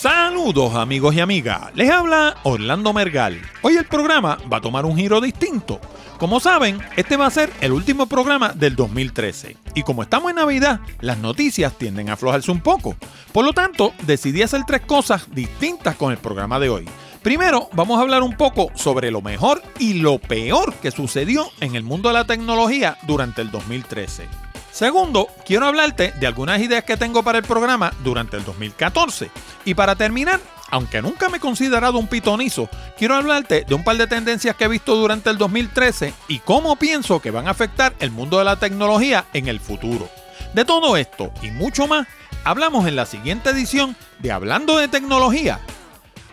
Saludos 0.00 0.76
amigos 0.76 1.12
y 1.16 1.20
amigas, 1.20 1.74
les 1.74 1.90
habla 1.90 2.36
Orlando 2.44 2.92
Mergal. 2.92 3.42
Hoy 3.62 3.74
el 3.74 3.84
programa 3.84 4.38
va 4.50 4.58
a 4.58 4.60
tomar 4.60 4.86
un 4.86 4.96
giro 4.96 5.20
distinto. 5.20 5.80
Como 6.18 6.38
saben, 6.38 6.78
este 6.96 7.16
va 7.16 7.26
a 7.26 7.30
ser 7.32 7.52
el 7.60 7.72
último 7.72 8.06
programa 8.06 8.50
del 8.50 8.76
2013 8.76 9.56
y 9.74 9.82
como 9.82 10.04
estamos 10.04 10.30
en 10.30 10.36
Navidad, 10.36 10.78
las 11.00 11.18
noticias 11.18 11.76
tienden 11.76 12.10
a 12.10 12.12
aflojarse 12.12 12.52
un 12.52 12.60
poco. 12.60 12.94
Por 13.32 13.44
lo 13.44 13.52
tanto, 13.52 13.92
decidí 14.06 14.42
hacer 14.42 14.62
tres 14.64 14.82
cosas 14.82 15.34
distintas 15.34 15.96
con 15.96 16.12
el 16.12 16.18
programa 16.18 16.60
de 16.60 16.68
hoy. 16.68 16.88
Primero, 17.22 17.68
vamos 17.72 17.98
a 17.98 18.02
hablar 18.02 18.22
un 18.22 18.36
poco 18.36 18.70
sobre 18.76 19.10
lo 19.10 19.20
mejor 19.20 19.60
y 19.80 19.94
lo 19.94 20.20
peor 20.20 20.74
que 20.74 20.92
sucedió 20.92 21.50
en 21.58 21.74
el 21.74 21.82
mundo 21.82 22.08
de 22.10 22.14
la 22.14 22.24
tecnología 22.24 22.96
durante 23.08 23.42
el 23.42 23.50
2013. 23.50 24.47
Segundo, 24.78 25.26
quiero 25.44 25.66
hablarte 25.66 26.12
de 26.20 26.26
algunas 26.28 26.60
ideas 26.60 26.84
que 26.84 26.96
tengo 26.96 27.24
para 27.24 27.38
el 27.38 27.44
programa 27.44 27.92
durante 28.04 28.36
el 28.36 28.44
2014. 28.44 29.28
Y 29.64 29.74
para 29.74 29.96
terminar, 29.96 30.38
aunque 30.70 31.02
nunca 31.02 31.28
me 31.28 31.38
he 31.38 31.40
considerado 31.40 31.98
un 31.98 32.06
pitonizo, 32.06 32.70
quiero 32.96 33.16
hablarte 33.16 33.64
de 33.66 33.74
un 33.74 33.82
par 33.82 33.96
de 33.96 34.06
tendencias 34.06 34.54
que 34.54 34.66
he 34.66 34.68
visto 34.68 34.94
durante 34.94 35.30
el 35.30 35.36
2013 35.36 36.14
y 36.28 36.38
cómo 36.38 36.76
pienso 36.76 37.18
que 37.18 37.32
van 37.32 37.48
a 37.48 37.50
afectar 37.50 37.92
el 37.98 38.12
mundo 38.12 38.38
de 38.38 38.44
la 38.44 38.54
tecnología 38.54 39.24
en 39.32 39.48
el 39.48 39.58
futuro. 39.58 40.08
De 40.54 40.64
todo 40.64 40.96
esto 40.96 41.32
y 41.42 41.50
mucho 41.50 41.88
más, 41.88 42.06
hablamos 42.44 42.86
en 42.86 42.94
la 42.94 43.04
siguiente 43.04 43.50
edición 43.50 43.96
de 44.20 44.30
Hablando 44.30 44.78
de 44.78 44.86
Tecnología 44.86 45.58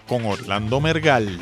con 0.08 0.24
Orlando 0.24 0.80
Mergal. 0.80 1.40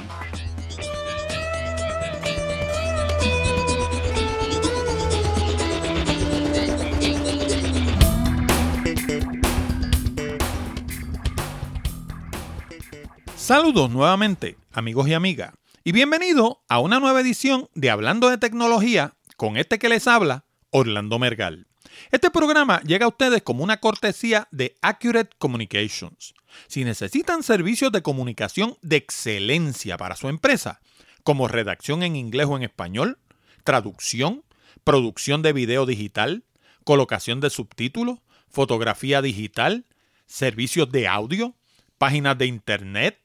Saludos 13.43 13.89
nuevamente, 13.89 14.55
amigos 14.71 15.09
y 15.09 15.13
amigas, 15.13 15.51
y 15.83 15.91
bienvenido 15.91 16.63
a 16.69 16.79
una 16.79 17.01
nueva 17.01 17.19
edición 17.19 17.67
de 17.75 17.89
Hablando 17.89 18.29
de 18.29 18.37
Tecnología 18.37 19.15
con 19.35 19.57
este 19.57 19.79
que 19.79 19.89
les 19.89 20.07
habla, 20.07 20.45
Orlando 20.69 21.19
Mergal. 21.19 21.67
Este 22.13 22.31
programa 22.31 22.79
llega 22.83 23.03
a 23.03 23.09
ustedes 23.09 23.41
como 23.41 23.65
una 23.65 23.81
cortesía 23.81 24.47
de 24.51 24.77
Accurate 24.81 25.35
Communications. 25.39 26.33
Si 26.67 26.85
necesitan 26.85 27.43
servicios 27.43 27.91
de 27.91 28.01
comunicación 28.01 28.77
de 28.81 28.95
excelencia 28.95 29.97
para 29.97 30.15
su 30.15 30.29
empresa, 30.29 30.79
como 31.25 31.49
redacción 31.49 32.01
en 32.01 32.15
inglés 32.15 32.47
o 32.49 32.55
en 32.55 32.63
español, 32.63 33.19
traducción, 33.65 34.45
producción 34.85 35.41
de 35.41 35.51
video 35.51 35.85
digital, 35.85 36.45
colocación 36.85 37.41
de 37.41 37.49
subtítulos, 37.49 38.19
fotografía 38.47 39.21
digital, 39.21 39.85
servicios 40.27 40.89
de 40.93 41.09
audio, 41.09 41.55
páginas 41.97 42.37
de 42.37 42.45
internet, 42.45 43.19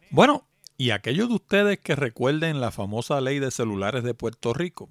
Bueno, 0.09 0.47
y 0.75 0.90
aquellos 0.90 1.29
de 1.29 1.35
ustedes 1.35 1.79
que 1.79 1.96
recuerden 1.96 2.59
la 2.59 2.72
famosa 2.72 3.22
ley 3.22 3.38
de 3.38 3.52
celulares 3.52 4.03
de 4.03 4.16
Puerto 4.16 4.56
Rico, 4.56 4.90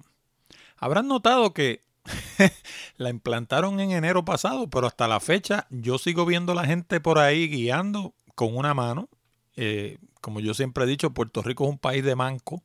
habrán 0.77 1.09
notado 1.09 1.53
que 1.53 1.81
la 2.95 3.09
implantaron 3.09 3.81
en 3.81 3.91
enero 3.91 4.23
pasado, 4.23 4.69
pero 4.69 4.87
hasta 4.87 5.09
la 5.09 5.19
fecha 5.19 5.67
yo 5.71 5.97
sigo 5.97 6.25
viendo 6.25 6.53
la 6.53 6.65
gente 6.65 7.01
por 7.01 7.19
ahí 7.19 7.49
guiando 7.49 8.13
con 8.33 8.55
una 8.55 8.73
mano. 8.73 9.09
Eh, 9.57 9.97
como 10.23 10.39
yo 10.39 10.53
siempre 10.53 10.85
he 10.85 10.87
dicho, 10.87 11.13
Puerto 11.13 11.41
Rico 11.41 11.65
es 11.65 11.69
un 11.69 11.77
país 11.77 12.01
de 12.01 12.15
manco 12.15 12.63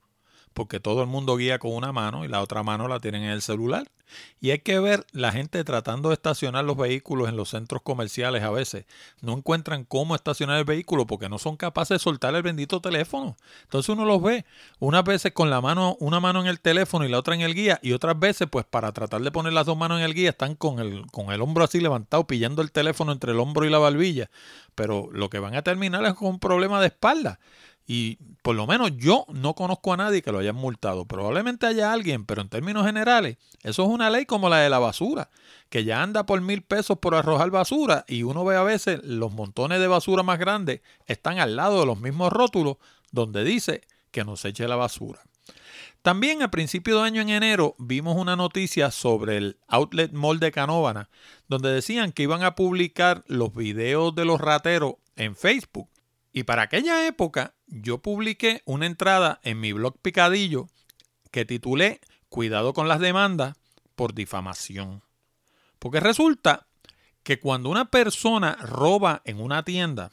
porque 0.58 0.80
todo 0.80 1.02
el 1.02 1.06
mundo 1.06 1.36
guía 1.36 1.60
con 1.60 1.72
una 1.72 1.92
mano 1.92 2.24
y 2.24 2.28
la 2.28 2.42
otra 2.42 2.64
mano 2.64 2.88
la 2.88 2.98
tienen 2.98 3.22
en 3.22 3.30
el 3.30 3.42
celular. 3.42 3.86
Y 4.41 4.50
hay 4.50 4.58
que 4.58 4.80
ver 4.80 5.06
la 5.12 5.30
gente 5.30 5.62
tratando 5.62 6.08
de 6.08 6.14
estacionar 6.14 6.64
los 6.64 6.76
vehículos 6.76 7.28
en 7.28 7.36
los 7.36 7.50
centros 7.50 7.80
comerciales 7.82 8.42
a 8.42 8.50
veces. 8.50 8.84
No 9.20 9.34
encuentran 9.34 9.84
cómo 9.84 10.16
estacionar 10.16 10.58
el 10.58 10.64
vehículo 10.64 11.06
porque 11.06 11.28
no 11.28 11.38
son 11.38 11.56
capaces 11.56 11.91
de 11.91 11.98
soltar 12.00 12.34
el 12.34 12.42
bendito 12.42 12.80
teléfono. 12.80 13.36
Entonces 13.62 13.88
uno 13.91 14.04
los 14.04 14.20
ve 14.20 14.47
unas 14.80 15.04
veces 15.04 15.30
con 15.30 15.48
la 15.48 15.60
mano, 15.60 15.97
una 16.00 16.18
mano 16.18 16.41
en 16.41 16.48
el 16.48 16.58
teléfono 16.58 17.04
y 17.04 17.08
la 17.08 17.20
otra 17.20 17.36
en 17.36 17.42
el 17.42 17.54
guía 17.54 17.78
y 17.80 17.92
otras 17.92 18.18
veces 18.18 18.48
pues 18.50 18.64
para 18.64 18.91
tratar 18.91 19.20
de 19.20 19.30
poner 19.30 19.52
las 19.52 19.64
dos 19.64 19.78
manos 19.78 19.98
en 19.98 20.06
el 20.06 20.14
guía 20.14 20.30
están 20.30 20.56
con 20.56 20.80
el, 20.80 21.06
con 21.12 21.30
el 21.30 21.41
hombro 21.41 21.62
así 21.62 21.78
levantado 21.78 22.26
pillando 22.26 22.62
el 22.62 22.72
teléfono 22.72 23.12
entre 23.12 23.30
el 23.30 23.38
hombro 23.38 23.64
y 23.64 23.70
la 23.70 23.78
barbilla. 23.78 24.28
Pero 24.74 25.08
lo 25.12 25.30
que 25.30 25.38
van 25.38 25.54
a 25.54 25.62
terminar 25.62 26.04
es 26.04 26.14
con 26.14 26.30
un 26.30 26.41
problema 26.41 26.80
de 26.80 26.88
espalda. 26.88 27.38
Y 27.91 28.19
por 28.43 28.54
lo 28.54 28.66
menos 28.66 28.99
yo 28.99 29.25
no 29.28 29.54
conozco 29.54 29.94
a 29.94 29.97
nadie 29.97 30.21
que 30.21 30.31
lo 30.31 30.41
hayan 30.41 30.54
multado. 30.54 31.06
Probablemente 31.06 31.66
haya 31.66 31.91
alguien, 31.91 32.26
pero 32.26 32.43
en 32.43 32.50
términos 32.50 32.84
generales, 32.84 33.38
eso 33.62 33.82
es 33.82 33.88
una 33.88 34.10
ley 34.10 34.26
como 34.26 34.50
la 34.50 34.59
de 34.59 34.69
la 34.69 34.78
basura, 34.78 35.31
que 35.71 35.84
ya 35.84 36.03
anda 36.03 36.27
por 36.27 36.38
mil 36.43 36.60
pesos 36.60 36.98
por 36.98 37.15
arrojar 37.15 37.50
basura 37.50 38.04
y 38.06 38.25
uno 38.25 38.44
ve 38.44 38.56
a 38.56 38.62
veces 38.62 39.00
los 39.04 39.32
montones 39.32 39.81
de 39.81 39.87
basura 39.87 40.22
más 40.22 40.38
grandes 40.38 40.82
están 41.06 41.38
al 41.38 41.56
lado 41.56 41.81
de 41.81 41.87
los 41.87 41.98
mismos 41.98 42.30
rótulos 42.30 42.77
donde 43.10 43.42
dice 43.42 43.80
que 44.10 44.22
no 44.22 44.36
se 44.36 44.48
eche 44.48 44.68
la 44.68 44.77
basura. 44.77 45.22
También 46.03 46.42
a 46.42 46.51
principio 46.51 46.98
de 46.98 47.07
año 47.07 47.22
en 47.22 47.30
enero 47.30 47.74
vimos 47.78 48.16
una 48.16 48.36
noticia 48.36 48.91
sobre 48.91 49.39
el 49.39 49.57
Outlet 49.66 50.12
Mall 50.12 50.41
de 50.41 50.53
Canóvana, 50.53 51.09
donde 51.48 51.72
decían 51.72 52.12
que 52.12 52.24
iban 52.24 52.42
a 52.42 52.54
publicar 52.54 53.24
los 53.28 53.54
videos 53.54 54.15
de 54.15 54.27
los 54.27 54.42
rateros 54.42 54.97
en 55.16 55.34
Facebook. 55.36 55.89
Y 56.34 56.42
para 56.42 56.62
aquella 56.62 57.07
época 57.07 57.54
yo 57.68 57.98
publiqué 57.98 58.62
una 58.65 58.86
entrada 58.86 59.41
en 59.42 59.60
mi 59.60 59.72
blog 59.72 59.98
Picadillo 60.00 60.68
que 61.30 61.44
titulé 61.44 62.00
Cuidado 62.28 62.74
con 62.74 62.88
las 62.88 63.00
demandas 63.00 63.56
por 63.94 64.15
difamación. 64.15 65.03
Porque 65.78 66.00
resulta 66.00 66.66
que 67.22 67.41
cuando 67.41 67.70
una 67.70 67.91
persona 67.91 68.56
roba 68.60 69.22
en 69.24 69.41
una 69.41 69.65
tienda, 69.65 70.10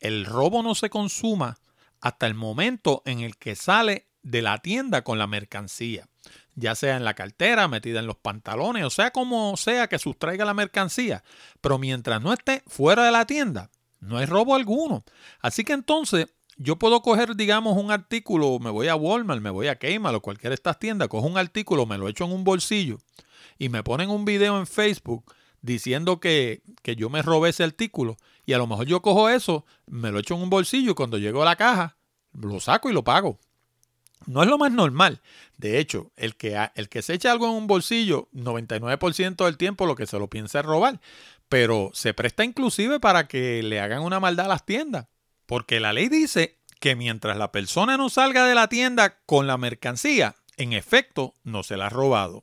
el 0.00 0.24
robo 0.26 0.62
no 0.62 0.74
se 0.74 0.90
consuma 0.90 1.58
hasta 2.00 2.26
el 2.26 2.34
momento 2.34 3.02
en 3.06 3.20
el 3.20 3.36
que 3.36 3.56
sale 3.56 4.08
de 4.22 4.42
la 4.42 4.58
tienda 4.58 5.04
con 5.04 5.18
la 5.18 5.26
mercancía, 5.26 6.06
ya 6.54 6.74
sea 6.74 6.96
en 6.96 7.04
la 7.04 7.14
cartera, 7.14 7.68
metida 7.68 8.00
en 8.00 8.06
los 8.06 8.16
pantalones, 8.16 8.84
o 8.84 8.90
sea 8.90 9.10
como 9.10 9.56
sea 9.56 9.88
que 9.88 9.98
sustraiga 9.98 10.44
la 10.44 10.54
mercancía, 10.54 11.24
pero 11.60 11.78
mientras 11.78 12.20
no 12.22 12.32
esté 12.32 12.62
fuera 12.66 13.04
de 13.04 13.12
la 13.12 13.26
tienda, 13.26 13.70
no 14.00 14.18
hay 14.18 14.26
robo 14.26 14.54
alguno. 14.54 15.04
Así 15.40 15.64
que 15.64 15.72
entonces 15.72 16.28
yo 16.56 16.76
puedo 16.76 17.02
coger, 17.02 17.36
digamos, 17.36 17.76
un 17.76 17.90
artículo, 17.90 18.58
me 18.58 18.70
voy 18.70 18.88
a 18.88 18.96
Walmart, 18.96 19.40
me 19.40 19.50
voy 19.50 19.68
a 19.68 19.78
Kmart 19.78 20.16
o 20.16 20.20
cualquiera 20.20 20.50
de 20.50 20.56
estas 20.56 20.78
tiendas, 20.78 21.08
cojo 21.08 21.26
un 21.26 21.38
artículo, 21.38 21.86
me 21.86 21.98
lo 21.98 22.08
echo 22.08 22.24
en 22.24 22.32
un 22.32 22.44
bolsillo 22.44 22.98
y 23.58 23.68
me 23.68 23.82
ponen 23.82 24.10
un 24.10 24.24
video 24.24 24.58
en 24.58 24.66
Facebook 24.66 25.24
diciendo 25.62 26.20
que, 26.20 26.62
que 26.82 26.96
yo 26.96 27.10
me 27.10 27.22
robé 27.22 27.50
ese 27.50 27.64
artículo 27.64 28.16
y 28.46 28.52
a 28.52 28.58
lo 28.58 28.66
mejor 28.66 28.86
yo 28.86 29.02
cojo 29.02 29.28
eso, 29.28 29.64
me 29.86 30.10
lo 30.10 30.18
echo 30.18 30.34
en 30.34 30.42
un 30.42 30.50
bolsillo 30.50 30.92
y 30.92 30.94
cuando 30.94 31.18
llego 31.18 31.42
a 31.42 31.46
la 31.46 31.56
caja, 31.56 31.96
lo 32.32 32.60
saco 32.60 32.90
y 32.90 32.92
lo 32.92 33.04
pago. 33.04 33.38
No 34.26 34.42
es 34.42 34.48
lo 34.48 34.58
más 34.58 34.72
normal. 34.72 35.20
De 35.58 35.78
hecho, 35.78 36.10
el 36.16 36.36
que, 36.36 36.58
el 36.74 36.88
que 36.88 37.02
se 37.02 37.14
echa 37.14 37.30
algo 37.30 37.46
en 37.46 37.52
un 37.52 37.66
bolsillo, 37.66 38.28
99% 38.32 39.44
del 39.44 39.56
tiempo 39.56 39.86
lo 39.86 39.96
que 39.96 40.06
se 40.06 40.18
lo 40.18 40.28
piensa 40.28 40.60
es 40.60 40.64
robar. 40.64 41.00
Pero 41.48 41.90
se 41.92 42.14
presta 42.14 42.42
inclusive 42.42 43.00
para 43.00 43.28
que 43.28 43.62
le 43.62 43.80
hagan 43.80 44.02
una 44.02 44.20
maldad 44.20 44.46
a 44.46 44.50
las 44.50 44.64
tiendas. 44.64 45.06
Porque 45.46 45.80
la 45.80 45.92
ley 45.92 46.08
dice 46.08 46.58
que 46.80 46.96
mientras 46.96 47.36
la 47.36 47.52
persona 47.52 47.96
no 47.96 48.08
salga 48.08 48.46
de 48.46 48.54
la 48.54 48.68
tienda 48.68 49.18
con 49.26 49.46
la 49.46 49.56
mercancía, 49.56 50.36
en 50.56 50.72
efecto, 50.72 51.34
no 51.42 51.62
se 51.62 51.76
la 51.76 51.86
ha 51.86 51.90
robado. 51.90 52.42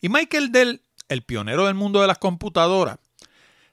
Y 0.00 0.08
Michael 0.08 0.52
Dell, 0.52 0.82
el 1.08 1.22
pionero 1.22 1.66
del 1.66 1.74
mundo 1.74 2.00
de 2.00 2.06
las 2.06 2.18
computadoras, 2.18 2.98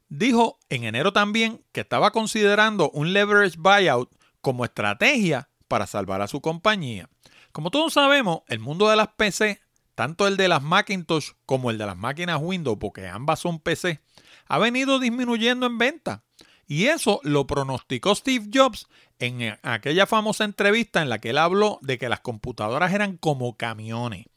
dijo 0.09 0.59
en 0.69 0.83
enero 0.83 1.13
también 1.13 1.63
que 1.71 1.81
estaba 1.81 2.11
considerando 2.11 2.89
un 2.91 3.13
leverage 3.13 3.57
buyout 3.57 4.11
como 4.41 4.65
estrategia 4.65 5.49
para 5.67 5.87
salvar 5.87 6.21
a 6.21 6.27
su 6.27 6.41
compañía. 6.41 7.09
Como 7.51 7.71
todos 7.71 7.93
sabemos, 7.93 8.41
el 8.47 8.59
mundo 8.59 8.89
de 8.89 8.95
las 8.95 9.09
PC, 9.09 9.61
tanto 9.95 10.27
el 10.27 10.37
de 10.37 10.47
las 10.47 10.61
Macintosh 10.61 11.31
como 11.45 11.71
el 11.71 11.77
de 11.77 11.85
las 11.85 11.97
máquinas 11.97 12.39
Windows, 12.41 12.77
porque 12.79 13.07
ambas 13.07 13.39
son 13.39 13.59
PC, 13.59 14.01
ha 14.47 14.57
venido 14.57 14.99
disminuyendo 14.99 15.65
en 15.65 15.77
venta. 15.77 16.23
Y 16.71 16.85
eso 16.85 17.19
lo 17.23 17.47
pronosticó 17.47 18.15
Steve 18.15 18.45
Jobs 18.49 18.87
en 19.19 19.57
aquella 19.61 20.07
famosa 20.07 20.45
entrevista 20.45 21.01
en 21.01 21.09
la 21.09 21.19
que 21.19 21.31
él 21.31 21.37
habló 21.37 21.79
de 21.81 21.97
que 21.97 22.07
las 22.07 22.21
computadoras 22.21 22.93
eran 22.93 23.17
como 23.17 23.57
camiones, 23.57 24.27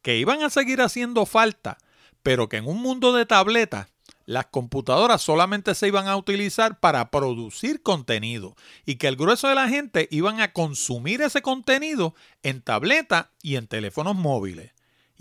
que 0.00 0.16
iban 0.16 0.44
a 0.44 0.50
seguir 0.50 0.80
haciendo 0.80 1.26
falta, 1.26 1.78
pero 2.22 2.48
que 2.48 2.58
en 2.58 2.68
un 2.68 2.80
mundo 2.80 3.12
de 3.12 3.26
tabletas 3.26 3.88
las 4.26 4.46
computadoras 4.46 5.22
solamente 5.22 5.74
se 5.74 5.88
iban 5.88 6.06
a 6.06 6.16
utilizar 6.16 6.78
para 6.78 7.10
producir 7.10 7.82
contenido 7.82 8.54
y 8.86 8.94
que 8.94 9.08
el 9.08 9.16
grueso 9.16 9.48
de 9.48 9.56
la 9.56 9.68
gente 9.68 10.06
iban 10.12 10.40
a 10.40 10.52
consumir 10.52 11.20
ese 11.20 11.42
contenido 11.42 12.14
en 12.44 12.62
tableta 12.62 13.32
y 13.42 13.56
en 13.56 13.66
teléfonos 13.66 14.14
móviles. 14.14 14.70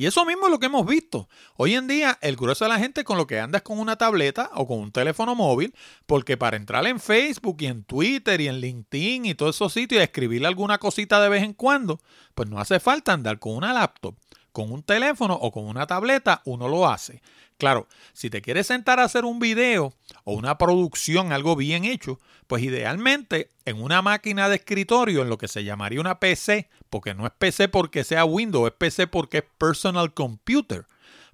Y 0.01 0.07
eso 0.07 0.25
mismo 0.25 0.47
es 0.47 0.51
lo 0.51 0.59
que 0.59 0.65
hemos 0.65 0.87
visto. 0.87 1.29
Hoy 1.57 1.75
en 1.75 1.85
día 1.85 2.17
el 2.21 2.35
grueso 2.35 2.65
de 2.65 2.69
la 2.69 2.79
gente 2.79 3.03
con 3.03 3.19
lo 3.19 3.27
que 3.27 3.39
anda 3.39 3.59
es 3.59 3.63
con 3.63 3.77
una 3.77 3.97
tableta 3.97 4.49
o 4.55 4.65
con 4.65 4.79
un 4.79 4.91
teléfono 4.91 5.35
móvil, 5.35 5.75
porque 6.07 6.37
para 6.37 6.57
entrar 6.57 6.87
en 6.87 6.99
Facebook 6.99 7.57
y 7.59 7.67
en 7.67 7.83
Twitter 7.83 8.41
y 8.41 8.47
en 8.47 8.61
LinkedIn 8.61 9.27
y 9.27 9.35
todos 9.35 9.57
esos 9.57 9.73
sitios 9.73 10.01
y 10.01 10.03
escribirle 10.03 10.47
alguna 10.47 10.79
cosita 10.79 11.21
de 11.21 11.29
vez 11.29 11.43
en 11.43 11.53
cuando, 11.53 12.01
pues 12.33 12.49
no 12.49 12.59
hace 12.59 12.79
falta 12.79 13.13
andar 13.13 13.37
con 13.37 13.53
una 13.53 13.73
laptop. 13.73 14.15
Con 14.51 14.71
un 14.71 14.83
teléfono 14.83 15.33
o 15.35 15.51
con 15.51 15.65
una 15.65 15.87
tableta 15.87 16.41
uno 16.45 16.67
lo 16.67 16.89
hace. 16.89 17.21
Claro, 17.57 17.87
si 18.13 18.29
te 18.29 18.41
quieres 18.41 18.67
sentar 18.67 18.99
a 18.99 19.03
hacer 19.03 19.23
un 19.23 19.39
video 19.39 19.93
o 20.23 20.33
una 20.33 20.57
producción, 20.57 21.31
algo 21.31 21.55
bien 21.55 21.85
hecho, 21.85 22.19
pues 22.47 22.63
idealmente 22.63 23.51
en 23.65 23.81
una 23.81 24.01
máquina 24.01 24.49
de 24.49 24.55
escritorio, 24.55 25.21
en 25.21 25.29
lo 25.29 25.37
que 25.37 25.47
se 25.47 25.63
llamaría 25.63 26.01
una 26.01 26.19
PC, 26.19 26.69
porque 26.89 27.13
no 27.13 27.25
es 27.27 27.31
PC 27.37 27.69
porque 27.69 28.03
sea 28.03 28.25
Windows, 28.25 28.67
es 28.67 28.73
PC 28.75 29.05
porque 29.05 29.37
es 29.37 29.43
Personal 29.59 30.13
Computer, 30.13 30.87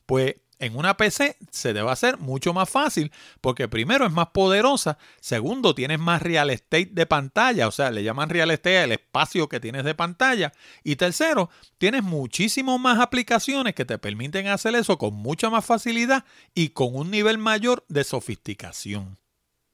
pues 0.05 0.35
en 0.59 0.75
una 0.75 0.97
PC 0.97 1.37
se 1.51 1.73
debe 1.73 1.91
hacer 1.91 2.17
mucho 2.17 2.53
más 2.53 2.69
fácil 2.69 3.11
porque 3.41 3.67
primero 3.67 4.05
es 4.05 4.11
más 4.11 4.27
poderosa, 4.27 4.97
segundo 5.19 5.75
tienes 5.75 5.99
más 5.99 6.21
real 6.21 6.49
estate 6.49 6.89
de 6.91 7.05
pantalla, 7.05 7.67
o 7.67 7.71
sea, 7.71 7.91
le 7.91 8.03
llaman 8.03 8.29
real 8.29 8.51
estate 8.51 8.83
el 8.83 8.91
espacio 8.93 9.49
que 9.49 9.59
tienes 9.59 9.83
de 9.83 9.95
pantalla 9.95 10.53
y 10.83 10.95
tercero, 10.95 11.49
tienes 11.77 12.03
muchísimas 12.03 12.79
más 12.79 12.99
aplicaciones 12.99 13.75
que 13.75 13.85
te 13.85 13.97
permiten 13.97 14.47
hacer 14.47 14.75
eso 14.75 14.97
con 14.97 15.13
mucha 15.13 15.49
más 15.49 15.65
facilidad 15.65 16.25
y 16.53 16.69
con 16.69 16.95
un 16.95 17.11
nivel 17.11 17.37
mayor 17.37 17.85
de 17.87 18.03
sofisticación. 18.03 19.17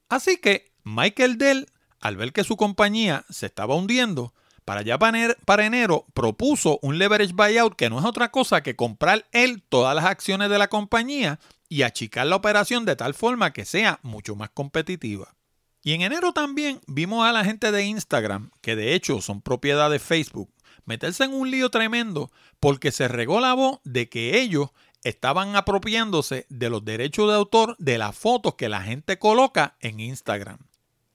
Así 0.08 0.36
que 0.36 0.72
Michael 0.84 1.38
Dell, 1.38 1.66
al 2.00 2.16
ver 2.16 2.32
que 2.32 2.44
su 2.44 2.56
compañía 2.56 3.24
se 3.30 3.46
estaba 3.46 3.74
hundiendo, 3.74 4.34
para 4.64 4.82
ya 4.82 4.98
para 4.98 5.66
enero 5.66 6.06
propuso 6.14 6.78
un 6.82 6.98
leverage 6.98 7.32
buyout 7.34 7.76
que 7.76 7.90
no 7.90 7.98
es 7.98 8.04
otra 8.04 8.30
cosa 8.30 8.62
que 8.62 8.76
comprar 8.76 9.26
él 9.32 9.62
todas 9.68 9.94
las 9.94 10.04
acciones 10.04 10.50
de 10.50 10.58
la 10.58 10.68
compañía 10.68 11.38
y 11.68 11.82
achicar 11.82 12.26
la 12.26 12.36
operación 12.36 12.84
de 12.84 12.96
tal 12.96 13.14
forma 13.14 13.52
que 13.52 13.64
sea 13.64 14.00
mucho 14.02 14.36
más 14.36 14.50
competitiva. 14.50 15.34
Y 15.82 15.92
en 15.92 16.02
enero 16.02 16.32
también 16.32 16.80
vimos 16.86 17.26
a 17.26 17.32
la 17.32 17.44
gente 17.44 17.70
de 17.70 17.84
Instagram, 17.84 18.50
que 18.62 18.74
de 18.74 18.94
hecho 18.94 19.20
son 19.20 19.42
propiedad 19.42 19.90
de 19.90 19.98
Facebook, 19.98 20.50
meterse 20.86 21.24
en 21.24 21.34
un 21.34 21.50
lío 21.50 21.70
tremendo 21.70 22.30
porque 22.58 22.90
se 22.90 23.08
regó 23.08 23.40
la 23.40 23.52
voz 23.52 23.80
de 23.84 24.08
que 24.08 24.40
ellos 24.40 24.70
estaban 25.02 25.56
apropiándose 25.56 26.46
de 26.48 26.70
los 26.70 26.84
derechos 26.84 27.28
de 27.28 27.34
autor 27.34 27.76
de 27.78 27.98
las 27.98 28.16
fotos 28.16 28.54
que 28.54 28.70
la 28.70 28.80
gente 28.80 29.18
coloca 29.18 29.76
en 29.80 30.00
Instagram. 30.00 30.58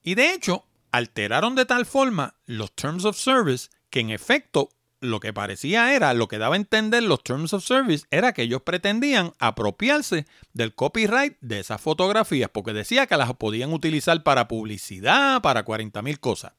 Y 0.02 0.14
de 0.14 0.32
hecho, 0.32 0.64
alteraron 0.92 1.54
de 1.54 1.66
tal 1.66 1.86
forma 1.86 2.34
los 2.46 2.72
Terms 2.74 3.04
of 3.04 3.16
Service 3.16 3.68
que 3.90 4.00
en 4.00 4.10
efecto 4.10 4.70
lo 5.00 5.18
que 5.18 5.32
parecía 5.32 5.94
era, 5.94 6.12
lo 6.12 6.28
que 6.28 6.38
daba 6.38 6.54
a 6.54 6.58
entender 6.58 7.02
los 7.02 7.24
Terms 7.24 7.54
of 7.54 7.64
Service 7.64 8.06
era 8.10 8.32
que 8.32 8.42
ellos 8.42 8.62
pretendían 8.62 9.32
apropiarse 9.38 10.26
del 10.52 10.74
copyright 10.74 11.38
de 11.40 11.60
esas 11.60 11.80
fotografías, 11.80 12.50
porque 12.52 12.72
decía 12.72 13.06
que 13.06 13.16
las 13.16 13.32
podían 13.34 13.72
utilizar 13.72 14.22
para 14.22 14.46
publicidad, 14.46 15.40
para 15.40 15.64
40 15.64 16.02
mil 16.02 16.20
cosas. 16.20 16.52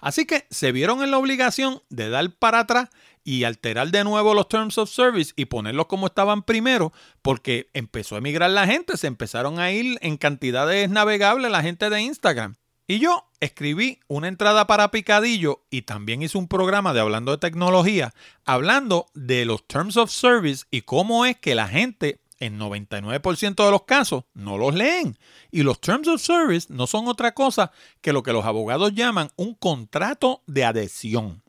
Así 0.00 0.26
que 0.26 0.46
se 0.50 0.72
vieron 0.72 1.02
en 1.02 1.12
la 1.12 1.18
obligación 1.18 1.82
de 1.88 2.10
dar 2.10 2.30
para 2.32 2.60
atrás 2.60 2.90
y 3.22 3.44
alterar 3.44 3.90
de 3.90 4.04
nuevo 4.04 4.34
los 4.34 4.48
Terms 4.48 4.76
of 4.76 4.90
Service 4.90 5.32
y 5.36 5.46
ponerlos 5.46 5.86
como 5.86 6.06
estaban 6.06 6.42
primero, 6.42 6.92
porque 7.22 7.70
empezó 7.74 8.16
a 8.16 8.18
emigrar 8.18 8.50
la 8.50 8.66
gente, 8.66 8.96
se 8.96 9.06
empezaron 9.06 9.60
a 9.60 9.70
ir 9.70 9.98
en 10.02 10.16
cantidades 10.16 10.90
navegables 10.90 11.50
la 11.50 11.62
gente 11.62 11.88
de 11.90 12.02
Instagram. 12.02 12.56
Y 12.86 12.98
yo 12.98 13.30
escribí 13.44 14.00
una 14.08 14.28
entrada 14.28 14.66
para 14.66 14.90
Picadillo 14.90 15.62
y 15.70 15.82
también 15.82 16.22
hice 16.22 16.38
un 16.38 16.48
programa 16.48 16.92
de 16.92 17.00
hablando 17.00 17.32
de 17.32 17.38
tecnología, 17.38 18.14
hablando 18.44 19.06
de 19.14 19.44
los 19.44 19.66
Terms 19.66 19.96
of 19.96 20.10
Service 20.10 20.64
y 20.70 20.82
cómo 20.82 21.26
es 21.26 21.36
que 21.36 21.54
la 21.54 21.68
gente 21.68 22.20
en 22.40 22.58
99% 22.58 23.64
de 23.64 23.70
los 23.70 23.84
casos 23.84 24.24
no 24.34 24.58
los 24.58 24.74
leen. 24.74 25.18
Y 25.50 25.62
los 25.62 25.80
Terms 25.80 26.08
of 26.08 26.20
Service 26.20 26.66
no 26.70 26.86
son 26.86 27.08
otra 27.08 27.32
cosa 27.32 27.72
que 28.00 28.12
lo 28.12 28.22
que 28.22 28.32
los 28.32 28.44
abogados 28.44 28.94
llaman 28.94 29.30
un 29.36 29.54
contrato 29.54 30.42
de 30.46 30.64
adhesión. 30.64 31.42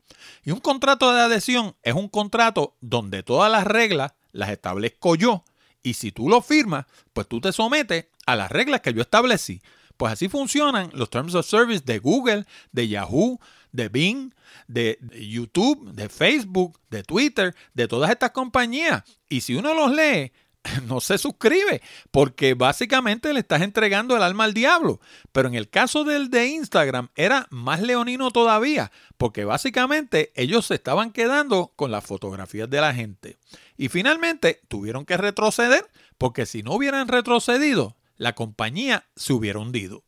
Y 0.44 0.52
un 0.52 0.60
contrato 0.60 1.12
de 1.12 1.20
adhesión 1.20 1.76
es 1.82 1.94
un 1.94 2.08
contrato 2.08 2.76
donde 2.80 3.22
todas 3.22 3.50
las 3.50 3.64
reglas 3.64 4.12
las 4.32 4.50
establezco 4.50 5.14
yo. 5.16 5.44
Y 5.82 5.94
si 5.94 6.12
tú 6.12 6.28
lo 6.28 6.40
firmas, 6.40 6.86
pues 7.12 7.28
tú 7.28 7.40
te 7.40 7.52
sometes 7.52 8.06
a 8.26 8.36
las 8.36 8.50
reglas 8.50 8.80
que 8.80 8.92
yo 8.92 9.02
establecí. 9.02 9.62
Pues 9.96 10.12
así 10.12 10.28
funcionan 10.28 10.90
los 10.92 11.10
Terms 11.10 11.34
of 11.34 11.46
Service 11.46 11.82
de 11.84 11.98
Google, 11.98 12.44
de 12.72 12.88
Yahoo, 12.88 13.40
de 13.72 13.88
Bing, 13.88 14.32
de 14.68 14.98
YouTube, 15.12 15.92
de 15.92 16.08
Facebook, 16.08 16.78
de 16.90 17.02
Twitter, 17.02 17.54
de 17.74 17.88
todas 17.88 18.10
estas 18.10 18.30
compañías. 18.30 19.02
Y 19.28 19.42
si 19.42 19.54
uno 19.54 19.74
los 19.74 19.92
lee, 19.92 20.32
no 20.86 21.00
se 21.00 21.18
suscribe, 21.18 21.82
porque 22.10 22.54
básicamente 22.54 23.32
le 23.32 23.40
estás 23.40 23.62
entregando 23.62 24.16
el 24.16 24.22
alma 24.22 24.44
al 24.44 24.54
diablo. 24.54 25.00
Pero 25.32 25.48
en 25.48 25.54
el 25.54 25.68
caso 25.68 26.04
del 26.04 26.30
de 26.30 26.46
Instagram 26.48 27.08
era 27.14 27.46
más 27.50 27.80
leonino 27.80 28.30
todavía, 28.30 28.90
porque 29.16 29.44
básicamente 29.44 30.32
ellos 30.34 30.66
se 30.66 30.74
estaban 30.74 31.12
quedando 31.12 31.72
con 31.76 31.90
las 31.90 32.04
fotografías 32.04 32.68
de 32.68 32.80
la 32.80 32.94
gente. 32.94 33.38
Y 33.76 33.88
finalmente 33.88 34.60
tuvieron 34.68 35.04
que 35.04 35.16
retroceder, 35.16 35.88
porque 36.18 36.46
si 36.46 36.62
no 36.62 36.72
hubieran 36.72 37.08
retrocedido, 37.08 37.96
la 38.16 38.34
compañía 38.34 39.04
se 39.16 39.32
hubiera 39.32 39.58
hundido. 39.58 40.04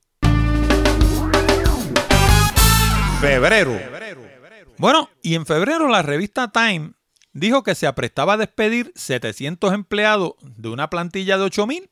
Febrero. 3.20 3.78
Bueno, 4.78 5.10
y 5.22 5.34
en 5.34 5.44
febrero 5.44 5.88
la 5.88 6.02
revista 6.02 6.52
Time 6.52 6.92
dijo 7.32 7.62
que 7.62 7.74
se 7.74 7.86
aprestaba 7.86 8.34
a 8.34 8.36
despedir 8.36 8.92
700 8.94 9.74
empleados 9.74 10.34
de 10.42 10.68
una 10.68 10.88
plantilla 10.88 11.36
de 11.36 11.44
8000 11.44 11.90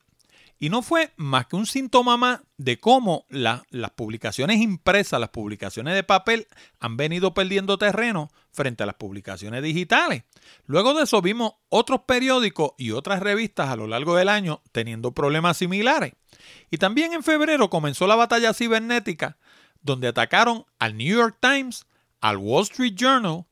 y 0.58 0.70
no 0.70 0.82
fue 0.82 1.12
más 1.16 1.46
que 1.46 1.56
un 1.56 1.66
síntoma 1.66 2.16
más 2.16 2.40
de 2.56 2.78
cómo 2.78 3.26
las 3.28 3.62
publicaciones 3.94 4.60
impresas, 4.60 5.20
las 5.20 5.30
publicaciones 5.30 5.94
de 5.94 6.02
papel 6.02 6.46
han 6.80 6.96
venido 6.96 7.34
perdiendo 7.34 7.76
terreno 7.76 8.30
frente 8.56 8.82
a 8.82 8.86
las 8.86 8.96
publicaciones 8.96 9.62
digitales. 9.62 10.24
Luego 10.64 10.94
de 10.94 11.04
eso 11.04 11.22
vimos 11.22 11.52
otros 11.68 12.00
periódicos 12.06 12.72
y 12.78 12.90
otras 12.90 13.20
revistas 13.20 13.68
a 13.68 13.76
lo 13.76 13.86
largo 13.86 14.16
del 14.16 14.28
año 14.28 14.62
teniendo 14.72 15.12
problemas 15.12 15.58
similares. 15.58 16.14
Y 16.70 16.78
también 16.78 17.12
en 17.12 17.22
febrero 17.22 17.70
comenzó 17.70 18.06
la 18.06 18.16
batalla 18.16 18.54
cibernética 18.54 19.36
donde 19.82 20.08
atacaron 20.08 20.66
al 20.78 20.96
New 20.96 21.16
York 21.16 21.36
Times, 21.40 21.86
al 22.20 22.38
Wall 22.38 22.64
Street 22.64 22.94
Journal, 22.96 23.44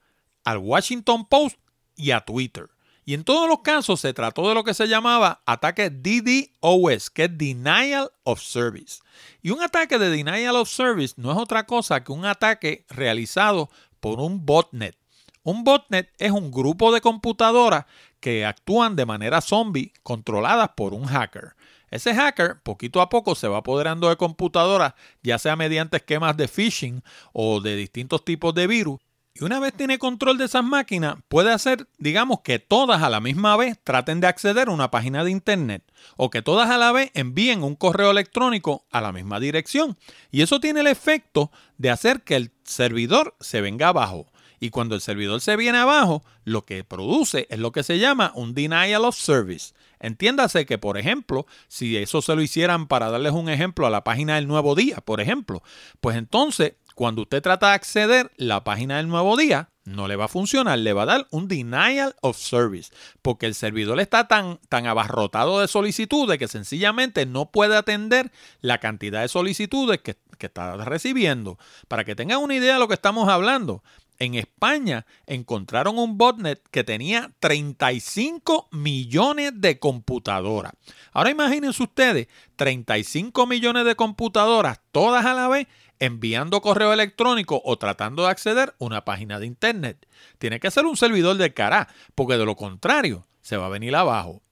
al 0.43 0.59
Washington 0.59 1.27
Post 1.29 1.59
y 1.95 2.11
a 2.11 2.21
Twitter. 2.23 2.71
Y 3.07 3.13
en 3.13 3.25
todos 3.25 3.49
los 3.49 3.61
casos 3.61 4.01
se 4.01 4.15
trató 4.15 4.49
de 4.49 4.55
lo 4.55 4.65
que 4.65 4.73
se 4.73 4.89
llamaba 4.89 5.43
ataque 5.45 5.91
DDoS, 5.91 7.11
que 7.11 7.25
es 7.25 7.39
Denial 7.39 8.11
of 8.23 8.41
Service. 8.41 9.03
Y 9.43 9.51
un 9.51 9.63
ataque 9.63 9.99
de 9.99 10.09
Denial 10.09 10.57
of 10.57 10.71
Service 10.71 11.15
no 11.19 11.31
es 11.31 11.39
otra 11.39 11.67
cosa 11.67 12.03
que 12.03 12.13
un 12.13 12.25
ataque 12.25 12.87
realizado 12.89 13.69
por 14.05 14.21
un 14.21 14.45
botnet. 14.45 14.99
Un 15.45 15.65
botnet 15.65 16.13
es 16.19 16.31
un 16.31 16.51
grupo 16.51 16.93
de 16.93 17.01
computadoras 17.01 17.87
que 18.21 18.45
actúan 18.45 18.97
de 18.97 19.07
manera 19.07 19.41
zombie 19.41 19.95
controladas 20.03 20.73
por 20.77 20.93
un 20.93 21.07
hacker. 21.07 21.55
Ese 21.91 22.15
hacker 22.15 22.61
poquito 22.63 23.01
a 23.01 23.09
poco 23.09 23.35
se 23.35 23.49
va 23.49 23.57
apoderando 23.57 24.11
de 24.11 24.19
computadoras, 24.19 24.93
ya 25.23 25.39
sea 25.39 25.57
mediante 25.57 25.97
esquemas 25.97 26.37
de 26.37 26.49
phishing 26.49 27.03
o 27.33 27.63
de 27.63 27.77
distintos 27.77 28.23
tipos 28.27 28.55
de 28.55 28.67
virus, 28.67 29.01
y 29.37 29.43
una 29.43 29.59
vez 29.59 29.73
tiene 29.75 29.99
control 29.99 30.39
de 30.39 30.45
esas 30.45 30.63
máquinas, 30.63 31.17
puede 31.27 31.51
hacer, 31.51 31.89
digamos, 31.99 32.43
que 32.43 32.61
todas 32.61 33.03
a 33.03 33.11
la 33.11 33.21
misma 33.21 33.57
vez 33.57 33.77
traten 33.83 34.21
de 34.21 34.29
acceder 34.29 34.69
a 34.69 34.71
una 34.71 34.93
página 34.93 35.25
de 35.25 35.33
Internet 35.33 35.83
o 36.17 36.31
que 36.31 36.41
todas 36.41 36.71
a 36.71 36.79
la 36.79 36.93
vez 36.93 37.11
envíen 37.15 37.65
un 37.65 37.75
correo 37.75 38.13
electrónico 38.13 38.87
a 38.93 39.01
la 39.01 39.11
misma 39.11 39.41
dirección. 39.41 39.99
Y 40.31 40.43
eso 40.43 40.61
tiene 40.61 40.83
el 40.83 40.87
efecto 40.87 41.51
de 41.79 41.91
hacer 41.91 42.23
que 42.23 42.37
el 42.37 42.53
servidor 42.63 43.35
se 43.41 43.61
venga 43.61 43.89
abajo. 43.89 44.31
Y 44.61 44.71
cuando 44.71 44.95
el 44.95 45.01
servidor 45.01 45.41
se 45.41 45.57
viene 45.57 45.79
abajo, 45.79 46.23
lo 46.45 46.65
que 46.65 46.85
produce 46.85 47.49
es 47.51 47.59
lo 47.59 47.73
que 47.73 47.83
se 47.83 47.99
llama 47.99 48.31
un 48.37 48.55
denial 48.55 49.05
of 49.05 49.17
service. 49.17 49.75
Entiéndase 49.99 50.65
que, 50.65 50.79
por 50.79 50.97
ejemplo, 50.97 51.47
si 51.67 51.97
eso 51.97 52.23
se 52.23 52.37
lo 52.37 52.41
hicieran 52.41 52.87
para 52.87 53.11
darles 53.11 53.33
un 53.33 53.49
ejemplo 53.49 53.85
a 53.87 53.91
la 53.91 54.05
página 54.05 54.37
del 54.37 54.47
nuevo 54.47 54.77
día, 54.77 54.99
por 54.99 55.21
ejemplo, 55.21 55.63
pues 56.01 56.17
entonces 56.17 56.75
cuando 56.95 57.23
usted 57.23 57.43
trata 57.43 57.69
de 57.69 57.75
acceder 57.75 58.31
la 58.37 58.65
página 58.65 58.97
del 58.99 59.09
nuevo 59.09 59.37
día, 59.37 59.71
no 59.85 60.09
le 60.09 60.17
va 60.17 60.27
a 60.27 60.29
funcionar, 60.29 60.79
le 60.79 60.93
va 60.93 61.03
a 61.03 61.07
dar 61.07 61.27
un 61.31 61.49
denial 61.49 62.15
of 62.23 62.39
service, 62.39 62.91
porque 63.21 63.47
el 63.47 63.55
servidor 63.55 64.01
está 64.01 64.29
tan, 64.29 64.59
tan 64.69 64.87
abarrotado 64.87 65.61
de 65.61 65.69
solicitudes 65.69 66.39
que 66.39 66.49
sencillamente 66.49 67.27
no 67.27 67.51
puede 67.51 67.77
atender 67.77 68.33
la 68.61 68.79
cantidad 68.79 69.21
de 69.21 69.29
solicitudes 69.29 70.01
que, 70.01 70.17
que 70.39 70.47
está 70.47 70.77
recibiendo. 70.77 71.59
Para 71.89 72.05
que 72.05 72.15
tengan 72.15 72.39
una 72.39 72.55
idea 72.55 72.75
de 72.75 72.79
lo 72.79 72.89
que 72.89 72.95
estamos 72.95 73.29
hablando, 73.29 73.83
en 74.19 74.35
España 74.35 75.07
encontraron 75.27 75.99
un 75.99 76.17
botnet 76.17 76.63
que 76.71 76.85
tenía 76.85 77.33
35 77.41 78.69
millones 78.73 79.53
de 79.57 79.79
computadoras. 79.79 80.73
Ahora 81.13 81.31
imagínense 81.31 81.83
ustedes, 81.83 82.29
35 82.57 83.47
millones 83.47 83.85
de 83.85 83.97
computadoras, 83.97 84.81
todas 84.93 85.27
a 85.27 85.35
la 85.35 85.49
vez, 85.49 85.67
enviando 85.99 86.61
correo 86.61 86.93
electrónico 86.93 87.61
o 87.65 87.77
tratando 87.79 88.25
de 88.25 88.31
acceder 88.31 88.71
a 88.71 88.85
una 88.85 89.05
página 89.05 89.39
de 89.39 89.47
internet. 89.47 90.07
Tiene 90.39 90.61
que 90.61 90.71
ser 90.71 90.87
un 90.87 90.97
servidor 90.97 91.37
de 91.37 91.53
cara, 91.53 91.89
porque 92.15 92.37
de 92.37 92.45
lo 92.45 92.57
contrario 92.57 93.27
se 93.41 93.57
va 93.57 93.67
a 93.67 93.71
venir 93.71 93.95
abajo. 93.95 94.43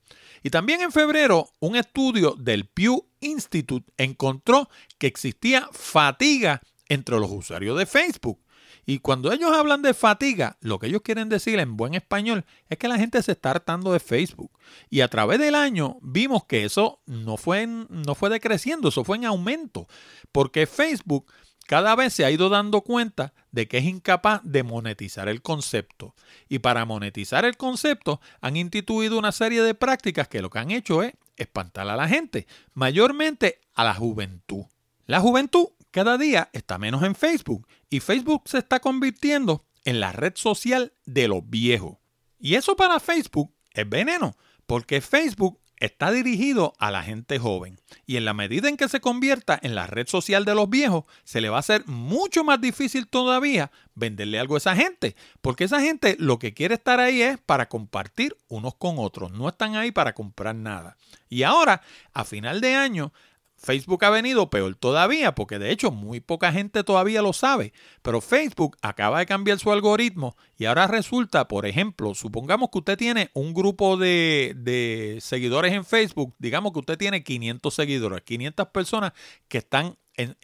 Y 0.43 0.51
también 0.51 0.81
en 0.81 0.93
febrero, 0.93 1.51
un 1.61 1.77
estudio 1.77 2.35
del 2.37 2.67
Pew 2.67 3.07
Institute 3.21 3.93
encontró 3.97 4.69
que 4.99 5.07
existía 5.07 5.69
fatiga 5.73 6.61
entre 6.89 7.19
los 7.19 7.31
usuarios 7.31 7.79
de 7.79 7.87
Facebook. 7.87 8.41
Y 8.85 8.99
cuando 8.99 9.33
ellos 9.33 9.53
hablan 9.53 9.83
de 9.83 9.95
fatiga, 9.95 10.57
lo 10.61 10.79
que 10.79 10.89
ellos 10.89 11.03
quieren 11.03 11.29
decir 11.29 11.59
en 11.59 11.77
buen 11.77 11.95
español 11.95 12.45
es 12.69 12.79
que 12.79 12.89
la 12.89 12.99
gente 12.99 13.23
se 13.23 13.33
está 13.33 13.53
hartando 13.53 13.93
de 13.93 14.01
Facebook. 14.01 14.51
Y 14.91 15.03
a 15.03 15.09
través 15.09 15.39
del 15.39 15.55
año 15.55 15.99
vimos 16.03 16.45
que 16.45 16.65
eso 16.65 17.01
no 17.07 17.37
fue, 17.37 17.67
no 17.67 18.15
fue 18.15 18.29
decreciendo, 18.31 18.89
eso 18.89 19.05
fue 19.05 19.17
en 19.19 19.27
aumento. 19.27 19.87
Porque 20.33 20.67
Facebook 20.67 21.27
cada 21.67 21.95
vez 21.95 22.13
se 22.13 22.25
ha 22.25 22.31
ido 22.31 22.49
dando 22.49 22.81
cuenta 22.81 23.33
de 23.53 23.69
que 23.69 23.79
es 23.79 23.85
incapaz 23.85 24.41
de 24.45 24.65
monetizar 24.65 25.29
el 25.29 25.43
concepto. 25.43 26.15
Y 26.49 26.59
para 26.59 26.85
monetizar 26.85 27.45
el 27.45 27.57
concepto 27.57 28.21
han 28.41 28.57
instituido 28.57 29.19
una 29.19 29.33
serie 29.33 29.63
de 29.63 29.75
prácticas 29.75 30.27
que 30.27 30.43
lo 30.43 30.51
que 30.51 30.59
han 30.59 30.73
hecho 30.73 31.03
es 31.03 31.15
espantar 31.37 31.89
a 31.89 31.97
la 31.97 32.09
gente, 32.09 32.47
mayormente 32.75 33.61
a 33.75 33.85
la 33.85 33.95
juventud. 33.95 34.65
La 35.07 35.21
juventud 35.21 35.69
cada 35.93 36.17
día 36.17 36.49
está 36.53 36.79
menos 36.79 37.03
en 37.03 37.15
Facebook 37.15 37.69
y 37.93 38.01
Facebook 38.01 38.45
se 38.47 38.57
está 38.57 38.81
convirtiendo 38.81 39.67
en 39.85 40.01
la 40.01 40.13
red 40.13 40.33
social 40.35 40.95
de 41.05 41.29
los 41.29 41.43
viejos. 41.51 41.99
Y 42.39 42.55
eso 42.55 42.75
para 42.75 42.99
Facebook 43.01 43.55
es 43.75 43.87
veneno, 43.87 44.35
porque 44.67 45.03
Facebook 45.03 45.61
está 45.77 46.11
dirigido 46.11 46.73
a 46.79 46.91
la 46.91 47.03
gente 47.03 47.39
joven. 47.39 47.79
Y 48.07 48.17
en 48.17 48.25
la 48.25 48.33
medida 48.33 48.71
en 48.71 48.79
que 48.79 48.89
se 48.89 49.03
convierta 49.03 49.59
en 49.63 49.75
la 49.75 49.87
red 49.87 50.07
social 50.07 50.47
de 50.47 50.55
los 50.55 50.71
viejos, 50.71 51.05
se 51.25 51.43
le 51.43 51.51
va 51.51 51.59
a 51.59 51.61
hacer 51.61 51.87
mucho 51.87 52.45
más 52.45 52.63
difícil 52.63 53.09
todavía 53.09 53.71
venderle 53.95 54.39
algo 54.39 54.55
a 54.55 54.59
esa 54.59 54.75
gente. 54.75 55.15
Porque 55.43 55.65
esa 55.65 55.83
gente 55.83 56.17
lo 56.19 56.39
que 56.39 56.55
quiere 56.55 56.77
estar 56.77 56.99
ahí 56.99 57.21
es 57.21 57.39
para 57.39 57.69
compartir 57.69 58.39
unos 58.49 58.75
con 58.77 58.95
otros. 58.99 59.33
No 59.33 59.51
están 59.51 59.77
ahí 59.77 59.93
para 59.93 60.15
comprar 60.15 60.55
nada. 60.55 60.97
Y 61.29 61.43
ahora, 61.43 61.83
a 62.15 62.25
final 62.25 62.63
de 62.63 62.75
año, 62.75 63.13
Facebook 63.63 64.05
ha 64.05 64.11
venido 64.11 64.51
peor 64.51 64.75
todavía, 64.75 65.37
porque 65.37 65.61
de 65.61 65.71
hecho 65.71 65.93
muy 65.93 66.19
poca 66.19 66.53
gente 66.53 66.83
todavía 66.83 67.23
lo 67.23 67.33
sabe, 67.33 67.73
pero 68.03 68.21
Facebook 68.21 68.77
acaba 68.83 69.21
de 69.21 69.27
cambiar 69.27 69.61
su 69.61 69.71
algoritmo 69.71 70.37
y 70.59 70.65
ahora 70.65 70.89
resulta, 70.89 71.47
por 71.47 71.65
ejemplo, 71.65 72.15
supongamos 72.15 72.71
que 72.71 72.79
usted 72.79 72.99
tiene 72.99 73.31
un 73.35 73.55
grupo 73.55 73.97
de, 73.97 75.19
seguidores 75.21 75.73
en 75.73 75.85
Facebook, 75.85 76.35
digamos 76.39 76.73
que 76.73 76.81
usted 76.81 76.99
tiene 76.99 77.23
500 77.23 77.73
seguidores, 77.73 78.23
500 78.23 78.67
personas 78.69 79.13
que 79.47 79.59
están 79.59 79.97
en, 80.17 80.37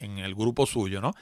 en 0.00 0.18
el 0.18 0.34
grupo 0.34 0.66
suyo, 0.66 1.00
¿no? 1.00 1.12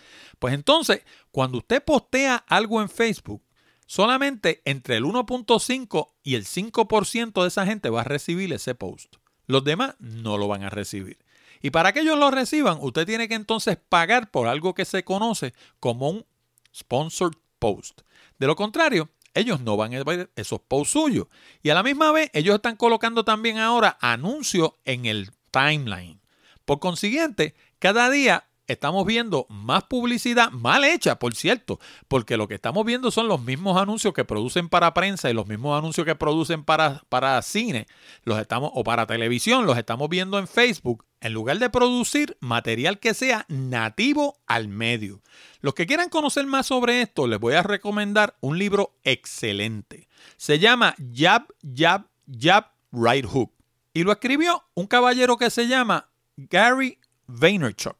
Pues 0.40 0.54
entonces, 0.54 1.02
cuando 1.30 1.58
usted 1.58 1.84
postea 1.84 2.36
algo 2.48 2.82
en 2.82 2.88
Facebook, 2.88 3.42
solamente 3.86 4.60
entre 4.64 4.96
el 4.96 5.04
1.5 5.04 6.08
y 6.24 6.34
el 6.34 6.44
5% 6.44 7.42
de 7.42 7.48
esa 7.48 7.64
gente 7.64 7.90
va 7.90 8.00
a 8.00 8.04
recibir 8.04 8.52
ese 8.52 8.74
post. 8.74 9.16
Los 9.46 9.64
demás 9.64 9.94
no 9.98 10.38
lo 10.38 10.48
van 10.48 10.62
a 10.62 10.70
recibir. 10.70 11.18
Y 11.62 11.70
para 11.70 11.92
que 11.92 12.00
ellos 12.00 12.18
lo 12.18 12.30
reciban, 12.30 12.78
usted 12.80 13.06
tiene 13.06 13.28
que 13.28 13.34
entonces 13.34 13.78
pagar 13.88 14.30
por 14.30 14.46
algo 14.46 14.74
que 14.74 14.84
se 14.84 15.04
conoce 15.04 15.54
como 15.80 16.10
un 16.10 16.26
sponsored 16.74 17.36
post. 17.58 18.02
De 18.38 18.46
lo 18.46 18.56
contrario, 18.56 19.08
ellos 19.34 19.60
no 19.60 19.76
van 19.76 19.94
a 19.94 20.04
ver 20.04 20.30
esos 20.36 20.60
posts 20.60 20.92
suyos. 20.92 21.26
Y 21.62 21.70
a 21.70 21.74
la 21.74 21.82
misma 21.82 22.12
vez, 22.12 22.30
ellos 22.32 22.56
están 22.56 22.76
colocando 22.76 23.24
también 23.24 23.58
ahora 23.58 23.96
anuncios 24.00 24.72
en 24.84 25.06
el 25.06 25.30
timeline. 25.50 26.20
Por 26.64 26.80
consiguiente, 26.80 27.54
cada 27.78 28.10
día 28.10 28.48
estamos 28.66 29.06
viendo 29.06 29.46
más 29.48 29.84
publicidad 29.84 30.50
mal 30.50 30.84
hecha, 30.84 31.18
por 31.18 31.34
cierto, 31.34 31.78
porque 32.08 32.36
lo 32.36 32.48
que 32.48 32.54
estamos 32.54 32.84
viendo 32.84 33.10
son 33.10 33.28
los 33.28 33.40
mismos 33.40 33.80
anuncios 33.80 34.14
que 34.14 34.24
producen 34.24 34.68
para 34.68 34.94
prensa 34.94 35.30
y 35.30 35.34
los 35.34 35.46
mismos 35.46 35.78
anuncios 35.78 36.04
que 36.04 36.14
producen 36.14 36.64
para, 36.64 37.02
para 37.08 37.40
cine 37.42 37.86
los 38.24 38.38
estamos, 38.38 38.70
o 38.74 38.84
para 38.84 39.06
televisión, 39.06 39.66
los 39.66 39.78
estamos 39.78 40.08
viendo 40.08 40.38
en 40.38 40.48
Facebook, 40.48 41.04
en 41.20 41.32
lugar 41.32 41.58
de 41.58 41.70
producir 41.70 42.36
material 42.40 42.98
que 42.98 43.14
sea 43.14 43.44
nativo 43.48 44.38
al 44.46 44.68
medio. 44.68 45.22
Los 45.60 45.74
que 45.74 45.86
quieran 45.86 46.08
conocer 46.08 46.46
más 46.46 46.66
sobre 46.66 47.02
esto, 47.02 47.26
les 47.26 47.40
voy 47.40 47.54
a 47.54 47.62
recomendar 47.62 48.36
un 48.40 48.58
libro 48.58 48.94
excelente. 49.04 50.08
Se 50.36 50.58
llama 50.58 50.94
Jab, 51.12 51.46
Jab, 51.74 52.06
Jab, 52.30 52.70
Right 52.92 53.26
Hook. 53.26 53.52
Y 53.92 54.04
lo 54.04 54.12
escribió 54.12 54.64
un 54.74 54.86
caballero 54.86 55.36
que 55.38 55.50
se 55.50 55.68
llama 55.68 56.10
Gary 56.36 56.98
Vaynerchuk. 57.26 57.96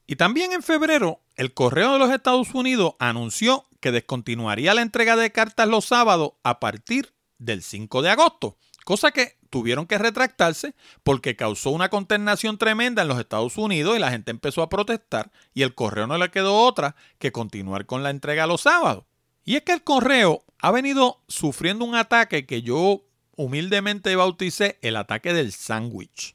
Y 0.06 0.16
también 0.16 0.52
en 0.52 0.62
febrero, 0.62 1.20
el 1.36 1.52
Correo 1.52 1.92
de 1.92 1.98
los 1.98 2.10
Estados 2.10 2.54
Unidos 2.54 2.94
anunció 2.98 3.66
que 3.80 3.92
descontinuaría 3.92 4.72
la 4.72 4.80
entrega 4.80 5.16
de 5.16 5.30
cartas 5.30 5.68
los 5.68 5.84
sábados 5.84 6.32
a 6.42 6.58
partir 6.58 7.12
del 7.38 7.62
5 7.62 8.00
de 8.00 8.08
agosto, 8.10 8.56
cosa 8.86 9.10
que 9.10 9.36
tuvieron 9.54 9.86
que 9.86 9.98
retractarse 9.98 10.74
porque 11.04 11.36
causó 11.36 11.70
una 11.70 11.88
consternación 11.88 12.58
tremenda 12.58 13.02
en 13.02 13.08
los 13.08 13.20
Estados 13.20 13.56
Unidos 13.56 13.94
y 13.94 14.00
la 14.00 14.10
gente 14.10 14.32
empezó 14.32 14.62
a 14.62 14.68
protestar 14.68 15.30
y 15.54 15.62
el 15.62 15.76
correo 15.76 16.08
no 16.08 16.18
le 16.18 16.32
quedó 16.32 16.56
otra 16.56 16.96
que 17.20 17.30
continuar 17.30 17.86
con 17.86 18.02
la 18.02 18.10
entrega 18.10 18.48
los 18.48 18.62
sábados. 18.62 19.04
Y 19.44 19.54
es 19.54 19.62
que 19.62 19.70
el 19.70 19.84
correo 19.84 20.42
ha 20.58 20.72
venido 20.72 21.22
sufriendo 21.28 21.84
un 21.84 21.94
ataque 21.94 22.46
que 22.46 22.62
yo 22.62 23.04
humildemente 23.36 24.16
bauticé 24.16 24.76
el 24.82 24.96
ataque 24.96 25.32
del 25.32 25.52
sándwich. 25.52 26.34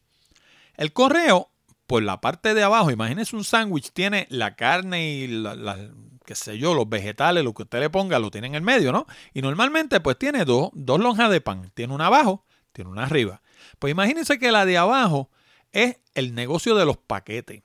El 0.78 0.94
correo, 0.94 1.52
por 1.88 2.02
la 2.02 2.22
parte 2.22 2.54
de 2.54 2.64
abajo, 2.64 2.90
imagínese 2.90 3.36
un 3.36 3.44
sándwich, 3.44 3.92
tiene 3.92 4.28
la 4.30 4.56
carne 4.56 5.10
y 5.10 5.28
la, 5.28 5.78
qué 6.26 6.36
sé 6.36 6.58
yo, 6.58 6.74
los 6.74 6.88
vegetales, 6.88 7.44
lo 7.44 7.54
que 7.54 7.64
usted 7.64 7.82
le 7.82 7.90
ponga, 7.90 8.18
lo 8.18 8.32
tiene 8.32 8.48
en 8.48 8.56
el 8.56 8.62
medio, 8.62 8.94
¿no? 8.94 9.08
Y 9.34 9.42
normalmente 9.42 10.00
pues 10.00 10.18
tiene 10.18 10.46
dos, 10.46 10.70
dos 10.72 11.02
lonjas 11.02 11.30
de 11.30 11.42
pan. 11.42 11.70
Tiene 11.74 11.94
una 11.94 12.06
abajo 12.06 12.46
tiene 12.72 12.90
una 12.90 13.04
arriba. 13.04 13.42
Pues 13.80 13.92
imagínense 13.92 14.40
que 14.40 14.52
la 14.52 14.66
de 14.66 14.78
abajo 14.78 15.30
es 15.72 15.98
el 16.16 16.36
negocio 16.36 16.76
de 16.76 16.86
los 16.86 16.98
paquetes. 16.98 17.64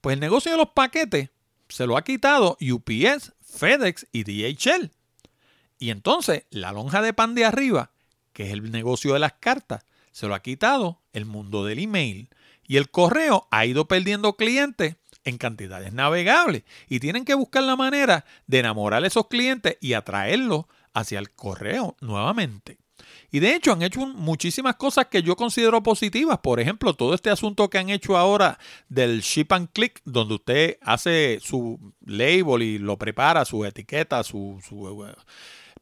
Pues 0.00 0.14
el 0.14 0.20
negocio 0.20 0.52
de 0.52 0.58
los 0.58 0.70
paquetes 0.70 1.30
se 1.68 1.86
lo 1.86 1.96
ha 1.96 2.04
quitado 2.04 2.56
UPS, 2.60 3.32
FedEx 3.44 4.06
y 4.12 4.24
DHL. 4.24 4.90
Y 5.78 5.90
entonces 5.90 6.44
la 6.50 6.72
lonja 6.72 7.02
de 7.02 7.12
pan 7.12 7.34
de 7.34 7.44
arriba, 7.44 7.90
que 8.32 8.44
es 8.44 8.52
el 8.52 8.70
negocio 8.70 9.12
de 9.12 9.18
las 9.18 9.34
cartas, 9.34 9.84
se 10.12 10.26
lo 10.26 10.34
ha 10.34 10.42
quitado 10.42 11.00
el 11.12 11.26
mundo 11.26 11.64
del 11.64 11.78
email 11.78 12.30
y 12.66 12.78
el 12.78 12.90
correo 12.90 13.46
ha 13.50 13.66
ido 13.66 13.86
perdiendo 13.86 14.36
clientes 14.36 14.96
en 15.24 15.38
cantidades 15.38 15.92
navegables 15.92 16.62
y 16.88 17.00
tienen 17.00 17.24
que 17.24 17.34
buscar 17.34 17.64
la 17.64 17.76
manera 17.76 18.24
de 18.46 18.60
enamorar 18.60 19.04
a 19.04 19.06
esos 19.06 19.26
clientes 19.26 19.76
y 19.80 19.92
atraerlos 19.92 20.64
hacia 20.94 21.18
el 21.18 21.30
correo 21.30 21.96
nuevamente. 22.00 22.78
Y 23.30 23.40
de 23.40 23.54
hecho 23.54 23.72
han 23.72 23.82
hecho 23.82 24.06
muchísimas 24.06 24.76
cosas 24.76 25.06
que 25.06 25.22
yo 25.22 25.36
considero 25.36 25.82
positivas. 25.82 26.38
Por 26.38 26.60
ejemplo, 26.60 26.94
todo 26.94 27.14
este 27.14 27.30
asunto 27.30 27.68
que 27.68 27.78
han 27.78 27.90
hecho 27.90 28.16
ahora 28.16 28.58
del 28.88 29.20
ship 29.20 29.46
and 29.50 29.68
click, 29.72 30.00
donde 30.04 30.34
usted 30.34 30.78
hace 30.82 31.38
su 31.40 31.78
label 32.04 32.62
y 32.62 32.78
lo 32.78 32.96
prepara, 32.96 33.44
su 33.44 33.64
etiqueta, 33.64 34.22
su, 34.22 34.60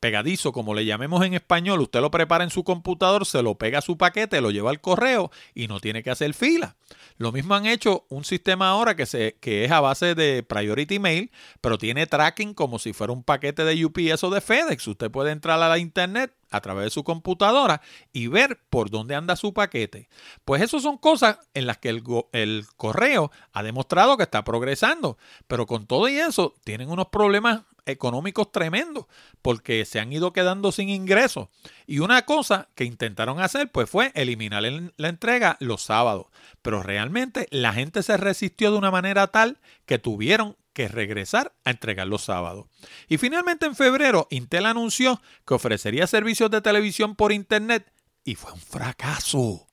pegadizo, 0.05 0.53
como 0.53 0.75
le 0.75 0.85
llamemos 0.85 1.25
en 1.25 1.33
español, 1.33 1.81
usted 1.81 2.03
lo 2.03 2.11
prepara 2.11 2.45
en 2.45 2.51
su 2.51 2.63
computador, 2.63 3.25
se 3.25 3.43
lo 3.43 3.55
pega 3.55 3.79
a 3.79 3.81
su 3.81 3.97
paquete, 3.97 4.43
lo 4.43 4.51
lleva 4.51 4.69
al 4.69 4.83
correo 4.83 5.31
y 5.55 5.67
no 5.67 5.81
tiene 5.81 6.03
que 6.03 6.11
hacer 6.11 6.35
fila. 6.35 6.77
Lo 7.17 7.33
mismo 7.33 7.55
han 7.55 7.65
hecho 7.65 8.05
un 8.11 8.23
sistema 8.23 8.69
ahora 8.69 8.97
que, 8.97 9.07
se, 9.07 9.39
que 9.41 9.65
es 9.65 9.71
a 9.71 9.81
base 9.81 10.15
de 10.15 10.43
Priority 10.43 10.99
Mail, 10.99 11.31
pero 11.63 11.79
tiene 11.79 12.07
tracking 12.07 12.53
como 12.53 12.79
si 12.79 12.93
fuera 12.93 13.15
un 13.15 13.23
paquete 13.23 13.65
de 13.65 13.83
UPS 13.83 14.25
o 14.25 14.31
de 14.31 14.43
FedEx. 14.43 14.87
Usted 14.87 15.11
puede 15.11 15.31
entrar 15.31 15.63
a 15.63 15.71
la 15.71 15.79
internet 15.79 16.35
a 16.51 16.61
través 16.61 16.85
de 16.85 16.91
su 16.91 17.03
computadora 17.03 17.81
y 18.13 18.27
ver 18.27 18.61
por 18.69 18.91
dónde 18.91 19.15
anda 19.15 19.37
su 19.37 19.55
paquete. 19.55 20.11
Pues 20.45 20.61
eso 20.61 20.81
son 20.81 20.99
cosas 20.99 21.39
en 21.55 21.67
las 21.67 21.79
que 21.79 21.89
el, 21.89 22.03
el, 22.33 22.67
correo 22.77 23.33
ha 23.55 23.63
demostrado 23.63 24.19
que 24.19 24.25
está 24.25 24.45
progresando, 24.45 25.17
pero 25.49 25.65
con 25.65 25.87
todo 25.87 26.11
y 26.11 26.19
eso 26.19 26.55
tienen 26.63 26.91
unos 26.91 27.07
problemas 27.07 27.63
económicos 27.87 28.51
tremendos 28.53 29.07
porque 29.43 29.85
se 29.85 30.01
han 30.01 30.13
ido 30.13 30.33
quedando 30.33 30.73
sin 30.73 30.89
ingresos. 30.89 31.49
Y 31.87 32.01
una 32.01 32.23
cosa 32.23 32.69
que 32.75 32.85
intentaron 32.85 33.41
hacer 33.41 33.71
pues 33.71 33.89
fue 33.89 34.13
eliminar 34.15 34.63
la 34.97 35.09
entrega 35.09 35.57
los 35.61 35.83
sábados. 35.83 36.27
Pero 36.63 36.83
realmente 36.83 37.49
la 37.51 37.73
gente 37.73 38.03
se 38.03 38.17
resistió 38.17 38.73
de 38.73 38.79
una 38.79 38.91
manera 38.91 39.29
tal 39.29 39.59
que 39.87 39.99
tuvieron 39.99 40.57
que 40.73 40.89
regresar 40.89 41.55
a 41.65 41.71
entregar 41.71 42.07
los 42.07 42.23
sábados. 42.23 42.67
Y 43.09 43.19
finalmente 43.19 43.67
en 43.67 43.77
febrero 43.77 44.27
Intel 44.31 44.67
anunció 44.67 45.23
que 45.47 45.55
ofrecería 45.55 46.07
servicios 46.07 46.51
de 46.51 46.61
televisión 46.61 47.15
por 47.15 47.33
Internet 47.33 47.93
y 48.25 48.35
fue 48.35 48.53
un 48.53 48.61
fracaso. 48.61 49.69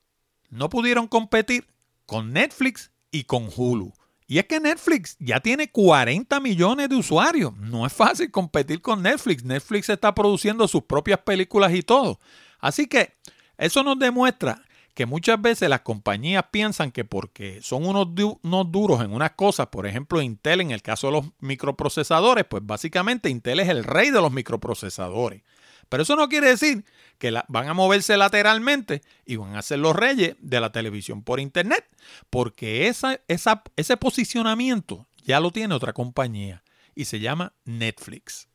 No 0.50 0.70
pudieron 0.70 1.08
competir 1.08 1.68
con 2.06 2.34
Netflix 2.34 2.91
y 3.10 3.24
con 3.24 3.50
Hulu. 3.56 3.94
Y 4.32 4.40
es 4.40 4.46
que 4.46 4.62
Netflix 4.62 5.18
ya 5.20 5.42
tiene 5.42 5.70
40 5.70 6.40
millones 6.40 6.88
de 6.88 6.96
usuarios. 6.96 7.54
No 7.58 7.86
es 7.86 7.92
fácil 7.92 8.32
competir 8.32 8.82
con 8.82 9.04
Netflix. 9.04 9.44
Netflix 9.44 9.90
está 9.90 10.16
produciendo 10.16 10.70
sus 10.70 10.84
propias 10.84 11.20
películas 11.20 11.74
y 11.74 11.82
todo. 11.82 12.18
Así 12.62 12.88
que 12.88 13.14
eso 13.58 13.84
nos 13.84 14.00
demuestra 14.00 14.64
que 14.94 15.06
muchas 15.06 15.42
veces 15.42 15.68
las 15.68 15.82
compañías 15.82 16.46
piensan 16.50 16.94
que 16.94 17.04
porque 17.04 17.62
son 17.62 17.86
unos, 17.86 18.08
unos, 18.42 18.72
duros 18.72 19.02
en 19.02 19.12
unas 19.12 19.32
cosas, 19.32 19.68
por 19.68 19.86
ejemplo 19.86 20.22
Intel 20.22 20.62
en 20.62 20.72
el 20.72 20.82
caso 20.82 21.08
de 21.08 21.14
los 21.14 21.26
microprocesadores, 21.42 22.46
pues 22.46 22.66
básicamente 22.66 23.30
Intel 23.30 23.60
es 23.60 23.68
el 23.68 23.84
rey 23.84 24.12
de 24.12 24.22
los 24.22 24.32
microprocesadores. 24.32 25.42
Pero 25.91 26.03
eso 26.03 26.15
no 26.15 26.29
quiere 26.29 26.48
decir 26.48 26.86
que 27.17 27.38
van 27.50 27.67
a 27.67 27.74
moverse 27.74 28.15
lateralmente 28.15 29.01
y 29.25 29.36
van 29.36 29.57
a 29.57 29.62
ser 29.62 29.79
los 29.79 29.93
reyes 29.93 30.38
de 30.39 30.62
la 30.62 30.71
televisión 30.71 31.21
por 31.21 31.41
Internet, 31.41 31.86
porque 32.29 32.88
ese 32.88 33.98
posicionamiento 33.98 35.05
ya 35.25 35.41
lo 35.41 35.51
tiene 35.51 35.75
otra 35.75 35.91
compañía 35.91 36.63
y 36.95 37.03
se 37.03 37.19
llama 37.19 37.51
Netflix. 37.65 38.48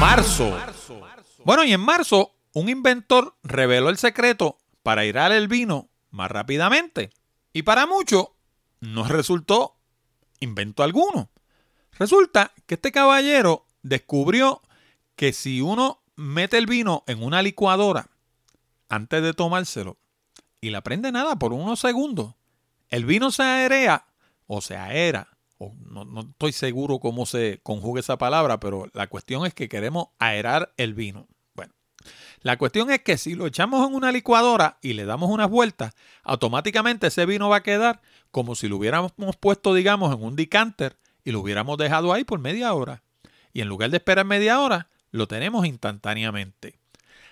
Marzo. 0.00 0.58
Bueno, 1.44 1.64
y 1.64 1.74
en 1.74 1.80
marzo 1.82 2.34
un 2.54 2.70
inventor 2.70 3.36
reveló 3.42 3.90
el 3.90 3.98
secreto 3.98 4.56
para 4.82 5.04
irar 5.04 5.30
el 5.30 5.46
vino 5.46 5.90
más 6.10 6.30
rápidamente. 6.30 7.10
Y 7.52 7.64
para 7.64 7.86
muchos 7.86 8.28
no 8.80 9.04
resultó 9.06 9.76
invento 10.40 10.82
alguno. 10.82 11.28
Resulta 11.98 12.54
que 12.64 12.76
este 12.76 12.92
caballero 12.92 13.66
descubrió 13.82 14.62
que 15.16 15.32
si 15.32 15.60
uno 15.60 16.02
mete 16.16 16.58
el 16.58 16.66
vino 16.66 17.04
en 17.06 17.22
una 17.22 17.42
licuadora 17.42 18.08
antes 18.88 19.22
de 19.22 19.32
tomárselo 19.32 19.96
y 20.60 20.70
la 20.70 20.82
prende 20.82 21.12
nada 21.12 21.36
por 21.36 21.52
unos 21.52 21.80
segundos, 21.80 22.34
el 22.88 23.04
vino 23.04 23.30
se 23.30 23.42
aerea 23.42 24.06
o 24.46 24.60
se 24.60 24.76
aera, 24.76 25.28
o 25.58 25.72
no, 25.86 26.04
no 26.04 26.20
estoy 26.20 26.52
seguro 26.52 26.98
cómo 26.98 27.26
se 27.26 27.60
conjuga 27.62 28.00
esa 28.00 28.18
palabra, 28.18 28.60
pero 28.60 28.88
la 28.92 29.06
cuestión 29.06 29.46
es 29.46 29.54
que 29.54 29.68
queremos 29.68 30.08
aerar 30.18 30.72
el 30.76 30.94
vino. 30.94 31.26
Bueno, 31.54 31.72
la 32.42 32.58
cuestión 32.58 32.90
es 32.90 33.00
que 33.00 33.16
si 33.16 33.34
lo 33.34 33.46
echamos 33.46 33.88
en 33.88 33.94
una 33.94 34.12
licuadora 34.12 34.78
y 34.82 34.92
le 34.92 35.04
damos 35.04 35.30
unas 35.30 35.48
vueltas, 35.48 35.94
automáticamente 36.22 37.06
ese 37.06 37.26
vino 37.26 37.48
va 37.48 37.56
a 37.56 37.62
quedar 37.62 38.02
como 38.30 38.54
si 38.54 38.68
lo 38.68 38.76
hubiéramos 38.76 39.12
puesto, 39.40 39.74
digamos, 39.74 40.14
en 40.14 40.22
un 40.22 40.36
decanter 40.36 40.98
y 41.24 41.30
lo 41.30 41.40
hubiéramos 41.40 41.78
dejado 41.78 42.12
ahí 42.12 42.24
por 42.24 42.40
media 42.40 42.74
hora 42.74 43.02
y 43.52 43.60
en 43.60 43.68
lugar 43.68 43.90
de 43.90 43.98
esperar 43.98 44.26
media 44.26 44.60
hora, 44.60 44.88
lo 45.10 45.28
tenemos 45.28 45.66
instantáneamente. 45.66 46.78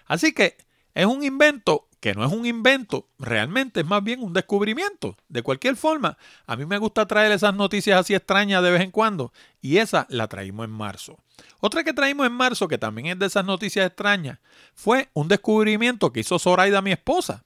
Así 0.07 0.33
que 0.33 0.57
es 0.95 1.07
un 1.07 1.25
invento 1.25 1.89
que 2.01 2.15
no 2.15 2.25
es 2.25 2.33
un 2.33 2.47
invento, 2.47 3.09
realmente 3.19 3.81
es 3.81 3.87
más 3.87 4.03
bien 4.03 4.23
un 4.23 4.33
descubrimiento. 4.33 5.17
De 5.29 5.43
cualquier 5.43 5.77
forma, 5.77 6.17
a 6.47 6.57
mí 6.57 6.65
me 6.65 6.79
gusta 6.79 7.07
traer 7.07 7.31
esas 7.31 7.55
noticias 7.55 8.01
así 8.01 8.15
extrañas 8.15 8.63
de 8.63 8.71
vez 8.71 8.81
en 8.81 8.91
cuando 8.91 9.33
y 9.61 9.77
esa 9.77 10.07
la 10.09 10.27
traímos 10.27 10.65
en 10.65 10.71
marzo. 10.71 11.19
Otra 11.61 11.85
que 11.85 11.93
traímos 11.93 12.27
en 12.27 12.33
marzo, 12.33 12.69
que 12.69 12.79
también 12.79 13.09
es 13.09 13.19
de 13.19 13.27
esas 13.27 13.45
noticias 13.45 13.87
extrañas, 13.87 14.39
fue 14.75 15.11
un 15.13 15.29
descubrimiento 15.29 16.11
que 16.11 16.21
hizo 16.21 16.39
Zoraida, 16.39 16.81
mi 16.81 16.93
esposa. 16.93 17.45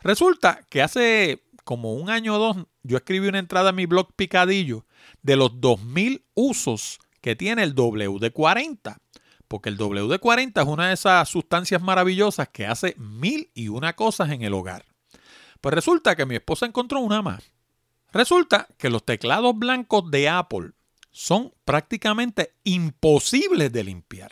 Resulta 0.00 0.60
que 0.68 0.82
hace 0.82 1.42
como 1.64 1.94
un 1.94 2.10
año 2.10 2.36
o 2.36 2.38
dos 2.38 2.66
yo 2.82 2.98
escribí 2.98 3.26
una 3.28 3.38
entrada 3.38 3.70
en 3.70 3.76
mi 3.76 3.86
blog 3.86 4.12
Picadillo 4.14 4.84
de 5.22 5.36
los 5.36 5.60
2000 5.60 6.22
usos 6.34 7.00
que 7.26 7.34
tiene 7.34 7.64
el 7.64 7.74
WD-40. 7.74 8.98
Porque 9.48 9.68
el 9.68 9.76
WD-40 9.76 10.62
es 10.62 10.68
una 10.68 10.86
de 10.86 10.94
esas 10.94 11.28
sustancias 11.28 11.82
maravillosas 11.82 12.50
que 12.50 12.66
hace 12.66 12.94
mil 12.98 13.50
y 13.52 13.66
una 13.66 13.94
cosas 13.94 14.30
en 14.30 14.42
el 14.42 14.54
hogar. 14.54 14.84
Pues 15.60 15.74
resulta 15.74 16.14
que 16.14 16.24
mi 16.24 16.36
esposa 16.36 16.66
encontró 16.66 17.00
una 17.00 17.22
más. 17.22 17.50
Resulta 18.12 18.68
que 18.78 18.90
los 18.90 19.04
teclados 19.04 19.58
blancos 19.58 20.08
de 20.08 20.28
Apple 20.28 20.70
son 21.10 21.52
prácticamente 21.64 22.54
imposibles 22.62 23.72
de 23.72 23.82
limpiar. 23.82 24.30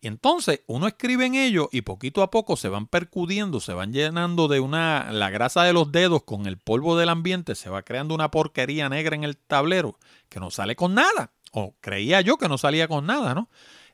Y 0.00 0.08
entonces 0.08 0.62
uno 0.66 0.88
escribe 0.88 1.26
en 1.26 1.36
ellos 1.36 1.68
y 1.70 1.82
poquito 1.82 2.24
a 2.24 2.32
poco 2.32 2.56
se 2.56 2.68
van 2.68 2.88
percudiendo, 2.88 3.60
se 3.60 3.74
van 3.74 3.92
llenando 3.92 4.48
de 4.48 4.58
una 4.58 5.12
la 5.12 5.30
grasa 5.30 5.62
de 5.62 5.72
los 5.72 5.92
dedos 5.92 6.24
con 6.24 6.46
el 6.46 6.58
polvo 6.58 6.96
del 6.96 7.10
ambiente, 7.10 7.54
se 7.54 7.70
va 7.70 7.82
creando 7.82 8.12
una 8.12 8.32
porquería 8.32 8.88
negra 8.88 9.14
en 9.14 9.22
el 9.22 9.36
tablero 9.36 9.96
que 10.28 10.40
no 10.40 10.50
sale 10.50 10.74
con 10.74 10.92
nada 10.94 11.30
o 11.52 11.74
creía 11.80 12.20
yo 12.20 12.36
que 12.36 12.48
no 12.48 12.58
salía 12.58 12.88
con 12.88 13.06
nada, 13.06 13.34
¿no? 13.34 13.48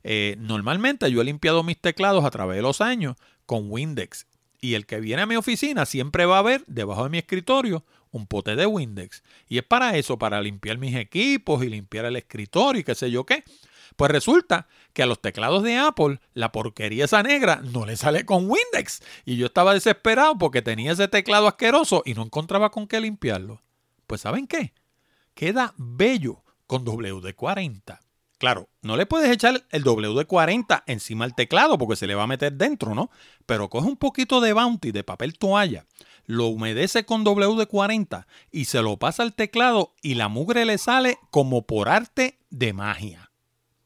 Eh, 0.04 0.36
normalmente 0.38 1.10
yo 1.10 1.20
he 1.20 1.24
limpiado 1.24 1.62
mis 1.62 1.80
teclados 1.80 2.24
a 2.24 2.30
través 2.30 2.56
de 2.56 2.62
los 2.62 2.80
años 2.80 3.16
con 3.46 3.70
Windex. 3.70 4.26
Y 4.60 4.74
el 4.74 4.86
que 4.86 5.00
viene 5.00 5.22
a 5.22 5.26
mi 5.26 5.36
oficina 5.36 5.86
siempre 5.86 6.24
va 6.26 6.38
a 6.38 6.42
ver 6.42 6.64
debajo 6.66 7.04
de 7.04 7.10
mi 7.10 7.18
escritorio 7.18 7.84
un 8.12 8.26
pote 8.26 8.54
de 8.54 8.66
Windex. 8.66 9.22
Y 9.48 9.58
es 9.58 9.64
para 9.64 9.96
eso, 9.96 10.18
para 10.18 10.40
limpiar 10.40 10.78
mis 10.78 10.94
equipos 10.94 11.64
y 11.64 11.68
limpiar 11.68 12.04
el 12.04 12.16
escritorio 12.16 12.80
y 12.80 12.84
qué 12.84 12.94
sé 12.94 13.10
yo 13.10 13.24
qué. 13.24 13.42
Pues 13.96 14.10
resulta 14.10 14.68
que 14.92 15.02
a 15.02 15.06
los 15.06 15.20
teclados 15.20 15.62
de 15.62 15.76
Apple 15.76 16.20
la 16.34 16.52
porquería 16.52 17.04
esa 17.04 17.22
negra 17.22 17.60
no 17.72 17.84
le 17.86 17.96
sale 17.96 18.24
con 18.24 18.48
Windex. 18.48 19.02
Y 19.24 19.36
yo 19.36 19.46
estaba 19.46 19.74
desesperado 19.74 20.38
porque 20.38 20.62
tenía 20.62 20.92
ese 20.92 21.08
teclado 21.08 21.48
asqueroso 21.48 22.02
y 22.04 22.14
no 22.14 22.22
encontraba 22.22 22.70
con 22.70 22.86
qué 22.86 23.00
limpiarlo. 23.00 23.62
Pues 24.06 24.20
¿saben 24.20 24.46
qué? 24.46 24.72
Queda 25.34 25.74
bello 25.76 26.41
con 26.72 26.86
WD-40. 26.86 27.98
Claro, 28.38 28.70
no 28.80 28.96
le 28.96 29.04
puedes 29.04 29.30
echar 29.30 29.62
el 29.68 29.84
WD-40 29.84 30.84
encima 30.86 31.26
del 31.26 31.34
teclado 31.34 31.76
porque 31.76 31.96
se 31.96 32.06
le 32.06 32.14
va 32.14 32.22
a 32.22 32.26
meter 32.26 32.54
dentro, 32.54 32.94
¿no? 32.94 33.10
Pero 33.44 33.68
coge 33.68 33.88
un 33.88 33.98
poquito 33.98 34.40
de 34.40 34.54
Bounty, 34.54 34.90
de 34.90 35.04
papel 35.04 35.36
toalla, 35.36 35.84
lo 36.24 36.46
humedece 36.46 37.04
con 37.04 37.26
WD-40 37.26 38.24
y 38.50 38.64
se 38.64 38.80
lo 38.80 38.96
pasa 38.96 39.22
al 39.22 39.34
teclado 39.34 39.92
y 40.00 40.14
la 40.14 40.28
mugre 40.28 40.64
le 40.64 40.78
sale 40.78 41.18
como 41.30 41.66
por 41.66 41.90
arte 41.90 42.38
de 42.48 42.72
magia. 42.72 43.30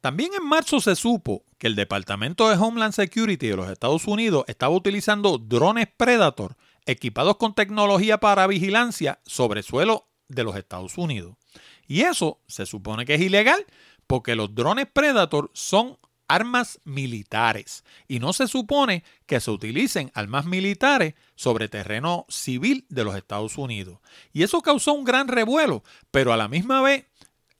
También 0.01 0.31
en 0.38 0.46
marzo 0.46 0.81
se 0.81 0.94
supo 0.94 1.42
que 1.59 1.66
el 1.66 1.75
Departamento 1.75 2.49
de 2.49 2.57
Homeland 2.57 2.94
Security 2.94 3.49
de 3.49 3.57
los 3.57 3.68
Estados 3.68 4.07
Unidos 4.07 4.44
estaba 4.46 4.72
utilizando 4.72 5.38
drones 5.38 5.88
Predator 5.96 6.57
equipados 6.85 7.37
con 7.37 7.53
tecnología 7.53 8.18
para 8.18 8.46
vigilancia 8.46 9.18
sobre 9.27 9.64
suelo 9.64 10.07
de 10.29 10.44
los 10.44 10.55
Estados 10.55 10.96
Unidos. 10.96 11.35
Y 11.87 12.03
eso 12.03 12.40
se 12.46 12.66
supone 12.66 13.05
que 13.05 13.14
es 13.14 13.20
ilegal 13.20 13.64
porque 14.07 14.37
los 14.37 14.55
drones 14.55 14.87
Predator 14.92 15.51
son 15.55 15.99
armas 16.29 16.81
militares 16.85 17.85
y 18.09 18.18
no 18.18 18.33
se 18.33 18.49
supone 18.49 19.05
que 19.27 19.40
se 19.40 19.51
utilicen 19.51 20.11
armas 20.14 20.44
militares 20.44 21.14
sobre 21.35 21.68
terreno 21.68 22.27
civil 22.29 22.85
de 22.88 23.05
los 23.05 23.16
Estados 23.16 23.59
Unidos. 23.59 23.99
Y 24.33 24.42
eso 24.42 24.61
causó 24.61 24.92
un 24.92 25.05
gran 25.05 25.29
revuelo, 25.29 25.85
pero 26.11 26.33
a 26.33 26.37
la 26.37 26.49
misma 26.49 26.83
vez, 26.83 27.07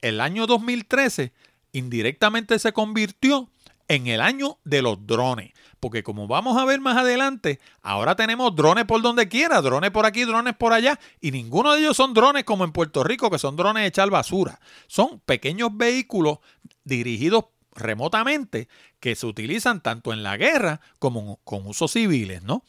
el 0.01 0.19
año 0.19 0.47
2013 0.47 1.33
indirectamente 1.71 2.59
se 2.59 2.73
convirtió 2.73 3.49
en 3.87 4.07
el 4.07 4.21
año 4.21 4.57
de 4.63 4.81
los 4.81 5.05
drones. 5.05 5.53
Porque 5.79 6.03
como 6.03 6.27
vamos 6.27 6.57
a 6.57 6.65
ver 6.65 6.79
más 6.79 6.97
adelante, 6.97 7.59
ahora 7.81 8.15
tenemos 8.15 8.55
drones 8.55 8.85
por 8.85 9.01
donde 9.01 9.27
quiera, 9.27 9.61
drones 9.61 9.91
por 9.91 10.05
aquí, 10.05 10.23
drones 10.23 10.55
por 10.55 10.73
allá, 10.73 10.99
y 11.21 11.31
ninguno 11.31 11.73
de 11.73 11.81
ellos 11.81 11.97
son 11.97 12.13
drones 12.13 12.43
como 12.43 12.63
en 12.63 12.71
Puerto 12.71 13.03
Rico, 13.03 13.29
que 13.29 13.39
son 13.39 13.55
drones 13.55 13.81
de 13.81 13.87
echar 13.87 14.09
basura. 14.09 14.59
Son 14.87 15.19
pequeños 15.19 15.69
vehículos 15.73 16.39
dirigidos 16.83 17.45
remotamente 17.75 18.67
que 18.99 19.15
se 19.15 19.27
utilizan 19.27 19.81
tanto 19.81 20.13
en 20.13 20.23
la 20.23 20.35
guerra 20.35 20.81
como 20.99 21.39
con 21.43 21.67
usos 21.67 21.91
civiles, 21.91 22.41
¿no? 22.41 22.63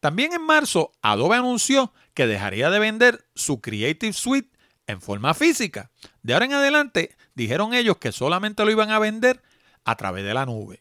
También 0.00 0.32
en 0.32 0.42
marzo, 0.42 0.92
Adobe 1.02 1.36
anunció 1.36 1.92
que 2.12 2.26
dejaría 2.26 2.70
de 2.70 2.78
vender 2.78 3.26
su 3.34 3.60
Creative 3.60 4.12
Suite 4.12 4.50
en 4.86 5.00
forma 5.00 5.34
física. 5.34 5.90
De 6.22 6.34
ahora 6.34 6.44
en 6.44 6.52
adelante, 6.52 7.16
dijeron 7.34 7.74
ellos 7.74 7.96
que 7.96 8.12
solamente 8.12 8.64
lo 8.64 8.70
iban 8.70 8.90
a 8.90 8.98
vender 8.98 9.42
a 9.84 9.96
través 9.96 10.24
de 10.24 10.34
la 10.34 10.46
nube. 10.46 10.80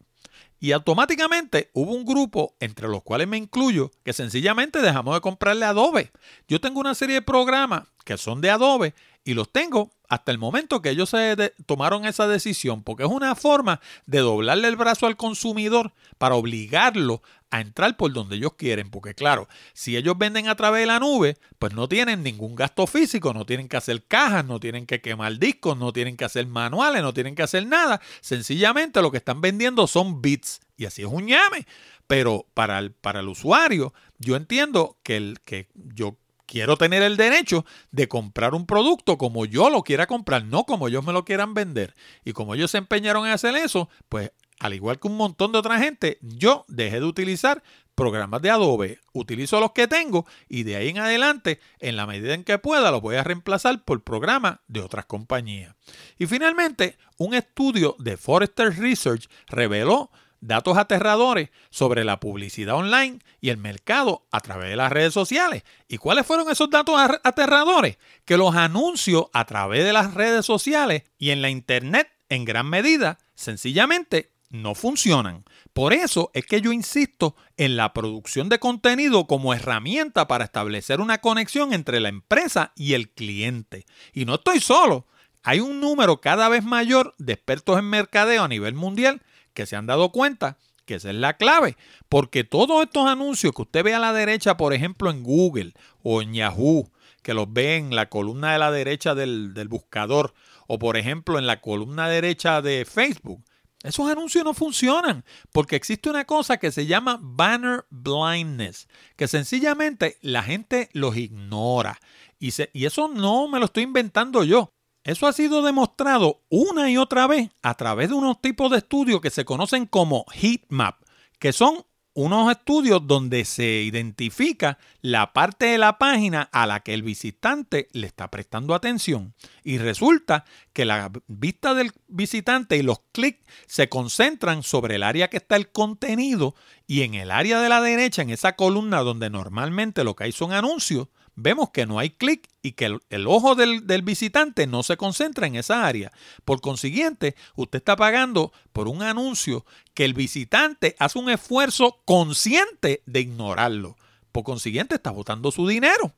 Y 0.59 0.71
automáticamente 0.71 1.69
hubo 1.73 1.91
un 1.91 2.05
grupo, 2.05 2.55
entre 2.61 2.87
los 2.87 3.03
cuales 3.03 3.27
me 3.27 3.37
incluyo, 3.37 3.91
que 4.03 4.13
sencillamente 4.13 4.81
dejamos 4.81 5.13
de 5.13 5.21
comprarle 5.21 5.65
Adobe. 5.65 6.11
Yo 6.47 6.61
tengo 6.61 6.79
una 6.79 6.95
serie 6.95 7.15
de 7.15 7.21
programas 7.21 7.83
que 8.05 8.17
son 8.17 8.39
de 8.39 8.49
Adobe 8.49 8.93
y 9.25 9.33
los 9.33 9.51
tengo 9.51 9.91
hasta 10.13 10.31
el 10.31 10.37
momento 10.37 10.81
que 10.81 10.91
ellos 10.91 11.09
se 11.09 11.53
tomaron 11.65 12.05
esa 12.05 12.27
decisión, 12.27 12.83
porque 12.83 13.03
es 13.03 13.09
una 13.09 13.33
forma 13.33 13.81
de 14.05 14.19
doblarle 14.19 14.67
el 14.67 14.75
brazo 14.75 15.07
al 15.07 15.17
consumidor 15.17 15.91
para 16.19 16.35
obligarlo 16.35 17.23
a 17.49 17.61
entrar 17.61 17.97
por 17.97 18.13
donde 18.13 18.35
ellos 18.35 18.53
quieren, 18.53 18.91
porque 18.91 19.15
claro, 19.15 19.47
si 19.73 19.97
ellos 19.97 20.15
venden 20.15 20.49
a 20.49 20.55
través 20.55 20.81
de 20.81 20.85
la 20.85 20.99
nube, 20.99 21.37
pues 21.57 21.73
no 21.73 21.87
tienen 21.87 22.21
ningún 22.21 22.55
gasto 22.55 22.85
físico, 22.85 23.33
no 23.33 23.45
tienen 23.47 23.67
que 23.67 23.77
hacer 23.77 24.03
cajas, 24.03 24.45
no 24.45 24.59
tienen 24.59 24.85
que 24.85 25.01
quemar 25.01 25.39
discos, 25.39 25.77
no 25.77 25.91
tienen 25.91 26.15
que 26.15 26.25
hacer 26.25 26.45
manuales, 26.45 27.01
no 27.01 27.13
tienen 27.13 27.33
que 27.33 27.43
hacer 27.43 27.65
nada, 27.65 27.99
sencillamente 28.21 29.01
lo 29.01 29.09
que 29.09 29.17
están 29.17 29.41
vendiendo 29.41 29.87
son 29.87 30.21
bits 30.21 30.61
y 30.77 30.85
así 30.85 31.01
es 31.01 31.07
un 31.07 31.27
llame. 31.27 31.65
Pero 32.05 32.45
para 32.53 32.77
el, 32.77 32.91
para 32.91 33.21
el 33.21 33.29
usuario, 33.29 33.93
yo 34.19 34.35
entiendo 34.35 34.97
que, 35.01 35.17
el, 35.17 35.39
que 35.43 35.69
yo 35.73 36.17
quiero 36.45 36.77
tener 36.77 37.03
el 37.03 37.17
derecho 37.17 37.65
de 37.91 38.07
comprar 38.07 38.53
un 38.53 38.65
producto 38.65 39.17
como 39.17 39.45
yo 39.45 39.69
lo 39.69 39.83
quiera 39.83 40.07
comprar, 40.07 40.45
no 40.45 40.65
como 40.65 40.87
ellos 40.87 41.05
me 41.05 41.13
lo 41.13 41.25
quieran 41.25 41.53
vender. 41.53 41.93
Y 42.23 42.33
como 42.33 42.55
ellos 42.55 42.71
se 42.71 42.77
empeñaron 42.77 43.25
en 43.25 43.33
hacer 43.33 43.55
eso, 43.55 43.89
pues 44.09 44.31
al 44.59 44.73
igual 44.73 44.99
que 44.99 45.07
un 45.07 45.17
montón 45.17 45.51
de 45.51 45.57
otra 45.57 45.79
gente, 45.79 46.17
yo 46.21 46.63
dejé 46.67 46.99
de 46.99 47.05
utilizar 47.05 47.63
programas 47.95 48.41
de 48.41 48.49
Adobe. 48.49 48.99
Utilizo 49.11 49.59
los 49.59 49.71
que 49.71 49.87
tengo 49.87 50.25
y 50.47 50.63
de 50.63 50.75
ahí 50.75 50.89
en 50.89 50.99
adelante, 50.99 51.59
en 51.79 51.95
la 51.95 52.07
medida 52.07 52.33
en 52.33 52.43
que 52.43 52.57
pueda, 52.59 52.91
los 52.91 53.01
voy 53.01 53.15
a 53.15 53.23
reemplazar 53.23 53.83
por 53.83 54.03
programas 54.03 54.59
de 54.67 54.81
otras 54.81 55.05
compañías. 55.05 55.75
Y 56.17 56.25
finalmente, 56.27 56.97
un 57.17 57.33
estudio 57.33 57.95
de 57.99 58.17
Forrester 58.17 58.77
Research 58.77 59.29
reveló 59.47 60.11
datos 60.47 60.77
aterradores 60.77 61.49
sobre 61.69 62.03
la 62.03 62.19
publicidad 62.19 62.75
online 62.75 63.19
y 63.39 63.49
el 63.49 63.57
mercado 63.57 64.25
a 64.31 64.39
través 64.41 64.69
de 64.69 64.75
las 64.75 64.91
redes 64.91 65.13
sociales. 65.13 65.63
¿Y 65.87 65.97
cuáles 65.97 66.25
fueron 66.25 66.49
esos 66.49 66.69
datos 66.69 66.99
aterradores? 67.23 67.97
Que 68.25 68.37
los 68.37 68.55
anuncios 68.55 69.25
a 69.33 69.45
través 69.45 69.83
de 69.85 69.93
las 69.93 70.13
redes 70.13 70.45
sociales 70.45 71.03
y 71.17 71.31
en 71.31 71.41
la 71.41 71.49
internet 71.49 72.09
en 72.29 72.45
gran 72.45 72.69
medida 72.69 73.19
sencillamente 73.35 74.31
no 74.49 74.75
funcionan. 74.75 75.45
Por 75.73 75.93
eso 75.93 76.29
es 76.33 76.45
que 76.45 76.61
yo 76.61 76.71
insisto 76.71 77.35
en 77.57 77.75
la 77.75 77.93
producción 77.93 78.49
de 78.49 78.59
contenido 78.59 79.25
como 79.25 79.53
herramienta 79.53 80.27
para 80.27 80.45
establecer 80.45 81.01
una 81.01 81.19
conexión 81.19 81.73
entre 81.73 81.99
la 81.99 82.09
empresa 82.09 82.71
y 82.75 82.93
el 82.93 83.09
cliente. 83.09 83.85
Y 84.13 84.25
no 84.25 84.35
estoy 84.35 84.59
solo. 84.59 85.07
Hay 85.41 85.59
un 85.59 85.81
número 85.81 86.21
cada 86.21 86.47
vez 86.49 86.63
mayor 86.63 87.15
de 87.17 87.33
expertos 87.33 87.79
en 87.79 87.89
mercadeo 87.89 88.43
a 88.43 88.47
nivel 88.47 88.75
mundial 88.75 89.21
que 89.53 89.65
se 89.65 89.75
han 89.75 89.85
dado 89.85 90.11
cuenta 90.11 90.57
que 90.85 90.95
esa 90.95 91.09
es 91.09 91.15
la 91.15 91.37
clave, 91.37 91.77
porque 92.09 92.43
todos 92.43 92.83
estos 92.83 93.07
anuncios 93.07 93.53
que 93.53 93.61
usted 93.61 93.83
ve 93.83 93.93
a 93.93 93.99
la 93.99 94.13
derecha, 94.13 94.57
por 94.57 94.73
ejemplo, 94.73 95.09
en 95.09 95.23
Google 95.23 95.73
o 96.01 96.21
en 96.21 96.33
Yahoo, 96.33 96.91
que 97.21 97.33
los 97.33 97.51
ve 97.51 97.77
en 97.77 97.95
la 97.95 98.09
columna 98.09 98.51
de 98.53 98.59
la 98.59 98.71
derecha 98.71 99.15
del, 99.15 99.53
del 99.53 99.69
buscador, 99.69 100.33
o 100.67 100.79
por 100.79 100.97
ejemplo 100.97 101.39
en 101.39 101.47
la 101.47 101.61
columna 101.61 102.09
derecha 102.09 102.61
de 102.61 102.85
Facebook, 102.85 103.43
esos 103.83 104.09
anuncios 104.09 104.45
no 104.45 104.53
funcionan 104.53 105.25
porque 105.51 105.75
existe 105.75 106.09
una 106.09 106.23
cosa 106.23 106.57
que 106.57 106.71
se 106.71 106.85
llama 106.85 107.19
banner 107.21 107.85
blindness, 107.89 108.87
que 109.17 109.27
sencillamente 109.27 110.17
la 110.21 110.41
gente 110.41 110.89
los 110.93 111.17
ignora. 111.17 111.99
Y, 112.39 112.53
y, 112.71 112.85
eso 112.85 113.09
no 113.09 113.47
me 113.49 113.59
lo 113.59 113.65
estoy 113.65 113.83
inventando 113.83 114.43
yo. 114.43 114.73
Eso 115.03 115.27
ha 115.27 115.33
sido 115.33 115.61
demostrado 115.61 116.41
una 116.49 116.89
y 116.89 116.97
otra 116.97 117.27
vez 117.27 117.49
a 117.61 117.73
través 117.75 118.09
de 118.09 118.15
unos 118.15 118.39
tipos 118.41 118.71
de 118.71 118.77
estudios 118.77 119.19
que 119.19 119.29
se 119.29 119.43
conocen 119.43 119.85
como 119.85 120.25
heatmap, 120.31 121.01
que 121.39 121.51
son 121.51 121.85
unos 122.15 122.51
estudios 122.51 123.05
donde 123.05 123.43
se 123.43 123.81
identifica 123.81 124.77
la 125.01 125.33
parte 125.33 125.65
de 125.65 125.77
la 125.77 125.97
página 125.97 126.43
a 126.51 126.67
la 126.67 126.81
que 126.81 126.93
el 126.93 127.01
visitante 127.01 127.89
le 127.91 128.07
está 128.07 128.29
prestando 128.29 128.75
atención. 128.75 129.33
Y 129.63 129.77
resulta 129.79 130.45
que 130.73 130.85
la 130.85 131.11
vista 131.27 131.73
del 131.73 131.91
visitante 132.07 132.77
y 132.77 132.83
los 132.83 132.99
clics 133.11 133.43
se 133.65 133.89
concentran 133.89 134.63
sobre 134.63 134.95
el 134.95 135.03
área 135.03 135.29
que 135.29 135.37
está 135.37 135.55
el 135.55 135.71
contenido 135.71 136.55
y 136.87 137.01
en 137.01 137.15
el 137.15 137.31
área 137.31 137.59
de 137.59 137.69
la 137.69 137.81
derecha, 137.81 138.21
en 138.21 138.29
esa 138.29 138.55
columna 138.55 138.99
donde 138.99 139.29
normalmente 139.29 140.03
lo 140.03 140.15
que 140.15 140.25
hay 140.25 140.31
son 140.31 140.53
anuncios, 140.53 141.07
vemos 141.35 141.69
que 141.71 141.85
no 141.85 141.99
hay 141.99 142.11
clic 142.11 142.47
y 142.61 142.73
que 142.73 142.97
el, 143.09 143.27
ojo 143.27 143.55
del, 143.55 143.87
del, 143.87 144.01
visitante 144.01 144.67
no 144.67 144.83
se 144.83 144.97
concentra 144.97 145.47
en 145.47 145.55
esa 145.55 145.85
área. 145.85 146.11
Por 146.45 146.61
consiguiente, 146.61 147.35
usted 147.55 147.77
está 147.77 147.95
pagando 147.95 148.51
por 148.71 148.87
un 148.87 149.01
anuncio 149.01 149.65
que 149.93 150.05
el 150.05 150.13
visitante 150.13 150.95
hace 150.99 151.19
un 151.19 151.29
esfuerzo 151.29 152.01
consciente 152.05 153.03
de 153.05 153.21
ignorarlo. 153.21 153.97
Por 154.31 154.43
consiguiente, 154.43 154.95
está 154.95 155.11
botando 155.11 155.51
su 155.51 155.67
dinero. 155.67 156.13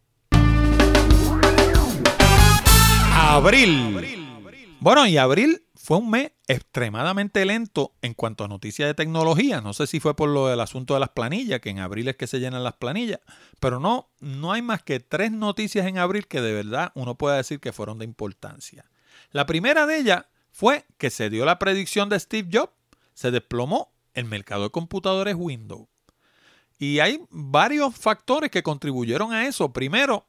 Abril. 3.17 4.25
Bueno, 4.79 5.07
y 5.07 5.17
abril 5.17 5.64
fue 5.85 5.97
un 5.97 6.09
mes 6.09 6.31
extremadamente 6.47 7.45
lento 7.45 7.93
en 8.01 8.15
cuanto 8.15 8.43
a 8.43 8.47
noticias 8.47 8.87
de 8.87 8.95
tecnología. 8.95 9.61
No 9.61 9.71
sé 9.71 9.85
si 9.85 9.99
fue 9.99 10.15
por 10.15 10.29
lo 10.29 10.47
del 10.47 10.59
asunto 10.59 10.95
de 10.95 10.99
las 10.99 11.09
planillas, 11.09 11.59
que 11.59 11.69
en 11.69 11.77
abril 11.77 12.07
es 12.07 12.15
que 12.15 12.25
se 12.25 12.39
llenan 12.39 12.63
las 12.63 12.73
planillas, 12.73 13.19
pero 13.59 13.79
no, 13.79 14.09
no 14.19 14.51
hay 14.51 14.63
más 14.63 14.81
que 14.81 14.99
tres 14.99 15.31
noticias 15.31 15.85
en 15.85 15.99
abril 15.99 16.25
que 16.25 16.41
de 16.41 16.53
verdad 16.53 16.91
uno 16.95 17.19
puede 17.19 17.37
decir 17.37 17.59
que 17.59 17.71
fueron 17.71 17.99
de 17.99 18.05
importancia. 18.05 18.89
La 19.29 19.45
primera 19.45 19.85
de 19.85 19.99
ellas 19.99 20.25
fue 20.51 20.85
que 20.97 21.11
se 21.11 21.29
dio 21.29 21.45
la 21.45 21.59
predicción 21.59 22.09
de 22.09 22.19
Steve 22.19 22.49
Jobs, 22.51 22.73
se 23.13 23.29
desplomó 23.29 23.93
el 24.15 24.25
mercado 24.25 24.63
de 24.63 24.71
computadores 24.71 25.35
Windows. 25.37 25.87
Y 26.79 26.97
hay 26.97 27.21
varios 27.29 27.95
factores 27.95 28.49
que 28.49 28.63
contribuyeron 28.63 29.33
a 29.33 29.45
eso. 29.45 29.71
Primero, 29.71 30.25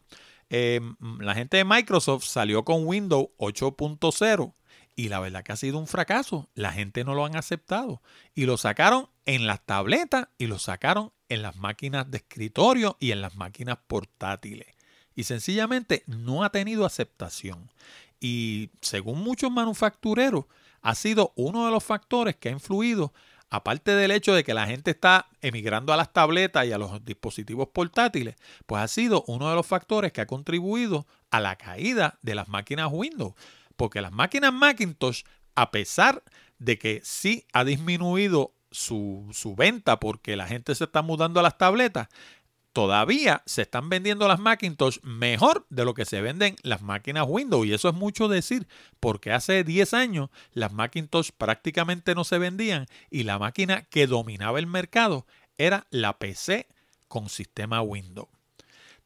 eh, 0.51 0.83
la 1.19 1.35
gente 1.35 1.57
de 1.57 1.64
Microsoft 1.64 2.27
salió 2.27 2.62
con 2.62 2.87
Windows 2.87 3.29
8.0 3.38 4.53
y 4.96 5.11
la 5.11 5.20
verdad 5.20 5.44
que 5.44 5.52
ha 5.52 5.56
sido 5.56 5.78
un 5.78 5.87
fracaso. 5.87 6.48
La 6.54 6.72
gente 6.72 7.04
no 7.04 7.14
lo 7.14 7.26
han 7.26 7.37
aceptado. 7.37 8.00
Y 8.35 8.46
lo 8.46 8.56
sacaron 8.56 9.09
en 9.26 9.46
las 9.46 9.61
tabletas 9.61 10.28
y 10.38 10.46
lo 10.46 10.59
sacaron 10.59 11.12
en 11.28 11.42
las 11.42 11.56
máquinas 11.56 12.11
de 12.11 12.18
escritorio 12.18 12.96
y 12.98 13.11
en 13.11 13.20
las 13.20 13.37
máquinas 13.37 13.78
portátiles. 13.87 14.68
Y 15.14 15.24
sencillamente 15.24 16.02
no 16.06 16.44
ha 16.44 16.50
tenido 16.50 16.87
aceptación. 16.87 17.70
Y 18.20 18.70
según 18.80 19.22
muchos 19.22 19.50
manufactureros, 19.50 20.46
ha 20.80 20.94
sido 20.94 21.32
uno 21.37 21.66
de 21.66 21.72
los 21.72 21.85
factores 21.85 22.37
que 22.37 22.48
ha 22.48 22.52
influido, 22.52 23.12
aparte 23.50 23.94
del 23.94 24.11
hecho 24.11 24.35
de 24.35 24.44
que 24.44 24.54
la 24.54 24.66
gente 24.66 24.92
está 24.92 25.28
emigrando 25.42 25.92
a 25.92 25.96
las 25.96 26.12
tabletas 26.12 26.66
y 26.66 26.72
a 26.72 26.78
los 26.78 27.04
dispositivos 27.04 27.68
portátiles, 27.68 28.37
pues 28.64 28.82
ha 28.82 28.88
sido 28.88 29.24
uno 29.26 29.50
de 29.50 29.56
los 29.56 29.66
factores 29.66 30.12
que 30.12 30.22
ha 30.22 30.26
contribuido 30.26 31.06
a 31.30 31.40
la 31.40 31.56
caída 31.56 32.18
de 32.22 32.35
las 32.35 32.48
máquinas 32.48 32.88
Windows. 32.90 33.35
Porque 33.77 34.01
las 34.01 34.12
máquinas 34.12 34.53
Macintosh, 34.53 35.23
a 35.55 35.71
pesar 35.71 36.23
de 36.59 36.79
que 36.79 37.01
sí 37.05 37.47
ha 37.53 37.65
disminuido 37.65 38.53
su, 38.71 39.55
venta 39.57 40.01
porque 40.01 40.37
la 40.37 40.47
gente 40.47 40.75
se 40.75 40.85
está 40.85 41.03
mudando 41.03 41.41
a 41.41 41.43
las 41.43 41.59
tabletas, 41.59 42.09
todavía 42.73 43.43
se 43.47 43.62
están 43.62 43.89
vendiendo 43.89 44.29
las 44.29 44.39
Macintosh 44.39 44.99
mejor 45.03 45.67
de 45.71 45.85
lo 45.85 45.95
que 45.95 46.05
se 46.05 46.21
venden 46.21 46.57
las 46.62 46.83
máquinas 46.83 47.25
Windows. 47.27 47.67
Y 47.67 47.73
eso 47.73 47.89
es 47.89 47.95
mucho 47.95 48.29
decir, 48.29 48.67
porque 49.01 49.33
hace 49.33 49.65
10 49.65 49.95
años 49.95 50.31
las 50.53 50.73
Macintosh 50.73 51.31
prácticamente 51.37 52.15
no 52.15 52.25
se 52.25 52.39
vendían 52.39 52.87
y 53.11 53.23
la 53.23 53.39
máquina 53.39 53.83
que 53.83 54.07
dominaba 54.07 54.59
el 54.59 54.67
mercado 54.67 55.27
era 55.57 55.87
la 55.91 56.19
PC 56.19 56.69
con 57.09 57.29
sistema 57.29 57.81
Windows. 57.81 58.29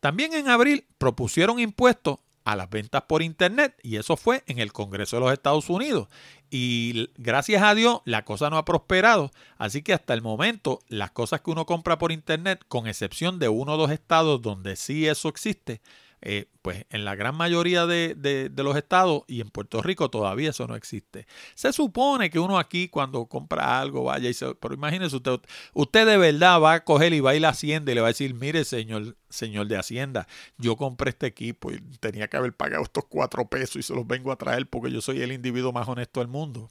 También 0.01 0.33
en 0.33 0.49
abril 0.49 0.87
propusieron 0.99 1.61
impuestos 1.61 2.19
a 2.51 2.57
las 2.57 2.69
ventas 2.69 3.03
por 3.03 3.23
Internet 3.23 3.77
y 3.83 3.97
eso 3.97 4.17
fue 4.17 4.43
en 4.47 4.59
el 4.59 4.73
Congreso 4.73 5.17
de 5.17 5.21
los 5.21 5.33
Estados 5.33 5.71
Unidos. 5.71 6.09
Y 6.51 7.11
gracias 7.17 7.63
a 7.63 7.77
Dios 7.77 8.01
la 8.05 8.25
cosa 8.25 8.51
no 8.51 8.59
ha 8.59 8.65
prosperado, 8.65 9.31
así 9.57 9.83
que 9.83 9.93
hasta 9.93 10.15
el 10.15 10.23
momento 10.23 10.81
las 10.89 11.13
cosas 11.13 11.43
que 11.43 11.51
uno 11.53 11.65
compra 11.65 11.99
por 11.99 12.11
Internet, 12.11 12.65
con 12.67 12.89
excepción 12.89 13.39
de 13.39 13.49
uno 13.49 13.75
o 13.75 13.77
dos 13.77 13.93
estados 13.93 14.43
donde 14.43 14.75
sí 14.75 15.07
eso 15.07 15.29
existe, 15.29 15.81
eh, 16.23 16.51
pues 16.61 16.85
en 16.91 17.07
la 17.07 17.15
gran 17.15 17.35
mayoría 17.35 17.87
de, 17.87 18.51
los 18.57 18.77
estados 18.77 19.23
y 19.27 19.41
en 19.41 19.49
Puerto 19.49 19.81
Rico 19.81 20.11
todavía 20.11 20.51
eso 20.51 20.67
no 20.67 20.77
existe. 20.77 21.27
Se 21.55 21.73
supone 21.73 22.29
que 22.29 22.39
uno 22.39 22.59
aquí 22.59 22.89
cuando 22.89 23.25
compra 23.27 23.81
algo 23.81 24.05
vaya 24.05 24.29
y 24.29 24.35
se... 24.35 24.55
Pero 24.55 24.75
imagínese 24.75 25.17
usted, 25.17 25.41
usted 25.73 26.07
de 26.07 26.19
verdad 26.19 26.61
va 26.61 26.75
a 26.75 26.85
coger 26.85 27.15
y 27.15 27.21
va 27.21 27.31
a 27.31 27.35
ir 27.37 27.47
a 27.47 27.51
Hacienda 27.51 27.93
y 27.93 27.95
le 27.95 28.03
va 28.03 28.09
a 28.09 28.11
decir, 28.11 28.35
mire 28.35 28.65
señor, 28.65 29.17
señor 29.31 29.67
de 29.69 29.79
Hacienda, 29.79 30.29
yo 30.59 30.77
compré 30.77 31.11
este 31.11 31.27
equipo 31.27 31.73
y 31.73 31.81
tenía 32.01 32.29
que 32.29 32.37
haber 32.37 32.55
pagado 32.55 32.83
estos 32.83 33.05
cuatro 33.09 33.49
pesos 33.49 33.77
y 33.77 33.83
se 33.83 33.95
los 33.95 34.07
vengo 34.07 34.31
a 34.31 34.37
traer 34.37 34.69
porque 34.69 34.91
yo 34.91 35.01
soy 35.01 35.23
el 35.23 35.33
individuo 35.33 35.73
más 35.73 35.89
honesto 35.89 36.21
del 36.21 36.29
mundo. 36.29 36.71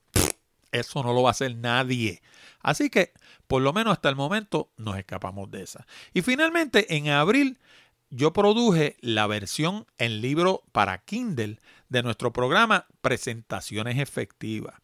Eso 0.72 1.02
no 1.02 1.14
lo 1.14 1.24
va 1.24 1.30
a 1.30 1.32
hacer 1.32 1.56
nadie. 1.56 2.22
Así 2.62 2.92
que, 2.92 3.14
por 3.48 3.64
lo 3.64 3.74
menos 3.74 3.94
hasta 3.94 4.10
el 4.10 4.16
momento, 4.16 4.70
nos 4.78 4.98
escapamos 5.00 5.50
de 5.50 5.64
esa. 5.64 5.88
Y 6.14 6.22
finalmente, 6.22 6.96
en 6.96 7.10
abril 7.10 7.58
yo 8.10 8.34
produje 8.34 8.98
la 9.02 9.28
versión 9.28 9.86
en 9.98 10.22
libro 10.22 10.63
para 10.72 10.98
Kindle 11.00 11.60
de 11.89 12.04
nuestro 12.04 12.34
programa 12.34 12.88
Presentaciones 13.02 14.00
Efectivas. 14.00 14.76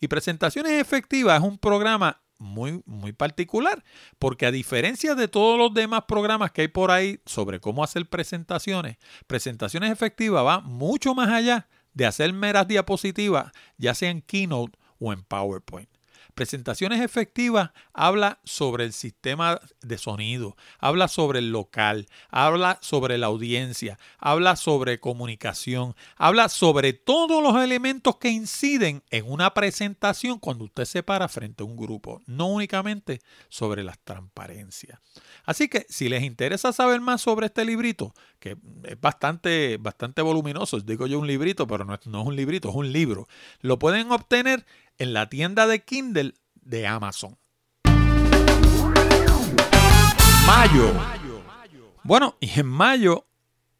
Y 0.00 0.08
Presentaciones 0.08 0.72
Efectivas 0.80 1.40
es 1.40 1.48
un 1.48 1.58
programa 1.58 2.20
muy, 2.38 2.82
muy 2.84 3.12
particular, 3.12 3.84
porque 4.18 4.46
a 4.46 4.50
diferencia 4.50 5.14
de 5.14 5.28
todos 5.28 5.58
los 5.58 5.72
demás 5.72 6.04
programas 6.06 6.52
que 6.52 6.62
hay 6.62 6.68
por 6.68 6.90
ahí 6.90 7.20
sobre 7.24 7.60
cómo 7.60 7.82
hacer 7.82 8.08
presentaciones, 8.08 8.98
Presentaciones 9.26 9.90
Efectivas 9.90 10.44
va 10.44 10.60
mucho 10.60 11.14
más 11.14 11.30
allá 11.30 11.68
de 11.94 12.06
hacer 12.06 12.32
meras 12.32 12.68
diapositivas, 12.68 13.52
ya 13.78 13.94
sea 13.94 14.10
en 14.10 14.20
Keynote 14.20 14.78
o 14.98 15.12
en 15.12 15.22
PowerPoint. 15.22 15.88
Presentaciones 16.34 17.00
efectivas 17.00 17.70
habla 17.92 18.40
sobre 18.42 18.84
el 18.84 18.92
sistema 18.92 19.60
de 19.82 19.98
sonido, 19.98 20.56
habla 20.80 21.06
sobre 21.06 21.38
el 21.38 21.52
local, 21.52 22.08
habla 22.28 22.78
sobre 22.82 23.18
la 23.18 23.26
audiencia, 23.26 24.00
habla 24.18 24.56
sobre 24.56 24.98
comunicación, 24.98 25.94
habla 26.16 26.48
sobre 26.48 26.92
todos 26.92 27.40
los 27.40 27.62
elementos 27.62 28.16
que 28.16 28.30
inciden 28.30 29.04
en 29.10 29.30
una 29.30 29.54
presentación 29.54 30.40
cuando 30.40 30.64
usted 30.64 30.86
se 30.86 31.04
para 31.04 31.28
frente 31.28 31.62
a 31.62 31.66
un 31.66 31.76
grupo, 31.76 32.20
no 32.26 32.48
únicamente 32.48 33.20
sobre 33.48 33.84
las 33.84 34.00
transparencias. 34.00 34.98
Así 35.44 35.68
que 35.68 35.86
si 35.88 36.08
les 36.08 36.24
interesa 36.24 36.72
saber 36.72 37.00
más 37.00 37.20
sobre 37.20 37.46
este 37.46 37.64
librito, 37.64 38.12
que 38.40 38.56
es 38.82 39.00
bastante, 39.00 39.76
bastante 39.76 40.20
voluminoso, 40.20 40.80
digo 40.80 41.06
yo 41.06 41.20
un 41.20 41.28
librito, 41.28 41.68
pero 41.68 41.84
no 41.84 41.94
no 42.06 42.20
es 42.22 42.26
un 42.26 42.36
librito, 42.36 42.70
es 42.70 42.74
un 42.74 42.92
libro, 42.92 43.28
lo 43.60 43.78
pueden 43.78 44.10
obtener 44.10 44.66
en 44.98 45.12
la 45.12 45.28
tienda 45.28 45.66
de 45.66 45.84
Kindle 45.84 46.34
de 46.54 46.86
Amazon. 46.86 47.38
Mayo. 50.46 50.92
Bueno, 52.02 52.36
y 52.40 52.60
en 52.60 52.66
mayo 52.66 53.26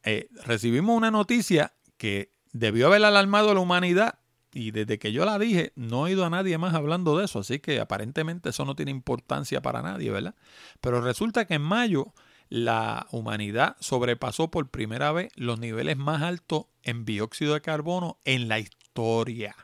eh, 0.03 0.29
recibimos 0.45 0.97
una 0.97 1.11
noticia 1.11 1.73
que 1.97 2.33
debió 2.53 2.87
haber 2.87 3.03
alarmado 3.05 3.51
a 3.51 3.53
la 3.53 3.59
humanidad 3.59 4.19
y 4.51 4.71
desde 4.71 4.97
que 4.97 5.11
yo 5.11 5.25
la 5.25 5.37
dije 5.37 5.73
no 5.75 6.07
he 6.07 6.11
oído 6.11 6.25
a 6.25 6.29
nadie 6.29 6.57
más 6.57 6.73
hablando 6.73 7.17
de 7.17 7.25
eso, 7.25 7.39
así 7.39 7.59
que 7.59 7.79
aparentemente 7.79 8.49
eso 8.49 8.65
no 8.65 8.75
tiene 8.75 8.91
importancia 8.91 9.61
para 9.61 9.81
nadie, 9.81 10.09
¿verdad? 10.09 10.35
Pero 10.81 11.01
resulta 11.01 11.45
que 11.45 11.55
en 11.55 11.61
mayo 11.61 12.13
la 12.49 13.07
humanidad 13.11 13.75
sobrepasó 13.79 14.49
por 14.49 14.69
primera 14.69 15.11
vez 15.11 15.31
los 15.35 15.59
niveles 15.59 15.97
más 15.97 16.21
altos 16.21 16.65
en 16.83 17.05
dióxido 17.05 17.53
de 17.53 17.61
carbono 17.61 18.19
en 18.23 18.47
la 18.47 18.59
historia. 18.59 19.55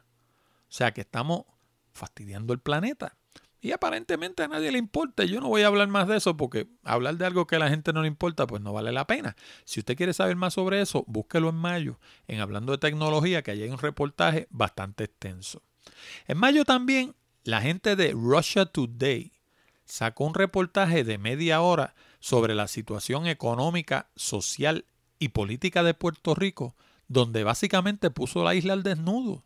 Sea 0.72 0.94
que 0.94 1.02
estamos 1.02 1.44
fastidiando 1.92 2.54
el 2.54 2.60
planeta. 2.60 3.18
Y 3.60 3.74
aparentemente 3.74 4.42
a 4.42 4.48
nadie 4.48 4.72
le 4.72 4.78
importa. 4.78 5.26
Yo 5.26 5.42
no 5.42 5.50
voy 5.50 5.64
a 5.64 5.68
hablar 5.68 5.90
más 5.90 6.08
de 6.08 6.16
eso 6.16 6.38
porque 6.38 6.68
hablar 6.84 7.18
de 7.18 7.26
algo 7.26 7.46
que 7.46 7.58
a 7.58 7.60
la 7.60 7.68
gente 7.68 7.92
no 7.92 8.02
le 8.02 8.08
importa, 8.08 8.48
pues 8.48 8.62
no 8.62 8.72
vale 8.72 8.94
la 8.94 9.06
pena. 9.06 9.36
Si 9.66 9.82
usted 9.82 9.98
quiere 9.98 10.14
saber 10.14 10.38
más 10.38 10.54
sobre 10.54 10.82
eso, 10.82 11.04
búsquelo 11.08 11.50
en 11.50 11.56
mayo, 11.56 12.00
en 12.30 12.40
Hablando 12.40 12.72
de 12.72 12.78
Tecnología, 12.78 13.44
que 13.44 13.52
allí 13.52 13.64
hay 13.64 13.70
un 13.70 13.80
reportaje 13.80 14.48
bastante 14.50 15.04
extenso. 15.04 15.62
En 16.26 16.38
mayo 16.38 16.64
también, 16.64 17.16
la 17.44 17.62
gente 17.62 17.98
de 17.98 18.14
Russia 18.14 18.66
Today 18.66 19.34
sacó 19.84 20.24
un 20.24 20.36
reportaje 20.36 21.04
de 21.04 21.18
media 21.18 21.60
hora 21.60 21.96
sobre 22.22 22.56
la 22.56 22.70
situación 22.70 23.28
económica, 23.28 24.10
social 24.16 24.86
y 25.20 25.30
política 25.30 25.84
de 25.84 25.94
Puerto 25.94 26.34
Rico, 26.34 26.78
donde 27.10 27.44
básicamente 27.44 28.10
puso 28.10 28.42
la 28.46 28.56
isla 28.56 28.72
al 28.72 28.84
desnudo. 28.84 29.44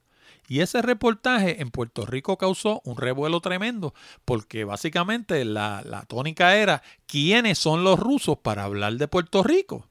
Y 0.48 0.60
ese 0.60 0.82
reportaje 0.82 1.62
en 1.62 1.72
Puerto 1.72 2.06
Rico 2.06 2.38
causó 2.38 2.82
un 2.86 2.98
revuelo 2.98 3.42
tremendo, 3.42 3.94
porque 4.26 4.64
básicamente 4.64 5.44
la, 5.44 6.06
tónica 6.08 6.56
era 6.56 6.84
quiénes 7.08 7.58
son 7.58 7.84
los 7.84 8.00
rusos 8.00 8.38
para 8.38 8.64
hablar 8.64 8.94
de 8.94 9.08
Puerto 9.08 9.42
Rico. 9.44 9.90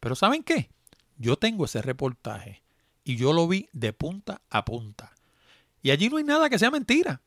Pero 0.00 0.14
¿saben 0.14 0.44
qué? 0.44 0.70
Yo 1.18 1.36
tengo 1.36 1.64
ese 1.64 1.82
reportaje 1.82 2.62
y 3.02 3.16
yo 3.16 3.32
lo 3.32 3.48
vi 3.48 3.68
de 3.72 3.92
punta 3.92 4.42
a 4.50 4.64
punta. 4.64 5.12
Y 5.82 5.90
allí 5.90 6.08
no 6.08 6.18
hay 6.18 6.24
nada 6.24 6.50
que 6.50 6.58
sea 6.58 6.70
mentira. 6.70 7.22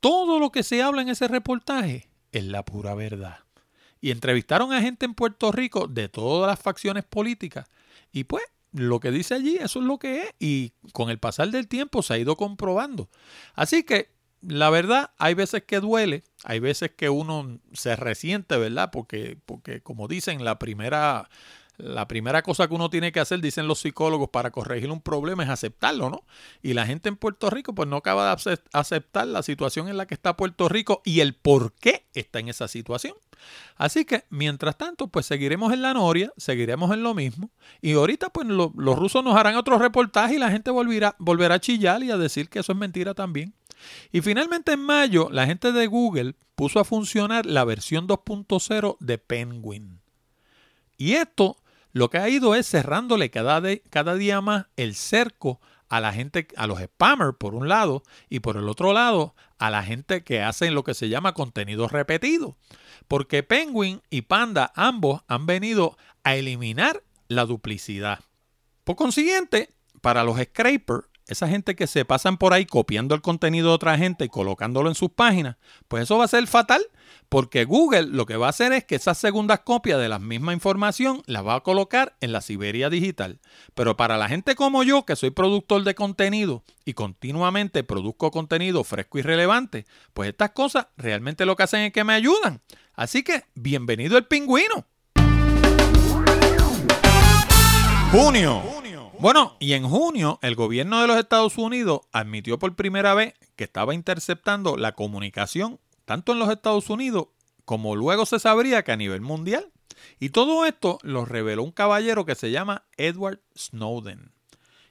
Todo 0.00 0.38
lo 0.38 0.50
que 0.50 0.62
se 0.62 0.82
habla 0.82 1.02
en 1.02 1.08
ese 1.08 1.28
reportaje 1.28 2.08
es 2.32 2.44
la 2.44 2.64
pura 2.64 2.94
verdad. 2.94 3.40
Y 4.00 4.10
entrevistaron 4.10 4.72
a 4.72 4.80
gente 4.80 5.04
en 5.04 5.14
Puerto 5.14 5.52
Rico 5.52 5.88
de 5.88 6.08
todas 6.08 6.48
las 6.48 6.60
facciones 6.60 7.04
políticas. 7.04 7.68
Y 8.12 8.24
pues 8.24 8.44
lo 8.72 9.00
que 9.00 9.10
dice 9.10 9.34
allí, 9.34 9.56
eso 9.56 9.80
es 9.80 9.84
lo 9.84 9.98
que 9.98 10.22
es. 10.22 10.34
Y 10.38 10.72
con 10.92 11.10
el 11.10 11.18
pasar 11.18 11.50
del 11.50 11.68
tiempo 11.68 12.02
se 12.02 12.14
ha 12.14 12.18
ido 12.18 12.36
comprobando. 12.36 13.08
Así 13.54 13.82
que 13.82 14.14
la 14.42 14.70
verdad, 14.70 15.10
hay 15.18 15.34
veces 15.34 15.64
que 15.64 15.80
duele, 15.80 16.22
hay 16.44 16.60
veces 16.60 16.92
que 16.96 17.08
uno 17.08 17.58
se 17.72 17.96
resiente, 17.96 18.56
¿verdad? 18.56 18.90
Porque, 18.92 19.38
porque 19.44 19.80
como 19.80 20.08
dicen, 20.08 20.44
la 20.44 20.58
primera 20.58 21.28
la 21.78 22.08
primera 22.08 22.42
cosa 22.42 22.68
que 22.68 22.74
uno 22.74 22.90
tiene 22.90 23.12
que 23.12 23.20
hacer, 23.20 23.40
dicen 23.40 23.68
los 23.68 23.80
psicólogos, 23.80 24.30
para 24.30 24.50
corregir 24.50 24.90
un 24.90 25.00
problema 25.00 25.44
es 25.44 25.50
aceptarlo, 25.50 26.10
¿no? 26.10 26.24
Y 26.62 26.72
la 26.72 26.86
gente 26.86 27.08
en 27.08 27.16
Puerto 27.16 27.50
Rico 27.50 27.74
pues 27.74 27.88
no 27.88 27.96
acaba 27.96 28.34
de 28.34 28.58
aceptar 28.72 29.26
la 29.26 29.42
situación 29.42 29.88
en 29.88 29.96
la 29.96 30.06
que 30.06 30.14
está 30.14 30.36
Puerto 30.36 30.68
Rico 30.68 31.02
y 31.04 31.20
el 31.20 31.34
por 31.34 31.72
qué 31.74 32.06
está 32.14 32.38
en 32.38 32.48
esa 32.48 32.68
situación. 32.68 33.14
Así 33.76 34.04
que, 34.04 34.24
mientras 34.30 34.78
tanto, 34.78 35.08
pues 35.08 35.26
seguiremos 35.26 35.72
en 35.72 35.82
la 35.82 35.94
noria, 35.94 36.32
seguiremos 36.36 36.92
en 36.92 37.02
lo 37.02 37.14
mismo. 37.14 37.50
Y 37.80 37.92
ahorita, 37.92 38.30
pues 38.30 38.48
los 38.48 38.72
rusos 38.74 39.22
nos 39.22 39.36
harán 39.36 39.56
otro 39.56 39.78
reportaje 39.78 40.34
y 40.34 40.38
la 40.38 40.50
gente 40.50 40.70
volverá, 40.70 41.14
volverá 41.18 41.56
a 41.56 41.60
chillar 41.60 42.02
y 42.02 42.10
a 42.10 42.16
decir 42.16 42.48
que 42.48 42.60
eso 42.60 42.72
es 42.72 42.78
mentira 42.78 43.14
también. 43.14 43.54
Y 44.12 44.20
finalmente 44.20 44.72
en 44.72 44.80
mayo, 44.80 45.28
la 45.30 45.46
gente 45.46 45.72
de 45.72 45.86
Google 45.86 46.34
puso 46.54 46.80
a 46.80 46.84
funcionar 46.84 47.46
la 47.46 47.64
versión 47.64 48.08
2.0 48.08 48.96
de 49.00 49.18
Penguin. 49.18 50.00
Y 50.96 51.12
esto 51.12 51.58
lo 51.92 52.10
que 52.10 52.18
ha 52.18 52.28
ido 52.28 52.54
es 52.54 52.68
cerrándole 52.68 53.30
cada, 53.30 53.62
cada 53.90 54.14
día 54.14 54.40
más 54.40 54.66
el 54.76 54.94
cerco 54.94 55.60
a 55.88 56.00
la 56.00 56.12
gente, 56.12 56.48
a 56.56 56.66
los 56.66 56.80
spammers 56.80 57.36
por 57.38 57.54
un 57.54 57.68
lado 57.68 58.02
y 58.28 58.40
por 58.40 58.56
el 58.56 58.68
otro 58.68 58.92
lado 58.92 59.34
a 59.58 59.70
la 59.70 59.82
gente 59.82 60.22
que 60.22 60.42
hacen 60.42 60.74
lo 60.74 60.84
que 60.84 60.94
se 60.94 61.08
llama 61.08 61.34
contenido 61.34 61.88
repetido. 61.88 62.56
Porque 63.08 63.42
Penguin 63.42 64.02
y 64.10 64.22
Panda 64.22 64.72
ambos 64.74 65.22
han 65.28 65.46
venido 65.46 65.96
a 66.24 66.36
eliminar 66.36 67.02
la 67.28 67.46
duplicidad. 67.46 68.20
Por 68.84 68.96
consiguiente, 68.96 69.70
para 70.00 70.24
los 70.24 70.38
scrapers, 70.38 71.06
esa 71.26 71.48
gente 71.48 71.74
que 71.74 71.86
se 71.86 72.04
pasan 72.04 72.36
por 72.36 72.52
ahí 72.52 72.66
copiando 72.66 73.14
el 73.14 73.22
contenido 73.22 73.68
de 73.68 73.74
otra 73.74 73.98
gente 73.98 74.24
y 74.24 74.28
colocándolo 74.28 74.88
en 74.88 74.94
sus 74.94 75.10
páginas, 75.10 75.56
pues 75.88 76.04
eso 76.04 76.18
va 76.18 76.24
a 76.24 76.28
ser 76.28 76.46
fatal 76.46 76.86
porque 77.28 77.64
Google 77.64 78.04
lo 78.04 78.26
que 78.26 78.36
va 78.36 78.46
a 78.46 78.50
hacer 78.50 78.72
es 78.72 78.84
que 78.84 78.94
esas 78.94 79.18
segundas 79.18 79.60
copias 79.60 79.98
de 79.98 80.08
la 80.08 80.18
misma 80.18 80.52
información 80.52 81.22
las 81.26 81.44
va 81.44 81.56
a 81.56 81.60
colocar 81.60 82.16
en 82.20 82.32
la 82.32 82.40
Siberia 82.40 82.88
digital. 82.90 83.40
Pero 83.74 83.96
para 83.96 84.16
la 84.16 84.28
gente 84.28 84.54
como 84.54 84.84
yo, 84.84 85.04
que 85.04 85.16
soy 85.16 85.30
productor 85.30 85.82
de 85.82 85.94
contenido 85.94 86.62
y 86.84 86.94
continuamente 86.94 87.82
produzco 87.82 88.30
contenido 88.30 88.84
fresco 88.84 89.18
y 89.18 89.22
relevante, 89.22 89.86
pues 90.14 90.28
estas 90.28 90.50
cosas 90.50 90.86
realmente 90.96 91.46
lo 91.46 91.56
que 91.56 91.64
hacen 91.64 91.80
es 91.80 91.92
que 91.92 92.04
me 92.04 92.14
ayudan. 92.14 92.62
Así 92.94 93.22
que, 93.22 93.44
bienvenido 93.54 94.16
el 94.16 94.26
pingüino. 94.26 94.86
Junio. 98.12 98.85
Bueno, 99.18 99.56
y 99.58 99.72
en 99.72 99.88
junio 99.88 100.38
el 100.42 100.54
gobierno 100.54 101.00
de 101.00 101.06
los 101.06 101.16
Estados 101.16 101.56
Unidos 101.56 102.00
admitió 102.12 102.58
por 102.58 102.76
primera 102.76 103.14
vez 103.14 103.34
que 103.56 103.64
estaba 103.64 103.94
interceptando 103.94 104.76
la 104.76 104.92
comunicación 104.92 105.80
tanto 106.04 106.32
en 106.32 106.38
los 106.38 106.50
Estados 106.50 106.90
Unidos 106.90 107.28
como 107.64 107.96
luego 107.96 108.26
se 108.26 108.38
sabría 108.38 108.84
que 108.84 108.92
a 108.92 108.96
nivel 108.96 109.22
mundial. 109.22 109.72
Y 110.20 110.28
todo 110.28 110.66
esto 110.66 110.98
lo 111.02 111.24
reveló 111.24 111.62
un 111.62 111.72
caballero 111.72 112.24
que 112.24 112.34
se 112.34 112.50
llama 112.50 112.84
Edward 112.96 113.40
Snowden. 113.56 114.32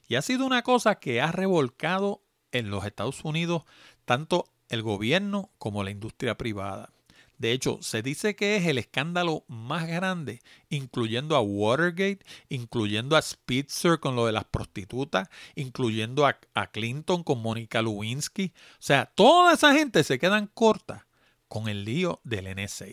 Y 0.07 0.15
ha 0.15 0.21
sido 0.21 0.45
una 0.45 0.63
cosa 0.63 0.95
que 0.95 1.21
ha 1.21 1.31
revolcado 1.31 2.21
en 2.51 2.69
los 2.69 2.85
Estados 2.85 3.23
Unidos 3.23 3.63
tanto 4.03 4.45
el 4.69 4.81
gobierno 4.81 5.51
como 5.57 5.83
la 5.83 5.91
industria 5.91 6.35
privada. 6.35 6.91
De 7.37 7.51
hecho, 7.51 7.79
se 7.81 8.01
dice 8.01 8.35
que 8.35 8.55
es 8.55 8.65
el 8.65 8.77
escándalo 8.77 9.43
más 9.47 9.87
grande, 9.87 10.41
incluyendo 10.69 11.35
a 11.35 11.41
Watergate, 11.41 12.25
incluyendo 12.49 13.17
a 13.17 13.21
Spitzer 13.21 13.99
con 13.99 14.15
lo 14.15 14.25
de 14.25 14.31
las 14.31 14.45
prostitutas, 14.45 15.29
incluyendo 15.55 16.25
a, 16.25 16.37
Clinton 16.71 17.23
con 17.23 17.41
Mónica 17.41 17.81
Lewinsky. 17.81 18.53
O 18.73 18.81
sea, 18.81 19.05
toda 19.05 19.53
esa 19.53 19.73
gente 19.73 20.03
se 20.03 20.17
quedan 20.17 20.47
corta 20.47 21.07
con 21.47 21.67
el 21.67 21.83
lío 21.83 22.21
del 22.23 22.53
NSA. 22.55 22.87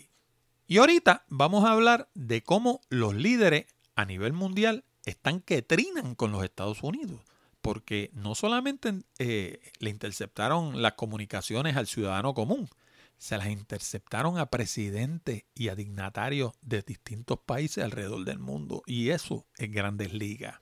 Y 0.67 0.77
ahorita 0.77 1.25
vamos 1.29 1.65
a 1.65 1.71
hablar 1.71 2.09
de 2.13 2.43
cómo 2.43 2.81
los 2.89 3.13
líderes 3.13 3.65
a 3.95 4.05
nivel 4.05 4.33
mundial 4.33 4.83
están 5.05 5.41
que 5.41 5.61
trinan 5.61 6.15
con 6.15 6.31
los 6.31 6.43
Estados 6.43 6.81
Unidos, 6.83 7.21
porque 7.61 8.09
no 8.13 8.35
solamente 8.35 9.03
eh, 9.19 9.61
le 9.79 9.89
interceptaron 9.89 10.81
las 10.81 10.93
comunicaciones 10.93 11.75
al 11.75 11.87
ciudadano 11.87 12.33
común, 12.33 12.69
se 13.17 13.37
las 13.37 13.47
interceptaron 13.47 14.37
a 14.37 14.47
presidentes 14.47 15.43
y 15.55 15.69
a 15.69 15.75
dignatarios 15.75 16.53
de 16.61 16.81
distintos 16.81 17.39
países 17.39 17.83
alrededor 17.83 18.25
del 18.25 18.39
mundo, 18.39 18.83
y 18.85 19.09
eso 19.09 19.45
es 19.57 19.71
grandes 19.71 20.13
ligas. 20.13 20.59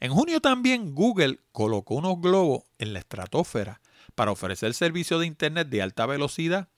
En 0.00 0.12
junio 0.12 0.40
también 0.40 0.94
Google 0.94 1.40
colocó 1.52 1.94
unos 1.96 2.20
globos 2.20 2.64
en 2.78 2.92
la 2.92 2.98
estratosfera 2.98 3.80
para 4.14 4.32
ofrecer 4.32 4.74
servicio 4.74 5.18
de 5.18 5.26
Internet 5.26 5.68
de 5.68 5.82
alta 5.82 6.06
velocidad 6.06 6.68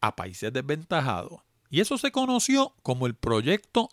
a 0.00 0.16
países 0.16 0.52
desventajados. 0.52 1.40
Y 1.70 1.80
eso 1.80 1.96
se 1.96 2.12
conoció 2.12 2.74
como 2.82 3.06
el 3.06 3.14
proyecto. 3.14 3.88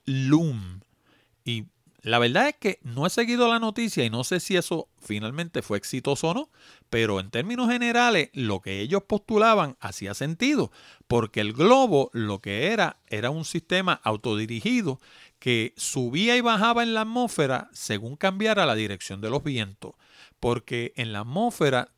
Y 1.45 1.65
la 2.02 2.20
verdad 2.20 2.50
es 2.50 2.56
que 2.56 2.80
no 2.84 3.06
he 3.06 3.10
seguido 3.10 3.48
la 3.48 3.60
noticia 3.60 4.06
y 4.06 4.10
no 4.10 4.24
sé 4.24 4.40
si 4.40 4.56
eso 4.56 4.88
finalmente 5.00 5.62
fue 5.62 5.78
exitoso 5.78 6.30
o 6.30 6.34
no, 6.34 6.50
pero 6.90 7.20
en 7.20 7.30
términos 7.30 7.70
generales 7.70 8.30
lo 8.34 8.62
que 8.62 8.80
ellos 8.80 9.04
postulaban 9.04 9.76
hacía 9.80 10.14
sentido, 10.14 10.72
porque 11.08 11.42
el 11.42 11.54
globo 11.54 12.10
lo 12.14 12.40
que 12.40 12.68
era 12.68 12.98
era 13.08 13.30
un 13.30 13.44
sistema 13.44 14.00
autodirigido 14.04 15.00
que 15.40 15.74
subía 15.78 16.36
y 16.38 16.42
bajaba 16.42 16.84
en 16.84 16.94
la 16.94 17.02
atmósfera 17.02 17.70
según 17.74 18.16
cambiara 18.16 18.66
la 18.66 18.76
dirección 18.76 19.22
de 19.22 19.30
los 19.30 19.44
vientos, 19.44 19.94
porque 20.40 20.94
en 20.96 21.12
la 21.12 21.20
atmósfera 21.20 21.90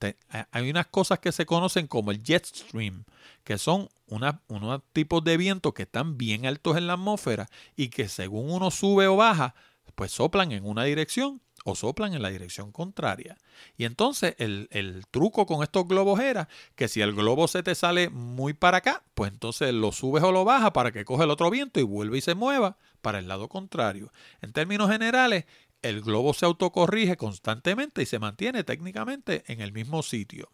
hay 0.52 0.70
unas 0.70 0.88
cosas 0.88 1.20
que 1.20 1.32
se 1.32 1.46
conocen 1.46 1.88
como 1.88 2.12
el 2.12 2.24
jet 2.24 2.46
stream, 2.46 3.06
que 3.44 3.58
son 3.58 3.90
unos 4.08 4.82
tipos 4.94 5.24
de 5.24 5.38
vientos 5.38 5.74
que 5.74 5.84
están 5.84 6.18
bien 6.18 6.46
altos 6.46 6.78
en 6.78 6.88
la 6.88 6.94
atmósfera 6.94 7.50
y 7.76 7.90
que 7.90 8.10
según 8.10 8.52
uno 8.52 8.72
sube 8.72 9.08
o 9.08 9.16
baja, 9.16 9.56
pues 9.96 10.12
soplan 10.12 10.52
en 10.52 10.66
una 10.66 10.84
dirección 10.84 11.42
o 11.64 11.76
soplan 11.76 12.14
en 12.14 12.22
la 12.22 12.30
dirección 12.30 12.72
contraria. 12.72 13.38
Y 13.78 13.86
entonces 13.86 14.36
el, 14.40 14.68
el, 14.72 15.06
truco 15.12 15.46
con 15.46 15.64
estos 15.64 15.88
globos 15.88 16.20
era 16.20 16.50
que 16.76 16.88
si 16.88 17.02
el 17.02 17.14
globo 17.14 17.48
se 17.48 17.62
te 17.64 17.76
sale 17.76 18.10
muy 18.10 18.54
para 18.54 18.78
acá, 18.78 19.04
pues 19.14 19.32
entonces 19.32 19.74
lo 19.74 19.92
subes 19.92 20.24
o 20.24 20.32
lo 20.32 20.44
bajas 20.44 20.72
para 20.72 20.92
que 20.92 21.06
coge 21.06 21.24
el 21.24 21.30
otro 21.30 21.50
viento 21.50 21.80
y 21.80 21.84
vuelve 21.84 22.18
y 22.18 22.22
se 22.22 22.36
mueva 22.36 22.78
para 23.02 23.20
el 23.20 23.28
lado 23.28 23.48
contrario. 23.48 24.12
En 24.42 24.54
términos 24.54 24.90
generales, 24.90 25.46
el 25.82 26.02
globo 26.02 26.34
se 26.34 26.46
autocorrige 26.46 27.18
constantemente 27.18 28.02
y 28.02 28.06
se 28.06 28.20
mantiene 28.20 28.64
técnicamente 28.64 29.44
en 29.48 29.62
el 29.62 29.72
mismo 29.72 30.04
sitio. 30.04 30.52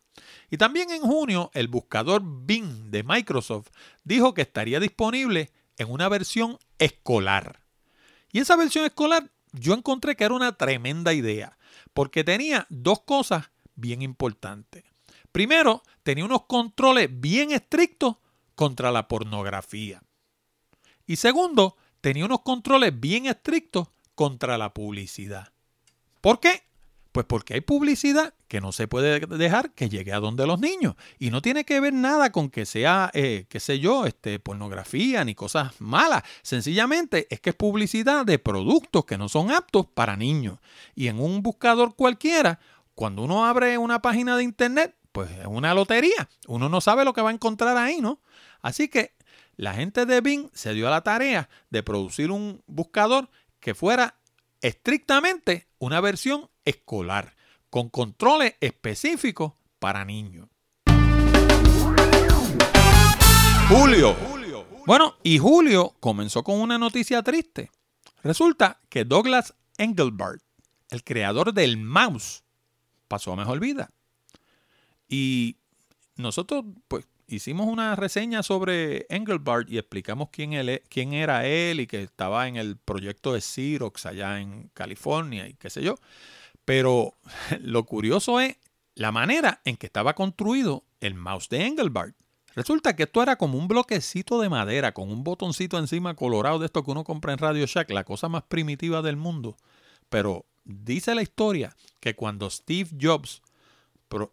Y 0.49 0.57
también 0.57 0.89
en 0.91 1.01
junio, 1.01 1.51
el 1.53 1.67
buscador 1.67 2.21
Bing 2.23 2.89
de 2.89 3.03
Microsoft 3.03 3.67
dijo 4.03 4.33
que 4.33 4.41
estaría 4.41 4.79
disponible 4.79 5.51
en 5.77 5.91
una 5.91 6.09
versión 6.09 6.57
escolar. 6.79 7.61
Y 8.31 8.39
esa 8.39 8.55
versión 8.55 8.85
escolar 8.85 9.31
yo 9.53 9.73
encontré 9.73 10.15
que 10.15 10.23
era 10.23 10.33
una 10.33 10.57
tremenda 10.57 11.13
idea, 11.13 11.57
porque 11.93 12.23
tenía 12.23 12.67
dos 12.69 13.01
cosas 13.01 13.49
bien 13.75 14.01
importantes. 14.01 14.83
Primero, 15.31 15.83
tenía 16.03 16.25
unos 16.25 16.45
controles 16.45 17.09
bien 17.11 17.51
estrictos 17.51 18.17
contra 18.55 18.91
la 18.91 19.07
pornografía. 19.07 20.03
Y 21.05 21.15
segundo, 21.15 21.77
tenía 22.01 22.25
unos 22.25 22.41
controles 22.41 22.97
bien 22.99 23.25
estrictos 23.27 23.89
contra 24.15 24.57
la 24.57 24.73
publicidad. 24.73 25.53
¿Por 26.21 26.39
qué? 26.39 26.66
Pues 27.17 27.25
porque 27.25 27.55
hay 27.55 27.61
publicidad 27.61 28.35
que 28.47 28.61
no 28.61 28.71
se 28.71 28.87
puede 28.87 29.19
dejar 29.19 29.71
que 29.71 29.89
llegue 29.89 30.13
a 30.13 30.19
donde 30.19 30.45
los 30.45 30.59
niños. 30.59 30.93
Y 31.17 31.31
no 31.31 31.41
tiene 31.41 31.63
que 31.63 31.79
ver 31.79 31.91
nada 31.91 32.31
con 32.31 32.51
que 32.51 32.67
sea, 32.67 33.09
eh, 33.15 33.47
qué 33.49 33.59
sé 33.59 33.79
yo, 33.79 34.05
este, 34.05 34.37
pornografía 34.37 35.25
ni 35.25 35.33
cosas 35.33 35.81
malas. 35.81 36.21
Sencillamente 36.43 37.25
es 37.31 37.39
que 37.39 37.49
es 37.49 37.55
publicidad 37.55 38.23
de 38.23 38.37
productos 38.37 39.05
que 39.05 39.17
no 39.17 39.29
son 39.29 39.49
aptos 39.49 39.87
para 39.87 40.15
niños. 40.15 40.59
Y 40.93 41.07
en 41.07 41.19
un 41.19 41.41
buscador 41.41 41.95
cualquiera, 41.95 42.59
cuando 42.93 43.23
uno 43.23 43.47
abre 43.47 43.79
una 43.79 43.99
página 43.99 44.37
de 44.37 44.43
internet, 44.43 44.95
pues 45.11 45.31
es 45.31 45.47
una 45.47 45.73
lotería. 45.73 46.29
Uno 46.45 46.69
no 46.69 46.81
sabe 46.81 47.03
lo 47.03 47.13
que 47.13 47.21
va 47.21 47.31
a 47.31 47.33
encontrar 47.33 47.77
ahí, 47.77 47.99
¿no? 47.99 48.21
Así 48.61 48.89
que 48.89 49.15
la 49.55 49.73
gente 49.73 50.05
de 50.05 50.21
Bing 50.21 50.51
se 50.53 50.75
dio 50.75 50.87
a 50.87 50.91
la 50.91 51.01
tarea 51.01 51.49
de 51.71 51.81
producir 51.81 52.29
un 52.29 52.61
buscador 52.67 53.27
que 53.59 53.73
fuera 53.73 54.17
estrictamente 54.61 55.67
una 55.79 56.01
versión 56.01 56.49
escolar, 56.65 57.35
con 57.69 57.89
controles 57.89 58.55
específicos 58.61 59.53
para 59.79 60.05
niños. 60.05 60.47
Julio. 63.69 64.15
Bueno, 64.85 65.17
y 65.21 65.37
Julio 65.37 65.95
comenzó 65.99 66.43
con 66.43 66.61
una 66.61 66.77
noticia 66.77 67.21
triste. 67.21 67.69
Resulta 68.23 68.79
que 68.87 69.03
Douglas 69.03 69.53
Engelbart, 69.77 70.41
el 70.89 71.03
creador 71.03 71.53
del 71.53 71.75
mouse, 71.77 72.43
pasó 73.09 73.33
a 73.33 73.35
mejor 73.35 73.59
vida. 73.59 73.91
Y 75.09 75.57
nosotros, 76.15 76.63
pues, 76.87 77.05
hicimos 77.27 77.67
una 77.67 77.95
reseña 77.95 78.43
sobre 78.43 79.05
Engelbart 79.09 79.69
y 79.69 79.77
explicamos 79.77 80.29
quién, 80.31 80.53
él, 80.53 80.81
quién 80.89 81.13
era 81.13 81.45
él 81.45 81.79
y 81.81 81.87
que 81.87 82.03
estaba 82.03 82.47
en 82.47 82.55
el 82.55 82.77
proyecto 82.77 83.33
de 83.33 83.41
Xerox 83.41 84.05
allá 84.05 84.39
en 84.39 84.69
California 84.73 85.47
y 85.47 85.53
qué 85.53 85.69
sé 85.69 85.83
yo. 85.83 85.95
Pero 86.65 87.13
lo 87.61 87.85
curioso 87.85 88.39
es 88.39 88.57
la 88.95 89.11
manera 89.11 89.61
en 89.65 89.77
que 89.77 89.85
estaba 89.87 90.15
construido 90.15 90.83
el 91.01 91.13
mouse 91.13 91.49
de 91.49 91.65
Engelbart. 91.65 92.15
Resulta 92.55 92.95
que 92.95 93.03
esto 93.03 93.21
era 93.21 93.35
como 93.35 93.59
un 93.59 93.67
bloquecito 93.67 94.41
de 94.41 94.49
madera 94.49 94.91
con 94.91 95.11
un 95.11 95.23
botoncito 95.23 95.77
encima 95.77 96.15
colorado 96.15 96.57
de 96.57 96.65
esto 96.65 96.83
que 96.83 96.89
uno 96.89 97.03
compra 97.03 97.33
en 97.33 97.37
Radio 97.37 97.67
Shack, 97.67 97.91
la 97.91 98.03
cosa 98.03 98.29
más 98.29 98.43
primitiva 98.43 99.03
del 99.03 99.15
mundo. 99.15 99.57
Pero 100.09 100.45
dice 100.63 101.13
la 101.13 101.21
historia 101.21 101.75
que 101.99 102.15
cuando 102.15 102.49
Steve 102.49 102.89
Jobs 102.99 103.43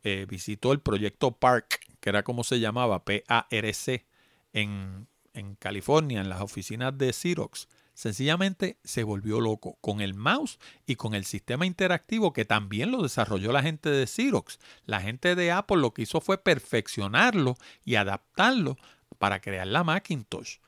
eh, 0.04 0.26
visitó 0.26 0.72
el 0.72 0.80
proyecto 0.80 1.32
Park 1.32 1.80
que 2.04 2.10
era 2.10 2.22
como 2.22 2.44
se 2.44 2.60
llamaba, 2.60 3.02
PARC, 3.06 4.04
en, 4.52 5.08
en 5.32 5.54
California, 5.54 6.20
en 6.20 6.28
las 6.28 6.42
oficinas 6.42 6.98
de 6.98 7.14
Xerox, 7.14 7.66
sencillamente 7.94 8.76
se 8.84 9.04
volvió 9.04 9.40
loco 9.40 9.78
con 9.80 10.02
el 10.02 10.12
mouse 10.12 10.58
y 10.84 10.96
con 10.96 11.14
el 11.14 11.24
sistema 11.24 11.64
interactivo 11.64 12.34
que 12.34 12.44
también 12.44 12.90
lo 12.90 13.02
desarrolló 13.02 13.52
la 13.52 13.62
gente 13.62 13.88
de 13.88 14.06
Xerox. 14.06 14.58
La 14.84 15.00
gente 15.00 15.34
de 15.34 15.50
Apple 15.50 15.78
lo 15.78 15.94
que 15.94 16.02
hizo 16.02 16.20
fue 16.20 16.36
perfeccionarlo 16.36 17.56
y 17.86 17.94
adaptarlo 17.94 18.76
para 19.16 19.40
crear 19.40 19.66
la 19.66 19.82
Macintosh 19.82 20.58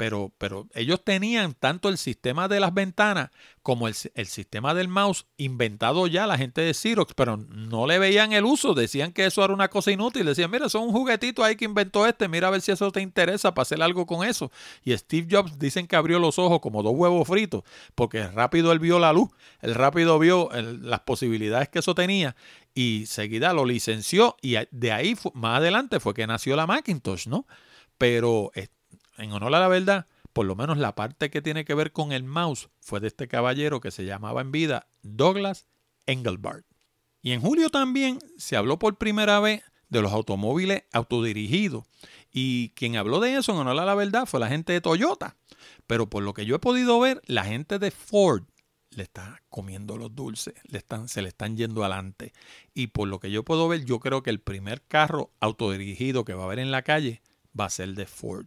pero, 0.00 0.32
pero 0.38 0.66
ellos 0.72 1.04
tenían 1.04 1.52
tanto 1.52 1.90
el 1.90 1.98
sistema 1.98 2.48
de 2.48 2.58
las 2.58 2.72
ventanas 2.72 3.28
como 3.62 3.86
el, 3.86 3.94
sistema 3.94 4.72
del 4.72 4.88
mouse 4.88 5.26
inventado 5.36 6.06
ya 6.06 6.26
la 6.26 6.38
gente 6.38 6.62
de 6.62 6.72
Xerox, 6.72 7.12
pero 7.12 7.36
no 7.36 7.86
le 7.86 7.98
veían 7.98 8.32
el 8.32 8.46
uso, 8.46 8.72
decían 8.72 9.12
que 9.12 9.26
eso 9.26 9.44
era 9.44 9.52
una 9.52 9.68
cosa 9.68 9.90
inútil, 9.90 10.24
decían, 10.24 10.50
mira, 10.50 10.68
es 10.68 10.74
un 10.74 10.90
juguetito 10.90 11.44
ahí 11.44 11.54
que 11.54 11.66
inventó 11.66 12.06
este, 12.06 12.28
mira 12.28 12.48
a 12.48 12.50
ver 12.50 12.62
si 12.62 12.72
eso 12.72 12.90
te 12.90 13.02
interesa 13.02 13.52
para 13.52 13.64
hacer 13.64 13.82
algo 13.82 14.06
con 14.06 14.26
eso. 14.26 14.50
Y 14.82 14.96
Steve 14.96 15.28
Jobs 15.30 15.58
dicen 15.58 15.86
que 15.86 15.96
abrió 15.96 16.18
los 16.18 16.38
ojos 16.38 16.60
como 16.60 16.82
dos 16.82 16.94
huevos 16.96 17.28
fritos, 17.28 17.62
porque 17.94 18.26
rápido 18.26 18.72
él 18.72 18.78
vio 18.78 18.98
la 18.98 19.12
luz, 19.12 19.28
él 19.60 19.74
rápido 19.74 20.18
vio 20.18 20.48
las 20.80 21.00
posibilidades 21.00 21.68
que 21.68 21.80
eso 21.80 21.94
tenía 21.94 22.36
y 22.72 23.04
seguida 23.04 23.52
lo 23.52 23.66
licenció 23.66 24.38
y 24.40 24.54
de 24.70 24.92
ahí 24.92 25.14
más 25.34 25.58
adelante 25.58 26.00
fue 26.00 26.14
que 26.14 26.26
nació 26.26 26.56
la 26.56 26.66
Macintosh, 26.66 27.26
¿no? 27.26 27.46
Pero 27.98 28.50
en 29.20 29.32
honor 29.32 29.54
a 29.54 29.60
la 29.60 29.68
verdad, 29.68 30.06
por 30.32 30.46
lo 30.46 30.56
menos 30.56 30.78
la 30.78 30.94
parte 30.94 31.30
que 31.30 31.42
tiene 31.42 31.64
que 31.64 31.74
ver 31.74 31.92
con 31.92 32.12
el 32.12 32.24
mouse 32.24 32.68
fue 32.80 33.00
de 33.00 33.08
este 33.08 33.28
caballero 33.28 33.80
que 33.80 33.90
se 33.90 34.04
llamaba 34.04 34.40
en 34.40 34.52
vida 34.52 34.88
Douglas 35.02 35.66
Engelbart. 36.06 36.64
Y 37.22 37.32
en 37.32 37.40
julio 37.40 37.68
también 37.70 38.18
se 38.38 38.56
habló 38.56 38.78
por 38.78 38.96
primera 38.96 39.40
vez 39.40 39.62
de 39.88 40.00
los 40.00 40.12
automóviles 40.12 40.84
autodirigidos. 40.92 41.84
Y 42.32 42.70
quien 42.70 42.96
habló 42.96 43.20
de 43.20 43.36
eso, 43.36 43.52
en 43.52 43.58
honor 43.58 43.78
a 43.80 43.84
la 43.84 43.94
verdad, 43.94 44.26
fue 44.26 44.40
la 44.40 44.48
gente 44.48 44.72
de 44.72 44.80
Toyota. 44.80 45.36
Pero 45.86 46.08
por 46.08 46.22
lo 46.22 46.32
que 46.32 46.46
yo 46.46 46.56
he 46.56 46.60
podido 46.60 46.98
ver, 47.00 47.20
la 47.26 47.44
gente 47.44 47.78
de 47.78 47.90
Ford 47.90 48.44
le 48.90 49.02
está 49.02 49.42
comiendo 49.48 49.96
los 49.96 50.14
dulces, 50.14 50.54
le 50.64 50.78
están, 50.78 51.08
se 51.08 51.22
le 51.22 51.28
están 51.28 51.56
yendo 51.56 51.82
adelante. 51.82 52.32
Y 52.74 52.88
por 52.88 53.08
lo 53.08 53.20
que 53.20 53.30
yo 53.30 53.44
puedo 53.44 53.68
ver, 53.68 53.84
yo 53.84 54.00
creo 54.00 54.22
que 54.22 54.30
el 54.30 54.40
primer 54.40 54.82
carro 54.82 55.32
autodirigido 55.40 56.24
que 56.24 56.34
va 56.34 56.44
a 56.44 56.46
haber 56.46 56.60
en 56.60 56.70
la 56.70 56.82
calle 56.82 57.20
va 57.58 57.66
a 57.66 57.70
ser 57.70 57.94
de 57.94 58.06
Ford. 58.06 58.46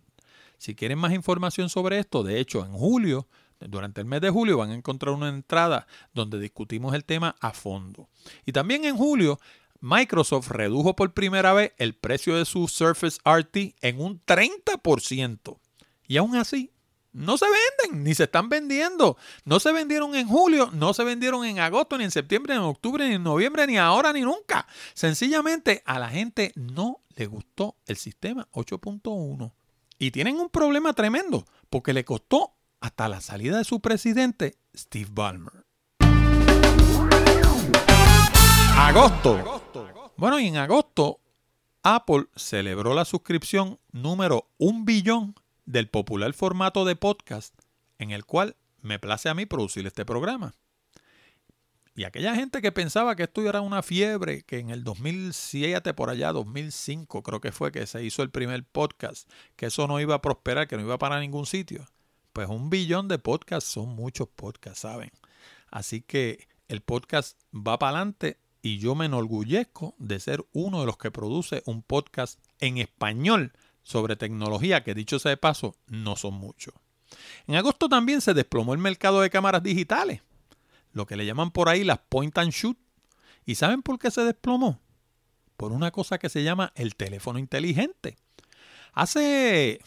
Si 0.63 0.75
quieren 0.75 0.97
más 0.97 1.11
información 1.11 1.69
sobre 1.69 1.99
esto, 1.99 2.23
de 2.23 2.39
hecho, 2.39 2.63
en 2.63 2.71
julio, 2.71 3.27
durante 3.59 3.99
el 3.99 4.07
mes 4.07 4.21
de 4.21 4.29
julio, 4.29 4.59
van 4.59 4.71
a 4.71 4.75
encontrar 4.75 5.13
una 5.13 5.27
entrada 5.27 5.87
donde 6.13 6.39
discutimos 6.39 6.95
el 6.95 7.03
tema 7.03 7.35
a 7.41 7.51
fondo. 7.51 8.07
Y 8.45 8.53
también 8.53 8.85
en 8.85 8.95
julio, 8.95 9.41
Microsoft 9.81 10.51
redujo 10.51 10.95
por 10.95 11.13
primera 11.13 11.51
vez 11.51 11.73
el 11.79 11.95
precio 11.95 12.37
de 12.37 12.45
su 12.45 12.69
Surface 12.69 13.19
RT 13.25 13.75
en 13.81 13.99
un 13.99 14.21
30%. 14.25 15.59
Y 16.07 16.15
aún 16.15 16.37
así, 16.37 16.71
no 17.11 17.37
se 17.37 17.45
venden, 17.45 18.01
ni 18.05 18.15
se 18.15 18.23
están 18.23 18.47
vendiendo. 18.47 19.17
No 19.43 19.59
se 19.59 19.73
vendieron 19.73 20.15
en 20.15 20.29
julio, 20.29 20.69
no 20.71 20.93
se 20.93 21.03
vendieron 21.03 21.43
en 21.43 21.59
agosto, 21.59 21.97
ni 21.97 22.05
en 22.05 22.11
septiembre, 22.11 22.53
ni 22.53 22.61
en 22.61 22.67
octubre, 22.67 23.05
ni 23.05 23.15
en 23.15 23.23
noviembre, 23.23 23.67
ni 23.67 23.77
ahora, 23.77 24.13
ni 24.13 24.21
nunca. 24.21 24.65
Sencillamente 24.93 25.83
a 25.85 25.99
la 25.99 26.07
gente 26.07 26.53
no 26.55 27.01
le 27.17 27.25
gustó 27.25 27.75
el 27.85 27.97
sistema 27.97 28.47
8.1. 28.53 29.51
Y 29.99 30.11
tienen 30.11 30.39
un 30.39 30.49
problema 30.49 30.93
tremendo, 30.93 31.45
porque 31.69 31.93
le 31.93 32.05
costó 32.05 32.53
hasta 32.79 33.07
la 33.07 33.21
salida 33.21 33.57
de 33.57 33.63
su 33.63 33.79
presidente, 33.79 34.57
Steve 34.75 35.09
Ballmer. 35.11 35.65
Agosto. 38.75 39.61
Bueno, 40.17 40.39
y 40.39 40.47
en 40.47 40.57
agosto, 40.57 41.19
Apple 41.83 42.25
celebró 42.35 42.93
la 42.93 43.05
suscripción 43.05 43.79
número 43.91 44.49
un 44.57 44.85
billón 44.85 45.35
del 45.65 45.89
popular 45.89 46.33
formato 46.33 46.85
de 46.85 46.95
podcast, 46.95 47.53
en 47.99 48.11
el 48.11 48.25
cual 48.25 48.55
me 48.81 48.99
place 48.99 49.29
a 49.29 49.33
mí 49.33 49.45
producir 49.45 49.87
este 49.87 50.05
programa. 50.05 50.53
Y 51.95 52.05
aquella 52.05 52.33
gente 52.35 52.61
que 52.61 52.71
pensaba 52.71 53.15
que 53.15 53.23
esto 53.23 53.47
era 53.47 53.61
una 53.61 53.83
fiebre, 53.83 54.41
que 54.41 54.57
en 54.57 54.71
el 54.71 54.83
2007, 54.83 55.93
por 55.93 56.09
allá, 56.09 56.31
2005, 56.31 57.21
creo 57.21 57.39
que 57.39 57.51
fue 57.51 57.71
que 57.71 57.85
se 57.85 58.03
hizo 58.03 58.23
el 58.23 58.31
primer 58.31 58.65
podcast, 58.65 59.29
que 59.55 59.67
eso 59.67 59.87
no 59.87 59.99
iba 59.99 60.15
a 60.15 60.21
prosperar, 60.21 60.67
que 60.67 60.75
no 60.75 60.81
iba 60.81 60.97
para 60.97 61.19
ningún 61.19 61.45
sitio. 61.45 61.85
Pues 62.33 62.49
un 62.49 62.71
billón 62.71 63.07
de 63.07 63.19
podcasts 63.19 63.69
son 63.69 63.89
muchos 63.89 64.27
podcasts, 64.27 64.79
¿saben? 64.79 65.11
Así 65.69 66.01
que 66.01 66.47
el 66.67 66.81
podcast 66.81 67.39
va 67.53 67.77
para 67.77 67.97
adelante 67.97 68.39
y 68.63 68.79
yo 68.79 68.95
me 68.95 69.05
enorgullezco 69.05 69.93
de 69.99 70.19
ser 70.19 70.43
uno 70.51 70.79
de 70.79 70.87
los 70.87 70.97
que 70.97 71.11
produce 71.11 71.61
un 71.67 71.83
podcast 71.83 72.39
en 72.59 72.79
español 72.79 73.53
sobre 73.83 74.15
tecnología, 74.15 74.83
que 74.83 74.95
dicho 74.95 75.19
sea 75.19 75.29
de 75.29 75.37
paso, 75.37 75.75
no 75.85 76.15
son 76.15 76.33
muchos. 76.33 76.73
En 77.45 77.53
agosto 77.53 77.87
también 77.87 78.21
se 78.21 78.33
desplomó 78.33 78.73
el 78.73 78.79
mercado 78.79 79.21
de 79.21 79.29
cámaras 79.29 79.61
digitales 79.61 80.21
lo 80.93 81.05
que 81.05 81.15
le 81.15 81.25
llaman 81.25 81.51
por 81.51 81.69
ahí 81.69 81.83
las 81.83 81.99
point 82.09 82.37
and 82.37 82.51
shoot. 82.51 82.77
¿Y 83.45 83.55
saben 83.55 83.81
por 83.81 83.99
qué 83.99 84.09
se 84.09 84.21
desplomó? 84.21 84.79
Por 85.57 85.71
una 85.71 85.91
cosa 85.91 86.17
que 86.17 86.29
se 86.29 86.43
llama 86.43 86.71
el 86.75 86.95
teléfono 86.95 87.39
inteligente. 87.39 88.17
Hace 88.93 89.81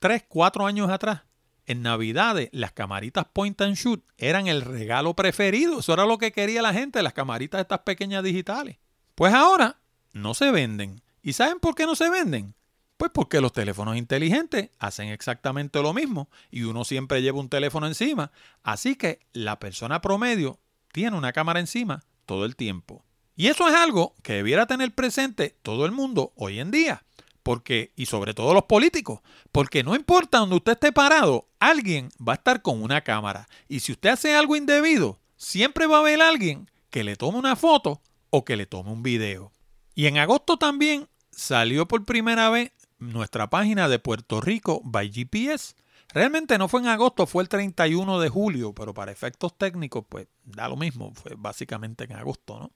3, 0.00 0.24
4 0.28 0.66
años 0.66 0.90
atrás, 0.90 1.22
en 1.66 1.82
Navidades, 1.82 2.48
las 2.52 2.72
camaritas 2.72 3.26
point 3.32 3.60
and 3.60 3.76
shoot 3.76 4.02
eran 4.18 4.48
el 4.48 4.62
regalo 4.62 5.14
preferido. 5.14 5.78
Eso 5.78 5.92
era 5.92 6.04
lo 6.04 6.18
que 6.18 6.32
quería 6.32 6.62
la 6.62 6.72
gente, 6.72 7.02
las 7.02 7.12
camaritas 7.12 7.60
estas 7.60 7.80
pequeñas 7.80 8.24
digitales. 8.24 8.78
Pues 9.14 9.32
ahora 9.32 9.78
no 10.12 10.34
se 10.34 10.50
venden. 10.50 11.00
¿Y 11.22 11.34
saben 11.34 11.60
por 11.60 11.74
qué 11.74 11.86
no 11.86 11.94
se 11.94 12.10
venden? 12.10 12.54
Pues 13.00 13.12
porque 13.14 13.40
los 13.40 13.54
teléfonos 13.54 13.96
inteligentes 13.96 14.68
hacen 14.78 15.08
exactamente 15.08 15.80
lo 15.80 15.94
mismo 15.94 16.28
y 16.50 16.64
uno 16.64 16.84
siempre 16.84 17.22
lleva 17.22 17.40
un 17.40 17.48
teléfono 17.48 17.86
encima. 17.86 18.30
Así 18.62 18.94
que 18.94 19.20
la 19.32 19.58
persona 19.58 20.02
promedio 20.02 20.60
tiene 20.92 21.16
una 21.16 21.32
cámara 21.32 21.60
encima 21.60 22.04
todo 22.26 22.44
el 22.44 22.56
tiempo. 22.56 23.02
Y 23.36 23.46
eso 23.46 23.66
es 23.66 23.74
algo 23.74 24.14
que 24.22 24.34
debiera 24.34 24.66
tener 24.66 24.94
presente 24.94 25.56
todo 25.62 25.86
el 25.86 25.92
mundo 25.92 26.34
hoy 26.36 26.60
en 26.60 26.70
día. 26.70 27.02
Porque, 27.42 27.94
y 27.96 28.04
sobre 28.04 28.34
todo 28.34 28.52
los 28.52 28.64
políticos, 28.64 29.20
porque 29.50 29.82
no 29.82 29.96
importa 29.96 30.40
donde 30.40 30.56
usted 30.56 30.72
esté 30.72 30.92
parado, 30.92 31.48
alguien 31.58 32.10
va 32.20 32.34
a 32.34 32.36
estar 32.36 32.60
con 32.60 32.82
una 32.82 33.00
cámara. 33.00 33.48
Y 33.66 33.80
si 33.80 33.92
usted 33.92 34.10
hace 34.10 34.36
algo 34.36 34.56
indebido, 34.56 35.18
siempre 35.38 35.86
va 35.86 35.96
a 35.96 36.00
haber 36.00 36.20
alguien 36.20 36.70
que 36.90 37.02
le 37.02 37.16
tome 37.16 37.38
una 37.38 37.56
foto 37.56 38.02
o 38.28 38.44
que 38.44 38.58
le 38.58 38.66
tome 38.66 38.90
un 38.92 39.02
video. 39.02 39.52
Y 39.94 40.04
en 40.04 40.18
agosto 40.18 40.58
también 40.58 41.08
salió 41.30 41.88
por 41.88 42.04
primera 42.04 42.50
vez 42.50 42.72
nuestra 43.00 43.50
página 43.50 43.88
de 43.88 43.98
Puerto 43.98 44.40
Rico 44.40 44.80
by 44.84 45.10
GPS. 45.10 45.74
Realmente 46.12 46.58
no 46.58 46.68
fue 46.68 46.80
en 46.80 46.88
agosto, 46.88 47.26
fue 47.26 47.42
el 47.42 47.48
31 47.48 48.20
de 48.20 48.28
julio, 48.28 48.74
pero 48.74 48.94
para 48.94 49.12
efectos 49.12 49.56
técnicos, 49.56 50.04
pues 50.08 50.26
da 50.44 50.68
lo 50.68 50.76
mismo, 50.76 51.12
fue 51.14 51.34
básicamente 51.36 52.04
en 52.04 52.12
agosto, 52.12 52.58
¿no? 52.58 52.70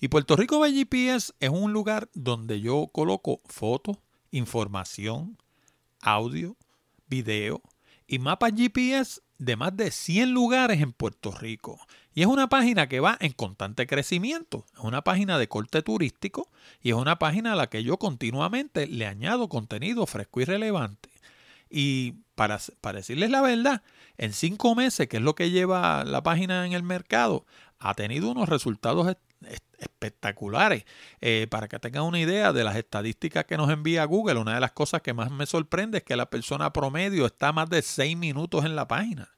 Y 0.00 0.08
Puerto 0.08 0.36
Rico 0.36 0.58
by 0.58 0.72
GPS 0.72 1.32
es 1.38 1.50
un 1.50 1.72
lugar 1.72 2.08
donde 2.14 2.60
yo 2.60 2.88
coloco 2.92 3.40
fotos, 3.46 3.98
información, 4.30 5.38
audio, 6.00 6.56
video 7.06 7.62
y 8.06 8.18
mapas 8.18 8.52
GPS 8.54 9.20
de 9.44 9.56
más 9.56 9.76
de 9.76 9.90
100 9.90 10.32
lugares 10.32 10.80
en 10.80 10.92
Puerto 10.92 11.32
Rico. 11.32 11.80
Y 12.14 12.20
es 12.20 12.28
una 12.28 12.48
página 12.48 12.88
que 12.88 13.00
va 13.00 13.16
en 13.20 13.32
constante 13.32 13.88
crecimiento. 13.88 14.64
Es 14.74 14.84
una 14.84 15.02
página 15.02 15.36
de 15.36 15.48
corte 15.48 15.82
turístico 15.82 16.48
y 16.80 16.90
es 16.90 16.94
una 16.94 17.18
página 17.18 17.54
a 17.54 17.56
la 17.56 17.68
que 17.68 17.82
yo 17.82 17.98
continuamente 17.98 18.86
le 18.86 19.06
añado 19.06 19.48
contenido 19.48 20.06
fresco 20.06 20.40
y 20.40 20.44
relevante. 20.44 21.08
Y 21.68 22.12
para, 22.36 22.60
para 22.80 22.98
decirles 22.98 23.30
la 23.30 23.40
verdad, 23.40 23.82
en 24.16 24.32
cinco 24.32 24.76
meses, 24.76 25.08
que 25.08 25.16
es 25.16 25.22
lo 25.22 25.34
que 25.34 25.50
lleva 25.50 26.04
la 26.04 26.22
página 26.22 26.64
en 26.64 26.72
el 26.72 26.84
mercado, 26.84 27.44
ha 27.80 27.94
tenido 27.94 28.30
unos 28.30 28.48
resultados 28.48 29.16
espectaculares. 29.78 30.84
Eh, 31.20 31.46
para 31.50 31.68
que 31.68 31.78
tengan 31.78 32.04
una 32.04 32.20
idea 32.20 32.52
de 32.52 32.64
las 32.64 32.76
estadísticas 32.76 33.44
que 33.44 33.56
nos 33.56 33.70
envía 33.70 34.04
Google, 34.04 34.40
una 34.40 34.54
de 34.54 34.60
las 34.60 34.72
cosas 34.72 35.02
que 35.02 35.12
más 35.12 35.30
me 35.30 35.46
sorprende 35.46 35.98
es 35.98 36.04
que 36.04 36.16
la 36.16 36.30
persona 36.30 36.72
promedio 36.72 37.26
está 37.26 37.52
más 37.52 37.68
de 37.70 37.82
seis 37.82 38.16
minutos 38.16 38.64
en 38.64 38.76
la 38.76 38.88
página. 38.88 39.30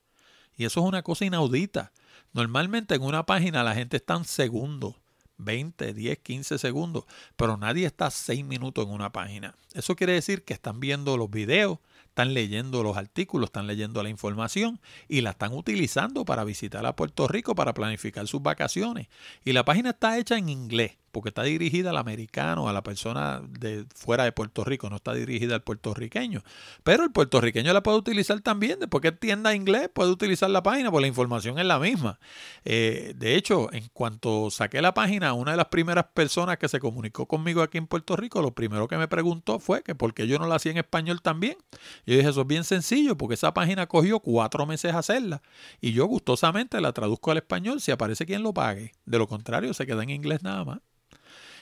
Y 0.57 0.65
eso 0.65 0.81
es 0.81 0.87
una 0.87 1.03
cosa 1.03 1.25
inaudita. 1.25 1.93
Normalmente 2.33 2.95
en 2.95 3.03
una 3.03 3.27
página 3.27 3.63
la 3.63 3.75
gente 3.75 3.97
está 3.97 4.15
en 4.15 4.25
segundos, 4.25 4.97
20, 5.39 5.95
10, 5.95 6.19
15 6.19 6.59
segundos, 6.59 7.05
pero 7.37 7.57
nadie 7.57 7.87
está 7.87 8.11
6 8.11 8.45
minutos 8.45 8.87
en 8.87 8.93
una 8.93 9.13
página. 9.13 9.55
Eso 9.73 9.97
quiere 9.97 10.15
decir 10.15 10.45
que 10.45 10.55
están 10.55 10.81
viendo 10.81 11.17
los 11.17 11.31
videos, 11.31 11.79
están 12.15 12.33
leyendo 12.33 12.85
los 12.85 12.97
artículos, 12.97 13.49
están 13.49 13.67
leyendo 13.67 14.01
la 14.01 14.09
información 14.09 14.81
y 15.09 15.23
la 15.23 15.31
están 15.31 15.53
utilizando 15.53 16.25
para 16.25 16.45
visitar 16.45 16.87
a 16.87 16.95
Puerto 16.95 17.27
Rico 17.27 17.57
para 17.57 17.75
planificar 17.75 18.29
sus 18.29 18.41
vacaciones. 18.41 19.09
Y 19.45 19.53
la 19.53 19.65
página 19.65 19.91
está 19.91 20.17
hecha 20.17 20.39
en 20.39 20.49
inglés 20.49 20.97
porque 21.15 21.31
está 21.31 21.45
dirigida 21.45 21.91
al 21.91 21.97
americano, 21.97 22.69
a 22.69 22.75
la 22.75 22.83
persona 22.83 23.41
de 23.49 23.87
fuera 23.95 24.25
de 24.25 24.33
Puerto 24.33 24.65
Rico, 24.65 24.91
no 24.91 24.97
está 24.97 25.15
dirigida 25.15 25.55
al 25.55 25.63
puertorriqueño. 25.63 26.43
Pero 26.83 27.05
el 27.05 27.13
puertorriqueño 27.13 27.73
la 27.73 27.83
puede 27.83 27.97
utilizar 27.97 28.41
también, 28.41 28.81
después 28.81 29.01
que 29.01 29.09
entienda 29.09 29.55
inglés, 29.55 29.89
puede 29.95 30.11
utilizar 30.11 30.51
la 30.51 30.63
página, 30.63 30.91
porque 30.91 31.03
la 31.03 31.09
información 31.09 31.59
es 31.59 31.65
la 31.65 31.79
misma. 31.79 32.19
Eh, 32.67 33.15
de 33.17 33.37
hecho, 33.37 33.73
en 33.73 33.89
cuanto 33.93 34.51
saqué 34.51 34.83
la 34.83 34.93
página, 34.93 35.33
una 35.33 35.53
de 35.53 35.57
las 35.57 35.69
primeras 35.69 36.07
personas 36.13 36.59
que 36.59 36.69
se 36.69 36.81
comunicó 36.81 37.27
conmigo 37.27 37.63
aquí 37.63 37.79
en 37.79 37.87
Puerto 37.87 38.17
Rico, 38.17 38.43
lo 38.43 38.53
primero 38.55 38.89
que 38.89 38.99
me 38.99 39.09
preguntó 39.09 39.59
fue 39.59 39.83
que 39.83 39.95
por 39.95 40.13
qué 40.13 40.27
yo 40.27 40.39
no 40.39 40.47
la 40.47 40.57
hacía 40.57 40.73
en 40.73 40.79
español 40.79 41.23
también. 41.23 41.57
Yo 42.05 42.17
dije, 42.17 42.29
eso 42.29 42.43
es 42.43 42.47
bien 42.47 42.65
sencillo, 42.65 43.17
porque 43.17 43.35
esa 43.35 43.55
página 43.55 43.87
cogió 43.87 44.21
cuatro 44.21 44.67
meses 44.67 44.95
hacerla 44.95 45.41
y 45.81 45.93
yo 45.93 46.07
gustosamente 46.07 46.81
la 46.81 46.93
traduzco 46.93 47.31
al 47.31 47.39
español 47.39 47.81
si 47.81 47.93
aparece 47.93 48.27
quien 48.27 48.43
lo 48.43 48.53
pague. 48.53 48.93
De 49.05 49.19
lo 49.19 49.29
contrario, 49.29 49.75
se 49.75 49.87
queda 49.87 50.03
en 50.03 50.11
inglés 50.11 50.43
nada 50.43 50.65
más. 50.65 50.81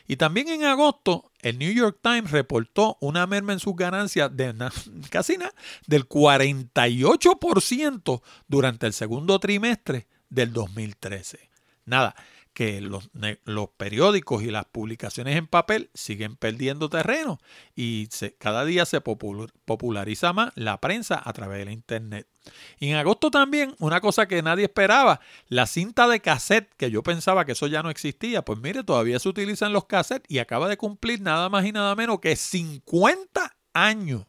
Y 0.07 0.17
también 0.17 0.49
en 0.49 0.65
agosto, 0.65 1.31
el 1.41 1.59
New 1.59 1.73
York 1.73 1.99
Times 2.03 2.31
reportó 2.31 2.99
una 3.01 3.27
merma 3.27 3.53
en 3.53 3.61
sus 3.61 3.77
ganancias 3.77 4.35
de 4.37 4.55
casi 5.11 5.39
nada, 5.39 5.55
del 5.87 6.09
48% 6.09 8.23
durante 8.49 8.87
el 8.87 8.93
segundo 8.93 9.39
trimestre 9.39 10.09
del 10.29 10.53
2013. 10.53 11.49
Nada, 11.85 12.15
que 12.53 12.81
los, 12.81 13.09
periódicos 13.77 14.43
y 14.43 14.51
las 14.51 14.67
publicaciones 14.67 15.37
en 15.37 15.47
papel 15.47 15.91
siguen 15.95 16.37
perdiendo 16.37 16.89
terreno 16.89 17.39
y 17.75 18.09
cada 18.39 18.65
día 18.65 18.85
se 18.85 19.01
populariza 19.01 20.33
más 20.33 20.53
la 20.55 20.81
prensa 20.81 21.21
a 21.25 21.33
través 21.33 21.65
de 21.67 21.73
internet. 21.73 22.29
Y 22.79 22.91
en 22.91 22.97
agosto 22.97 23.31
también, 23.31 23.75
una 23.79 24.01
cosa 24.01 24.27
que 24.27 24.43
nadie 24.43 24.65
esperaba, 24.65 25.21
la 25.49 25.67
cinta 25.67 26.09
de 26.09 26.21
cassette, 26.21 26.73
que 26.77 26.91
yo 26.91 27.03
pensaba 27.03 27.45
que 27.45 27.53
eso 27.53 27.69
ya 27.69 27.83
no 27.83 27.91
existía, 27.91 28.43
pues 28.43 28.59
mire, 28.59 28.85
todavía 28.85 29.19
se 29.19 29.29
utilizan 29.29 29.73
los 29.73 29.87
cassettes 29.87 30.31
y 30.31 30.39
acaba 30.39 30.69
de 30.69 30.77
cumplir 30.77 31.21
nada 31.21 31.49
más 31.49 31.65
y 31.65 31.73
nada 31.73 31.95
menos 31.95 32.21
que 32.21 32.37
50 32.37 33.57
años. 33.73 34.27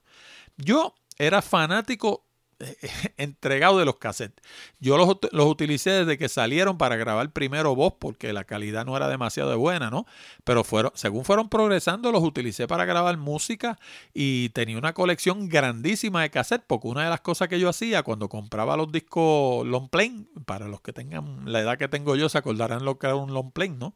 Yo 0.57 0.95
era 1.17 1.41
fanático 1.41 2.25
entregado 3.17 3.79
de 3.79 3.85
los 3.85 3.97
cassettes. 3.97 4.43
Yo 4.79 4.97
los, 4.97 5.17
los, 5.31 5.45
utilicé 5.47 5.91
desde 5.91 6.17
que 6.17 6.29
salieron 6.29 6.77
para 6.77 6.95
grabar 6.95 7.31
primero 7.31 7.75
voz 7.75 7.93
porque 7.99 8.33
la 8.33 8.43
calidad 8.43 8.85
no 8.85 8.95
era 8.95 9.07
demasiado 9.07 9.57
buena, 9.57 9.89
¿no? 9.89 10.05
Pero 10.43 10.63
fueron, 10.63 10.91
según 10.95 11.25
fueron 11.25 11.49
progresando, 11.49 12.11
los 12.11 12.23
utilicé 12.23 12.67
para 12.67 12.85
grabar 12.85 13.17
música 13.17 13.77
y 14.13 14.49
tenía 14.49 14.77
una 14.77 14.93
colección 14.93 15.49
grandísima 15.49 16.21
de 16.21 16.29
cassettes 16.29 16.65
porque 16.67 16.87
una 16.87 17.03
de 17.03 17.09
las 17.09 17.21
cosas 17.21 17.47
que 17.47 17.59
yo 17.59 17.69
hacía 17.69 18.03
cuando 18.03 18.29
compraba 18.29 18.77
los 18.77 18.91
discos 18.91 19.65
long 19.65 19.89
plane, 19.89 20.25
para 20.45 20.67
los 20.67 20.81
que 20.81 20.93
tengan 20.93 21.51
la 21.51 21.59
edad 21.59 21.77
que 21.77 21.87
tengo 21.87 22.15
yo 22.15 22.29
se 22.29 22.37
acordarán 22.37 22.85
lo 22.85 22.97
que 22.97 23.07
era 23.07 23.15
un 23.15 23.33
long 23.33 23.51
plane, 23.51 23.75
¿no? 23.77 23.95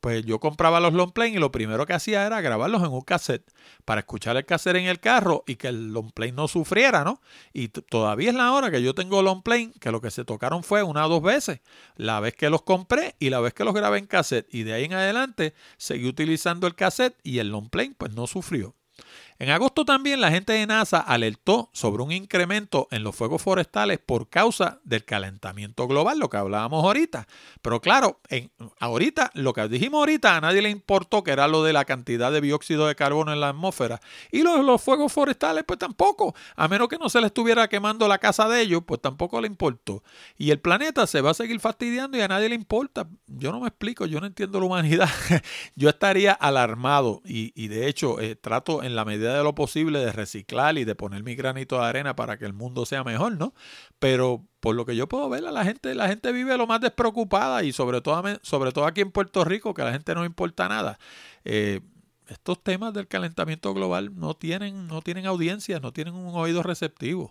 Pues 0.00 0.24
yo 0.24 0.38
compraba 0.38 0.80
los 0.80 0.92
long 0.92 1.12
plane 1.12 1.30
y 1.30 1.38
lo 1.38 1.50
primero 1.50 1.86
que 1.86 1.92
hacía 1.92 2.26
era 2.26 2.40
grabarlos 2.40 2.82
en 2.82 2.88
un 2.88 3.00
cassette 3.00 3.50
para 3.84 4.00
escuchar 4.00 4.36
el 4.36 4.44
cassette 4.44 4.76
en 4.76 4.86
el 4.86 5.00
carro 5.00 5.44
y 5.46 5.56
que 5.56 5.68
el 5.68 5.92
long 5.92 6.12
plane 6.12 6.32
no 6.32 6.48
sufriera, 6.48 7.04
¿no? 7.04 7.20
Y 7.52 7.68
todavía 7.68 8.07
es 8.16 8.34
la 8.34 8.52
hora 8.52 8.70
que 8.70 8.82
yo 8.82 8.94
tengo 8.94 9.22
long 9.22 9.42
plane, 9.42 9.72
que 9.80 9.90
lo 9.90 10.00
que 10.00 10.10
se 10.10 10.24
tocaron 10.24 10.62
fue 10.62 10.82
una 10.82 11.06
o 11.06 11.08
dos 11.08 11.22
veces, 11.22 11.60
la 11.96 12.20
vez 12.20 12.34
que 12.34 12.50
los 12.50 12.62
compré 12.62 13.16
y 13.18 13.30
la 13.30 13.40
vez 13.40 13.54
que 13.54 13.64
los 13.64 13.74
grabé 13.74 13.98
en 13.98 14.06
cassette. 14.06 14.46
Y 14.50 14.62
de 14.62 14.72
ahí 14.74 14.84
en 14.84 14.94
adelante 14.94 15.54
seguí 15.76 16.06
utilizando 16.06 16.66
el 16.66 16.74
cassette 16.74 17.16
y 17.22 17.38
el 17.38 17.48
long 17.48 17.68
plane 17.68 17.94
pues 17.96 18.12
no 18.14 18.26
sufrió. 18.26 18.77
En 19.40 19.50
agosto 19.50 19.84
también 19.84 20.20
la 20.20 20.32
gente 20.32 20.52
de 20.52 20.66
NASA 20.66 20.98
alertó 20.98 21.70
sobre 21.72 22.02
un 22.02 22.10
incremento 22.10 22.88
en 22.90 23.04
los 23.04 23.14
fuegos 23.14 23.40
forestales 23.40 24.00
por 24.04 24.28
causa 24.28 24.80
del 24.82 25.04
calentamiento 25.04 25.86
global, 25.86 26.18
lo 26.18 26.28
que 26.28 26.38
hablábamos 26.38 26.84
ahorita. 26.84 27.28
Pero 27.62 27.80
claro, 27.80 28.20
en, 28.30 28.50
ahorita, 28.80 29.30
lo 29.34 29.52
que 29.52 29.68
dijimos 29.68 30.00
ahorita, 30.00 30.36
a 30.36 30.40
nadie 30.40 30.60
le 30.60 30.70
importó 30.70 31.22
que 31.22 31.30
era 31.30 31.46
lo 31.46 31.62
de 31.62 31.72
la 31.72 31.84
cantidad 31.84 32.32
de 32.32 32.40
dióxido 32.40 32.88
de 32.88 32.96
carbono 32.96 33.32
en 33.32 33.38
la 33.38 33.50
atmósfera. 33.50 34.00
Y 34.32 34.42
los, 34.42 34.64
los 34.64 34.82
fuegos 34.82 35.12
forestales, 35.12 35.62
pues 35.64 35.78
tampoco. 35.78 36.34
A 36.56 36.66
menos 36.66 36.88
que 36.88 36.98
no 36.98 37.08
se 37.08 37.20
le 37.20 37.28
estuviera 37.28 37.68
quemando 37.68 38.08
la 38.08 38.18
casa 38.18 38.48
de 38.48 38.60
ellos, 38.60 38.82
pues 38.84 39.00
tampoco 39.00 39.40
le 39.40 39.46
importó. 39.46 40.02
Y 40.36 40.50
el 40.50 40.58
planeta 40.58 41.06
se 41.06 41.20
va 41.20 41.30
a 41.30 41.34
seguir 41.34 41.60
fastidiando 41.60 42.18
y 42.18 42.22
a 42.22 42.28
nadie 42.28 42.48
le 42.48 42.56
importa. 42.56 43.06
Yo 43.28 43.52
no 43.52 43.60
me 43.60 43.68
explico, 43.68 44.04
yo 44.06 44.18
no 44.20 44.26
entiendo 44.26 44.58
la 44.58 44.66
humanidad. 44.66 45.08
yo 45.76 45.88
estaría 45.88 46.32
alarmado 46.32 47.22
y, 47.24 47.68
de 47.68 47.86
hecho 47.86 48.20
eh, 48.20 48.34
trato 48.34 48.82
en 48.82 48.96
la 48.96 49.04
medida 49.04 49.27
de 49.34 49.42
lo 49.42 49.54
posible 49.54 49.98
de 49.98 50.12
reciclar 50.12 50.78
y 50.78 50.84
de 50.84 50.94
poner 50.94 51.22
mi 51.22 51.34
granito 51.34 51.78
de 51.78 51.86
arena 51.86 52.16
para 52.16 52.38
que 52.38 52.44
el 52.44 52.52
mundo 52.52 52.86
sea 52.86 53.04
mejor, 53.04 53.36
¿no? 53.36 53.54
Pero 53.98 54.44
por 54.60 54.74
lo 54.74 54.84
que 54.86 54.96
yo 54.96 55.08
puedo 55.08 55.28
ver, 55.28 55.42
la 55.42 55.64
gente, 55.64 55.94
la 55.94 56.08
gente 56.08 56.32
vive 56.32 56.56
lo 56.56 56.66
más 56.66 56.80
despreocupada 56.80 57.62
y 57.64 57.72
sobre 57.72 58.00
todo, 58.00 58.22
sobre 58.42 58.72
todo 58.72 58.86
aquí 58.86 59.00
en 59.00 59.12
Puerto 59.12 59.44
Rico, 59.44 59.74
que 59.74 59.82
a 59.82 59.86
la 59.86 59.92
gente 59.92 60.14
no 60.14 60.24
importa 60.24 60.68
nada. 60.68 60.98
Eh, 61.44 61.80
estos 62.28 62.62
temas 62.62 62.92
del 62.92 63.08
calentamiento 63.08 63.72
global 63.72 64.14
no 64.16 64.34
tienen, 64.34 64.86
no 64.86 65.00
tienen 65.02 65.26
audiencia, 65.26 65.80
no 65.80 65.92
tienen 65.92 66.14
un 66.14 66.34
oído 66.34 66.62
receptivo. 66.62 67.30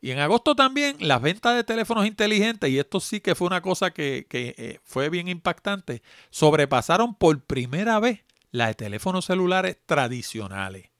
Y 0.00 0.10
en 0.10 0.18
agosto 0.18 0.54
también 0.54 0.96
las 1.00 1.20
ventas 1.22 1.56
de 1.56 1.64
teléfonos 1.64 2.06
inteligentes, 2.06 2.70
y 2.70 2.78
esto 2.78 3.00
sí 3.00 3.20
que 3.20 3.34
fue 3.34 3.46
una 3.46 3.62
cosa 3.62 3.90
que, 3.90 4.26
que 4.28 4.54
eh, 4.58 4.80
fue 4.82 5.08
bien 5.08 5.28
impactante, 5.28 6.02
sobrepasaron 6.30 7.14
por 7.14 7.40
primera 7.42 7.98
vez 8.00 8.20
las 8.50 8.68
de 8.68 8.74
teléfonos 8.74 9.24
celulares 9.24 9.78
tradicionales. 9.84 10.93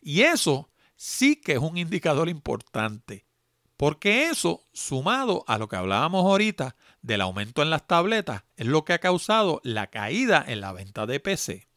Y 0.00 0.22
eso 0.22 0.70
sí 0.96 1.36
que 1.36 1.52
es 1.52 1.58
un 1.58 1.76
indicador 1.76 2.28
importante, 2.28 3.26
porque 3.76 4.26
eso, 4.26 4.66
sumado 4.72 5.44
a 5.46 5.56
lo 5.56 5.68
que 5.68 5.76
hablábamos 5.76 6.24
ahorita 6.24 6.76
del 7.00 7.22
aumento 7.22 7.62
en 7.62 7.70
las 7.70 7.86
tabletas, 7.86 8.44
es 8.56 8.66
lo 8.66 8.84
que 8.84 8.92
ha 8.92 8.98
causado 8.98 9.60
la 9.64 9.86
caída 9.86 10.44
en 10.46 10.60
la 10.60 10.72
venta 10.72 11.06
de 11.06 11.20
PC. 11.20 11.70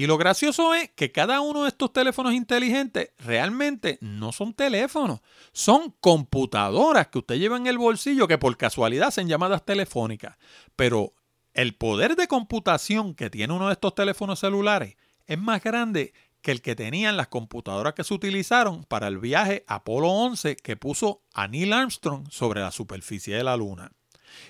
Y 0.00 0.06
lo 0.06 0.16
gracioso 0.16 0.72
es 0.72 0.88
que 0.88 1.12
cada 1.12 1.42
uno 1.42 1.64
de 1.64 1.68
estos 1.68 1.92
teléfonos 1.92 2.32
inteligentes 2.32 3.10
realmente 3.18 3.98
no 4.00 4.32
son 4.32 4.54
teléfonos, 4.54 5.20
son 5.52 5.94
computadoras 6.00 7.08
que 7.08 7.18
usted 7.18 7.34
lleva 7.34 7.58
en 7.58 7.66
el 7.66 7.76
bolsillo 7.76 8.26
que 8.26 8.38
por 8.38 8.56
casualidad 8.56 9.08
hacen 9.08 9.28
llamadas 9.28 9.62
telefónicas. 9.66 10.38
Pero 10.74 11.12
el 11.52 11.74
poder 11.74 12.16
de 12.16 12.28
computación 12.28 13.14
que 13.14 13.28
tiene 13.28 13.52
uno 13.52 13.66
de 13.66 13.74
estos 13.74 13.94
teléfonos 13.94 14.40
celulares 14.40 14.96
es 15.26 15.38
más 15.38 15.62
grande 15.62 16.14
que 16.42 16.52
el 16.52 16.62
que 16.62 16.74
tenían 16.74 17.16
las 17.16 17.28
computadoras 17.28 17.94
que 17.94 18.04
se 18.04 18.14
utilizaron 18.14 18.84
para 18.84 19.08
el 19.08 19.18
viaje 19.18 19.64
Apolo 19.66 20.08
11 20.08 20.56
que 20.56 20.76
puso 20.76 21.22
a 21.34 21.48
Neil 21.48 21.72
Armstrong 21.72 22.30
sobre 22.30 22.60
la 22.60 22.70
superficie 22.70 23.36
de 23.36 23.44
la 23.44 23.56
Luna. 23.56 23.92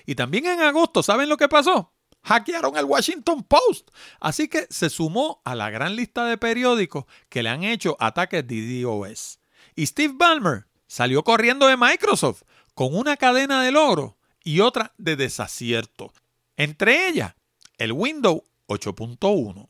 Y 0.05 0.15
también 0.15 0.45
en 0.45 0.61
agosto, 0.61 1.03
¿saben 1.03 1.29
lo 1.29 1.37
que 1.37 1.49
pasó? 1.49 1.93
Hackearon 2.23 2.77
el 2.77 2.85
Washington 2.85 3.43
Post. 3.43 3.89
Así 4.19 4.47
que 4.47 4.67
se 4.69 4.89
sumó 4.89 5.41
a 5.43 5.55
la 5.55 5.69
gran 5.69 5.95
lista 5.95 6.25
de 6.25 6.37
periódicos 6.37 7.05
que 7.29 7.43
le 7.43 7.49
han 7.49 7.63
hecho 7.63 7.97
ataques 7.99 8.45
de 8.45 8.81
DOS. 8.81 9.39
Y 9.75 9.87
Steve 9.87 10.13
Ballmer 10.15 10.67
salió 10.87 11.23
corriendo 11.23 11.67
de 11.67 11.77
Microsoft 11.77 12.43
con 12.73 12.95
una 12.95 13.17
cadena 13.17 13.63
de 13.63 13.71
logro 13.71 14.17
y 14.43 14.59
otra 14.59 14.93
de 14.97 15.15
desacierto. 15.15 16.13
Entre 16.57 17.07
ellas, 17.07 17.33
el 17.77 17.91
Windows 17.91 18.41
8.1. 18.67 19.67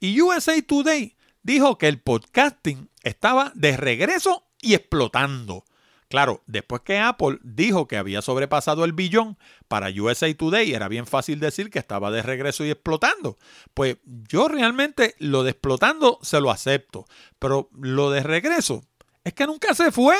Y 0.00 0.20
USA 0.20 0.60
Today 0.62 1.16
dijo 1.42 1.78
que 1.78 1.88
el 1.88 2.00
podcasting 2.00 2.90
estaba 3.02 3.52
de 3.54 3.76
regreso 3.76 4.46
y 4.60 4.74
explotando. 4.74 5.64
Claro, 6.10 6.42
después 6.46 6.82
que 6.82 6.98
Apple 6.98 7.38
dijo 7.44 7.86
que 7.86 7.96
había 7.96 8.20
sobrepasado 8.20 8.84
el 8.84 8.92
billón 8.92 9.38
para 9.68 9.90
USA 9.90 10.34
Today, 10.34 10.74
era 10.74 10.88
bien 10.88 11.06
fácil 11.06 11.38
decir 11.38 11.70
que 11.70 11.78
estaba 11.78 12.10
de 12.10 12.22
regreso 12.22 12.64
y 12.64 12.70
explotando. 12.70 13.38
Pues 13.74 13.98
yo 14.04 14.48
realmente 14.48 15.14
lo 15.18 15.44
de 15.44 15.50
explotando 15.50 16.18
se 16.22 16.40
lo 16.40 16.50
acepto, 16.50 17.06
pero 17.38 17.70
lo 17.80 18.10
de 18.10 18.24
regreso 18.24 18.82
es 19.22 19.34
que 19.34 19.46
nunca 19.46 19.72
se 19.74 19.92
fue. 19.92 20.16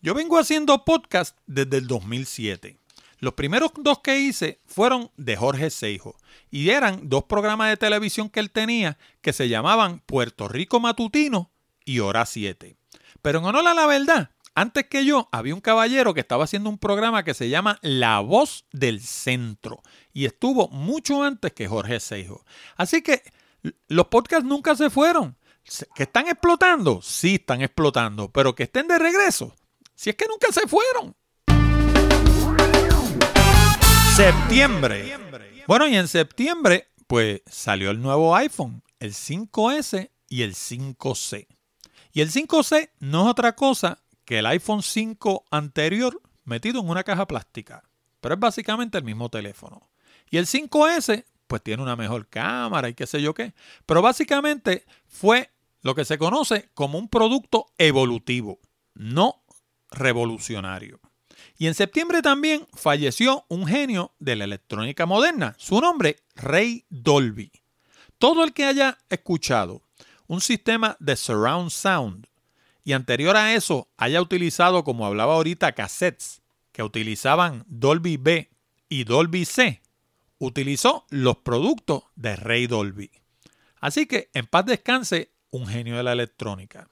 Yo 0.00 0.14
vengo 0.14 0.38
haciendo 0.38 0.84
podcast 0.84 1.36
desde 1.46 1.78
el 1.78 1.88
2007. 1.88 2.78
Los 3.18 3.34
primeros 3.34 3.72
dos 3.78 4.00
que 4.00 4.18
hice 4.18 4.60
fueron 4.66 5.10
de 5.16 5.36
Jorge 5.36 5.70
Seijo 5.70 6.16
y 6.50 6.70
eran 6.70 7.08
dos 7.08 7.24
programas 7.24 7.70
de 7.70 7.76
televisión 7.76 8.28
que 8.28 8.40
él 8.40 8.50
tenía 8.50 8.98
que 9.20 9.32
se 9.32 9.48
llamaban 9.48 10.00
Puerto 10.00 10.48
Rico 10.48 10.80
Matutino 10.80 11.50
y 11.84 12.00
Hora 12.00 12.26
7. 12.26 12.76
Pero 13.22 13.38
en 13.38 13.44
honor 13.46 13.66
a 13.68 13.74
la 13.74 13.86
verdad, 13.86 14.30
antes 14.54 14.86
que 14.86 15.04
yo 15.04 15.28
había 15.32 15.54
un 15.54 15.60
caballero 15.60 16.14
que 16.14 16.20
estaba 16.20 16.44
haciendo 16.44 16.70
un 16.70 16.78
programa 16.78 17.24
que 17.24 17.34
se 17.34 17.48
llama 17.48 17.78
La 17.82 18.20
Voz 18.20 18.66
del 18.72 19.00
Centro 19.00 19.82
y 20.12 20.26
estuvo 20.26 20.68
mucho 20.68 21.22
antes 21.22 21.52
que 21.52 21.68
Jorge 21.68 22.00
Seijo. 22.00 22.44
Así 22.76 23.02
que 23.02 23.22
los 23.88 24.06
podcasts 24.06 24.46
nunca 24.46 24.74
se 24.74 24.90
fueron. 24.90 25.36
¿Que 25.94 26.04
están 26.04 26.28
explotando? 26.28 27.00
Sí, 27.02 27.34
están 27.34 27.60
explotando, 27.60 28.30
pero 28.30 28.54
que 28.54 28.62
estén 28.62 28.86
de 28.86 28.98
regreso. 28.98 29.54
Si 29.94 30.10
es 30.10 30.16
que 30.16 30.26
nunca 30.26 30.52
se 30.52 30.66
fueron. 30.68 31.16
Septiembre. 34.16 35.14
Bueno, 35.66 35.86
y 35.86 35.94
en 35.94 36.08
septiembre, 36.08 36.88
pues 37.06 37.42
salió 37.44 37.90
el 37.90 38.00
nuevo 38.00 38.34
iPhone, 38.34 38.82
el 38.98 39.12
5S 39.12 40.10
y 40.30 40.40
el 40.40 40.54
5C. 40.54 41.46
Y 42.14 42.22
el 42.22 42.30
5C 42.30 42.92
no 42.98 43.24
es 43.24 43.28
otra 43.28 43.54
cosa 43.54 43.98
que 44.24 44.38
el 44.38 44.46
iPhone 44.46 44.82
5 44.82 45.44
anterior 45.50 46.18
metido 46.44 46.80
en 46.80 46.88
una 46.88 47.04
caja 47.04 47.26
plástica. 47.26 47.82
Pero 48.22 48.36
es 48.36 48.40
básicamente 48.40 48.96
el 48.96 49.04
mismo 49.04 49.28
teléfono. 49.28 49.90
Y 50.30 50.38
el 50.38 50.46
5S, 50.46 51.26
pues 51.46 51.62
tiene 51.62 51.82
una 51.82 51.94
mejor 51.94 52.26
cámara 52.26 52.88
y 52.88 52.94
qué 52.94 53.06
sé 53.06 53.20
yo 53.20 53.34
qué. 53.34 53.52
Pero 53.84 54.00
básicamente 54.00 54.86
fue 55.06 55.50
lo 55.82 55.94
que 55.94 56.06
se 56.06 56.16
conoce 56.16 56.70
como 56.72 56.98
un 56.98 57.10
producto 57.10 57.66
evolutivo, 57.76 58.60
no 58.94 59.42
revolucionario. 59.90 61.02
Y 61.58 61.66
en 61.66 61.74
septiembre 61.74 62.22
también 62.22 62.66
falleció 62.74 63.44
un 63.48 63.66
genio 63.66 64.12
de 64.18 64.36
la 64.36 64.44
electrónica 64.44 65.06
moderna, 65.06 65.54
su 65.58 65.80
nombre 65.80 66.18
Ray 66.34 66.84
Dolby. 66.90 67.50
Todo 68.18 68.44
el 68.44 68.52
que 68.52 68.64
haya 68.64 68.98
escuchado 69.08 69.82
un 70.26 70.40
sistema 70.40 70.96
de 71.00 71.16
surround 71.16 71.70
sound 71.70 72.26
y 72.84 72.92
anterior 72.92 73.36
a 73.36 73.54
eso 73.54 73.88
haya 73.96 74.20
utilizado, 74.20 74.84
como 74.84 75.06
hablaba 75.06 75.34
ahorita, 75.34 75.72
cassettes 75.72 76.42
que 76.72 76.82
utilizaban 76.82 77.64
Dolby 77.66 78.16
B 78.16 78.50
y 78.88 79.04
Dolby 79.04 79.44
C, 79.44 79.82
utilizó 80.38 81.06
los 81.10 81.38
productos 81.38 82.04
de 82.14 82.36
Ray 82.36 82.66
Dolby. 82.66 83.10
Así 83.80 84.06
que 84.06 84.30
en 84.34 84.46
paz 84.46 84.66
descanse 84.66 85.30
un 85.50 85.66
genio 85.66 85.96
de 85.96 86.02
la 86.02 86.12
electrónica. 86.12 86.88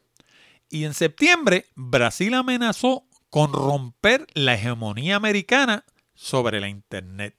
Y 0.71 0.85
en 0.85 0.95
septiembre 0.95 1.67
Brasil 1.75 2.35
amenazó 2.35 3.07
con 3.35 3.53
romper 3.53 4.28
la 4.35 4.55
hegemonía 4.55 5.16
americana 5.16 5.85
sobre 6.14 6.61
la 6.61 6.68
Internet. 6.68 7.37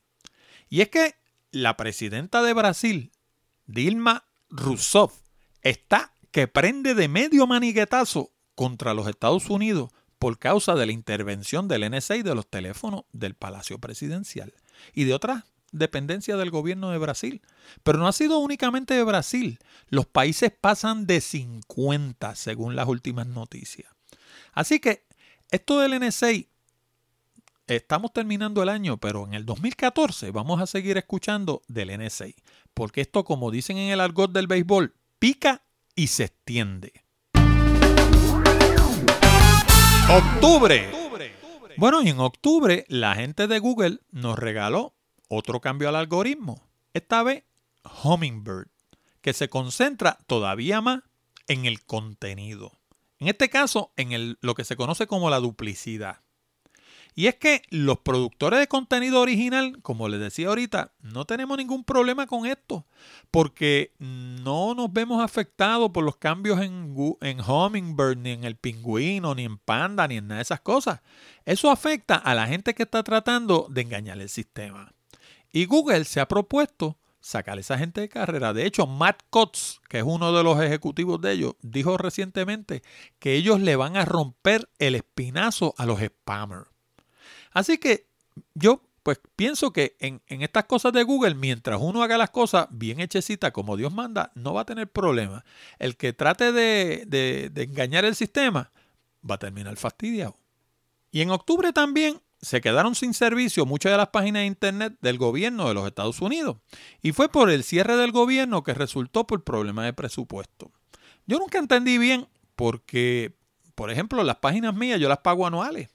Y 0.68 0.82
es 0.82 0.90
que 0.90 1.16
la 1.52 1.78
presidenta 1.78 2.44
de 2.44 2.52
Brasil, 2.52 3.14
Dilma 3.66 4.26
Rousseff, 4.50 5.14
está 5.62 6.12
que 6.32 6.50
prende 6.50 6.96
de 6.96 7.08
medio 7.08 7.48
maniguetazo 7.48 8.34
contra 8.56 8.94
los 8.94 9.08
Estados 9.08 9.50
Unidos 9.50 9.90
por 10.20 10.38
causa 10.38 10.76
de 10.76 10.86
la 10.86 10.92
intervención 10.92 11.70
del 11.70 11.90
NSA 11.90 12.18
y 12.18 12.24
de 12.24 12.36
los 12.36 12.50
teléfonos 12.50 13.06
del 13.14 13.36
Palacio 13.36 13.80
Presidencial 13.80 14.54
y 14.94 15.06
de 15.06 15.14
otras 15.14 15.46
dependencias 15.72 16.38
del 16.38 16.52
gobierno 16.52 16.92
de 16.92 16.98
Brasil. 16.98 17.42
Pero 17.84 18.00
no 18.00 18.10
ha 18.10 18.12
sido 18.12 18.40
únicamente 18.40 18.96
de 18.96 19.04
Brasil. 19.06 19.60
Los 19.88 20.08
países 20.08 20.52
pasan 20.52 21.08
de 21.08 21.22
50 21.22 22.36
según 22.36 22.76
las 22.76 22.90
últimas 22.90 23.28
noticias. 23.28 23.96
Así 24.52 24.82
que 24.82 25.05
esto 25.52 25.80
del 25.80 26.00
NSA, 26.00 26.32
estamos 27.68 28.14
terminando 28.14 28.64
el 28.64 28.70
año, 28.70 28.98
pero 28.98 29.26
en 29.26 29.34
el 29.34 29.46
2014 29.46 30.32
vamos 30.32 30.62
a 30.62 30.68
seguir 30.68 30.98
escuchando 30.98 31.62
del 31.68 31.98
NSA, 31.98 32.28
porque 32.74 33.02
esto, 33.02 33.24
como 33.24 33.52
dicen 33.52 33.78
en 33.78 33.92
el 33.92 34.02
argot 34.02 34.32
del 34.32 34.48
béisbol, 34.48 34.96
pica 35.20 35.64
y 35.96 36.08
se 36.08 36.26
extiende. 36.26 36.94
Octubre. 40.10 40.92
Bueno, 41.78 42.02
y 42.02 42.10
en 42.10 42.20
octubre 42.20 42.86
la 42.88 43.16
gente 43.16 43.48
de 43.48 43.60
Google 43.60 44.00
nos 44.12 44.40
regaló 44.40 44.94
otro 45.28 45.60
cambio 45.62 45.90
al 45.90 45.96
algoritmo, 45.96 46.62
esta 46.94 47.24
vez 47.24 47.44
Hummingbird, 48.04 48.68
que 49.22 49.34
se 49.34 49.50
concentra 49.50 50.20
todavía 50.28 50.82
más 50.82 51.02
en 51.48 51.66
el 51.66 51.84
contenido. 51.84 52.72
En 53.20 53.28
este 53.28 53.50
caso, 53.50 53.92
en 53.96 54.38
lo 54.42 54.56
que 54.56 54.66
se 54.66 54.76
conoce 54.76 55.08
como 55.08 55.30
la 55.30 55.40
duplicidad. 55.40 56.22
Y 57.18 57.28
es 57.28 57.36
que 57.36 57.62
los 57.70 58.00
productores 58.00 58.60
de 58.60 58.68
contenido 58.68 59.22
original, 59.22 59.82
como 59.82 60.10
les 60.10 60.20
decía 60.20 60.50
ahorita, 60.50 60.92
no 61.00 61.24
tenemos 61.24 61.58
ningún 61.58 61.86
problema 61.86 62.28
con 62.28 62.46
esto, 62.46 62.86
porque 63.32 63.94
no 64.00 64.76
nos 64.76 64.92
vemos 64.92 65.24
afectados 65.24 65.92
por 65.92 66.04
los 66.04 66.18
cambios 66.18 66.62
en, 66.62 66.94
en 67.22 67.40
Hummingbird, 67.40 68.18
ni 68.18 68.32
en 68.32 68.44
el 68.44 68.58
pingüino, 68.58 69.34
ni 69.34 69.46
en 69.46 69.58
Panda, 69.58 70.10
ni 70.10 70.18
en 70.18 70.28
nada 70.28 70.40
de 70.40 70.44
esas 70.44 70.60
cosas. 70.60 71.02
Eso 71.46 71.72
afecta 71.72 72.16
a 72.16 72.36
la 72.36 72.48
gente 72.48 72.74
que 72.74 72.84
está 72.84 73.02
tratando 73.02 73.68
de 73.70 73.82
engañar 73.82 74.20
el 74.20 74.28
sistema. 74.28 74.92
Y 75.54 75.68
Google 75.68 76.04
se 76.04 76.20
ha 76.20 76.28
propuesto 76.28 76.98
sacar 77.26 77.58
a 77.58 77.62
esa 77.62 77.78
gente 77.80 78.02
de 78.02 78.10
carrera. 78.10 78.54
De 78.54 78.68
hecho, 78.68 78.86
Matt 78.86 79.24
Cotts, 79.32 79.82
que 79.90 79.98
es 79.98 80.04
uno 80.06 80.32
de 80.32 80.44
los 80.44 80.62
ejecutivos 80.62 81.20
de 81.22 81.32
ellos, 81.32 81.56
dijo 81.64 81.98
recientemente 81.98 82.84
que 83.18 83.34
ellos 83.34 83.60
le 83.60 83.76
van 83.76 83.98
a 83.98 84.06
romper 84.06 84.70
el 84.78 84.94
espinazo 84.94 85.74
a 85.80 85.88
los 85.88 86.00
spammers. 86.00 86.70
Así 87.52 87.80
que 87.80 88.08
yo 88.54 88.84
pues 89.02 89.20
pienso 89.36 89.72
que 89.72 89.96
en, 90.00 90.22
estas 90.28 90.66
cosas 90.66 90.94
de 90.94 91.04
Google, 91.04 91.34
mientras 91.34 91.80
uno 91.82 92.04
haga 92.04 92.18
las 92.18 92.30
cosas 92.30 92.68
bien 92.70 93.00
hechecitas 93.00 93.52
como 93.52 93.76
Dios 93.76 93.92
manda, 93.92 94.32
no 94.36 94.54
va 94.54 94.62
a 94.62 94.66
tener 94.66 94.88
problema. 94.88 95.44
El 95.80 95.98
que 95.98 96.14
trate 96.14 96.52
de, 96.52 97.06
de 97.08 97.64
engañar 97.64 98.06
el 98.06 98.16
sistema 98.16 98.72
va 99.28 99.36
a 99.36 99.40
terminar 99.40 99.78
fastidiado. 99.78 100.38
Y 101.12 101.22
en 101.22 101.32
octubre 101.32 101.74
también 101.74 102.22
se 102.46 102.62
quedaron 102.62 102.94
sin 102.94 103.16
servicio 103.16 103.66
muchas 103.66 103.92
de 103.92 103.98
las 103.98 104.10
páginas 104.10 104.42
de 104.42 104.46
Internet 104.46 104.98
del 105.02 105.18
gobierno 105.18 105.68
de 105.68 105.74
los 105.74 105.88
Estados 105.88 106.22
Unidos. 106.22 106.58
Y 107.02 107.12
fue 107.12 107.28
por 107.28 107.50
el 107.50 107.64
cierre 107.64 107.98
del 107.98 108.12
gobierno 108.12 108.64
que 108.64 108.76
resultó 108.76 109.26
por 109.26 109.44
problemas 109.44 109.86
de 109.86 109.94
presupuesto. 109.94 110.72
Yo 111.26 111.40
nunca 111.40 111.58
entendí 111.58 111.98
bien 111.98 112.28
porque, 112.56 113.36
por 113.74 113.90
ejemplo, 113.90 114.24
las 114.24 114.38
páginas 114.38 114.76
mías 114.76 115.00
yo 115.00 115.10
las 115.10 115.18
pago 115.20 115.48
anuales. 115.48 115.90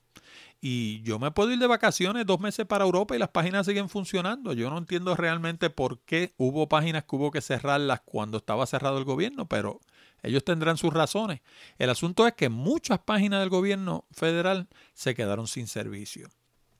Y 0.61 1.01
yo 1.03 1.18
me 1.18 1.30
puedo 1.30 1.53
ir 1.53 1.59
de 1.59 1.68
vacaciones 1.68 2.26
dos 2.26 2.40
meses 2.40 2.66
para 2.66 2.84
Europa 2.84 3.14
y 3.14 3.18
las 3.18 3.30
páginas 3.30 3.64
siguen 3.64 3.88
funcionando. 3.88 4.53
Yo 4.53 4.68
no 4.70 4.76
entiendo 4.76 5.14
realmente 5.14 5.70
por 5.70 6.01
qué 6.01 6.34
hubo 6.36 6.68
páginas 6.68 7.05
que 7.05 7.16
hubo 7.16 7.30
que 7.30 7.40
cerrarlas 7.40 8.01
cuando 8.05 8.38
estaba 8.38 8.66
cerrado 8.66 8.98
el 8.98 9.05
gobierno, 9.05 9.46
pero 9.46 9.80
ellos 10.22 10.44
tendrán 10.44 10.76
sus 10.76 10.92
razones. 10.92 11.40
El 11.78 11.90
asunto 11.90 12.26
es 12.26 12.34
que 12.34 12.48
muchas 12.48 12.98
páginas 12.98 13.40
del 13.40 13.48
gobierno 13.48 14.05
federal 14.11 14.68
se 14.92 15.14
quedaron 15.14 15.46
sin 15.46 15.68
servicio. 15.68 16.28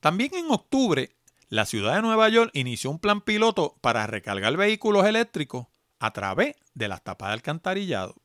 También 0.01 0.35
en 0.35 0.51
octubre, 0.51 1.15
la 1.49 1.67
ciudad 1.67 1.97
de 1.97 2.03
Nueva 2.03 2.29
York 2.29 2.51
inició 2.55 2.91
un 2.91 2.99
plan 2.99 3.21
piloto 3.21 3.77
para 3.81 4.07
recargar 4.07 4.57
vehículos 4.57 5.07
eléctricos 5.07 5.67
a 5.99 6.13
través 6.13 6.57
de 6.75 6.89
las 6.89 7.03
tapas 7.03 7.29
de 7.29 7.35
alcantarillado. 7.35 8.17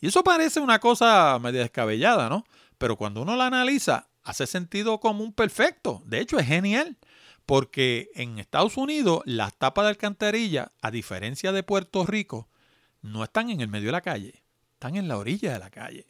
Y 0.00 0.08
eso 0.08 0.24
parece 0.24 0.60
una 0.60 0.80
cosa 0.80 1.38
medio 1.38 1.60
descabellada, 1.60 2.28
¿no? 2.28 2.44
Pero 2.78 2.96
cuando 2.96 3.22
uno 3.22 3.36
la 3.36 3.46
analiza, 3.46 4.08
hace 4.22 4.46
sentido 4.46 5.00
común 5.00 5.32
perfecto. 5.32 6.02
De 6.04 6.20
hecho, 6.20 6.38
es 6.38 6.46
genial. 6.46 6.96
Porque 7.46 8.10
en 8.16 8.40
Estados 8.40 8.76
Unidos 8.76 9.22
las 9.24 9.54
tapas 9.54 9.84
de 9.84 9.90
alcantarilla, 9.90 10.72
a 10.82 10.90
diferencia 10.90 11.52
de 11.52 11.62
Puerto 11.62 12.04
Rico, 12.04 12.48
no 13.02 13.22
están 13.22 13.50
en 13.50 13.60
el 13.60 13.68
medio 13.68 13.86
de 13.86 13.92
la 13.92 14.00
calle, 14.00 14.42
están 14.72 14.96
en 14.96 15.06
la 15.06 15.16
orilla 15.16 15.52
de 15.52 15.60
la 15.60 15.70
calle. 15.70 16.06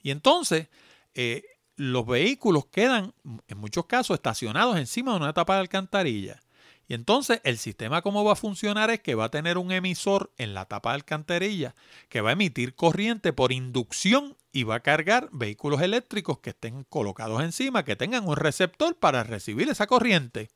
Y 0.00 0.12
entonces, 0.12 0.68
eh, 1.14 1.42
los 1.78 2.04
vehículos 2.06 2.66
quedan, 2.66 3.14
en 3.46 3.58
muchos 3.58 3.86
casos, 3.86 4.16
estacionados 4.16 4.76
encima 4.76 5.12
de 5.12 5.18
una 5.18 5.32
tapa 5.32 5.54
de 5.54 5.60
alcantarilla. 5.60 6.40
Y 6.88 6.94
entonces 6.94 7.40
el 7.44 7.58
sistema 7.58 8.02
cómo 8.02 8.24
va 8.24 8.32
a 8.32 8.36
funcionar 8.36 8.90
es 8.90 9.00
que 9.00 9.14
va 9.14 9.26
a 9.26 9.30
tener 9.30 9.58
un 9.58 9.70
emisor 9.70 10.32
en 10.38 10.54
la 10.54 10.64
tapa 10.64 10.90
de 10.90 10.96
alcantarilla 10.96 11.74
que 12.08 12.22
va 12.22 12.30
a 12.30 12.32
emitir 12.32 12.74
corriente 12.74 13.32
por 13.32 13.52
inducción 13.52 14.36
y 14.52 14.64
va 14.64 14.76
a 14.76 14.80
cargar 14.80 15.28
vehículos 15.30 15.82
eléctricos 15.82 16.38
que 16.38 16.50
estén 16.50 16.84
colocados 16.84 17.42
encima, 17.42 17.84
que 17.84 17.94
tengan 17.94 18.26
un 18.26 18.36
receptor 18.36 18.96
para 18.96 19.22
recibir 19.22 19.68
esa 19.68 19.86
corriente. 19.86 20.48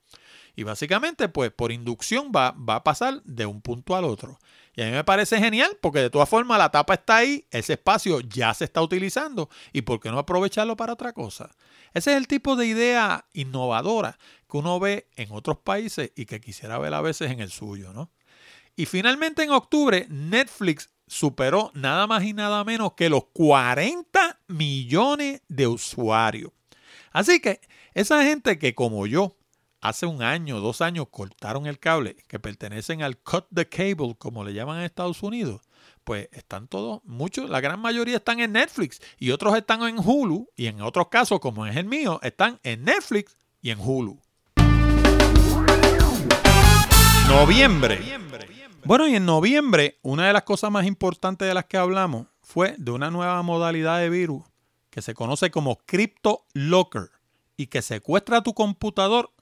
Y 0.54 0.64
básicamente, 0.64 1.28
pues 1.28 1.50
por 1.50 1.72
inducción 1.72 2.30
va, 2.34 2.52
va 2.52 2.76
a 2.76 2.84
pasar 2.84 3.22
de 3.24 3.46
un 3.46 3.62
punto 3.62 3.96
al 3.96 4.04
otro. 4.04 4.38
Y 4.74 4.82
a 4.82 4.86
mí 4.86 4.92
me 4.92 5.04
parece 5.04 5.38
genial 5.38 5.76
porque 5.80 5.98
de 5.98 6.10
todas 6.10 6.28
formas 6.28 6.58
la 6.58 6.70
tapa 6.70 6.94
está 6.94 7.16
ahí, 7.16 7.46
ese 7.50 7.74
espacio 7.74 8.20
ya 8.20 8.54
se 8.54 8.64
está 8.64 8.80
utilizando 8.80 9.50
y 9.72 9.82
¿por 9.82 10.00
qué 10.00 10.10
no 10.10 10.18
aprovecharlo 10.18 10.76
para 10.76 10.94
otra 10.94 11.12
cosa? 11.12 11.50
Ese 11.92 12.12
es 12.12 12.16
el 12.16 12.26
tipo 12.26 12.56
de 12.56 12.66
idea 12.66 13.26
innovadora 13.34 14.18
que 14.50 14.56
uno 14.56 14.80
ve 14.80 15.08
en 15.16 15.30
otros 15.30 15.58
países 15.58 16.12
y 16.16 16.24
que 16.24 16.40
quisiera 16.40 16.78
ver 16.78 16.94
a 16.94 17.02
veces 17.02 17.30
en 17.30 17.40
el 17.40 17.50
suyo, 17.50 17.92
¿no? 17.92 18.10
Y 18.74 18.86
finalmente 18.86 19.42
en 19.42 19.50
octubre 19.50 20.06
Netflix 20.08 20.88
superó 21.06 21.70
nada 21.74 22.06
más 22.06 22.24
y 22.24 22.32
nada 22.32 22.64
menos 22.64 22.94
que 22.94 23.10
los 23.10 23.24
40 23.34 24.40
millones 24.48 25.42
de 25.48 25.66
usuarios. 25.66 26.52
Así 27.10 27.40
que 27.40 27.60
esa 27.92 28.24
gente 28.24 28.58
que 28.58 28.74
como 28.74 29.06
yo 29.06 29.36
hace 29.82 30.06
un 30.06 30.22
año, 30.22 30.60
dos 30.60 30.80
años 30.80 31.08
cortaron 31.10 31.66
el 31.66 31.78
cable 31.78 32.16
que 32.28 32.38
pertenecen 32.38 33.02
al 33.02 33.18
cut 33.18 33.46
the 33.52 33.68
cable, 33.68 34.14
como 34.16 34.44
le 34.44 34.54
llaman 34.54 34.78
en 34.78 34.84
Estados 34.84 35.22
Unidos, 35.22 35.60
pues 36.04 36.28
están 36.32 36.68
todos, 36.68 37.02
muchos, 37.04 37.50
la 37.50 37.60
gran 37.60 37.80
mayoría 37.80 38.16
están 38.16 38.40
en 38.40 38.52
Netflix 38.52 39.00
y 39.18 39.32
otros 39.32 39.56
están 39.56 39.82
en 39.82 39.98
Hulu 39.98 40.48
y 40.56 40.68
en 40.68 40.80
otros 40.80 41.08
casos, 41.08 41.40
como 41.40 41.66
es 41.66 41.76
el 41.76 41.84
mío, 41.84 42.20
están 42.22 42.60
en 42.62 42.84
Netflix 42.84 43.36
y 43.60 43.70
en 43.70 43.80
Hulu. 43.80 44.18
Noviembre. 47.28 48.00
Bueno, 48.84 49.08
y 49.08 49.16
en 49.16 49.26
noviembre, 49.26 49.98
una 50.02 50.26
de 50.26 50.32
las 50.32 50.42
cosas 50.42 50.70
más 50.70 50.86
importantes 50.86 51.46
de 51.46 51.54
las 51.54 51.66
que 51.66 51.76
hablamos 51.76 52.26
fue 52.40 52.74
de 52.78 52.90
una 52.92 53.10
nueva 53.10 53.42
modalidad 53.42 53.98
de 53.98 54.10
virus 54.10 54.44
que 54.90 55.02
se 55.02 55.14
conoce 55.14 55.50
como 55.50 55.78
Crypto 55.86 56.44
Locker 56.52 57.10
y 57.56 57.68
que 57.68 57.80
secuestra 57.80 58.42
tu 58.42 58.54
computador 58.54 59.32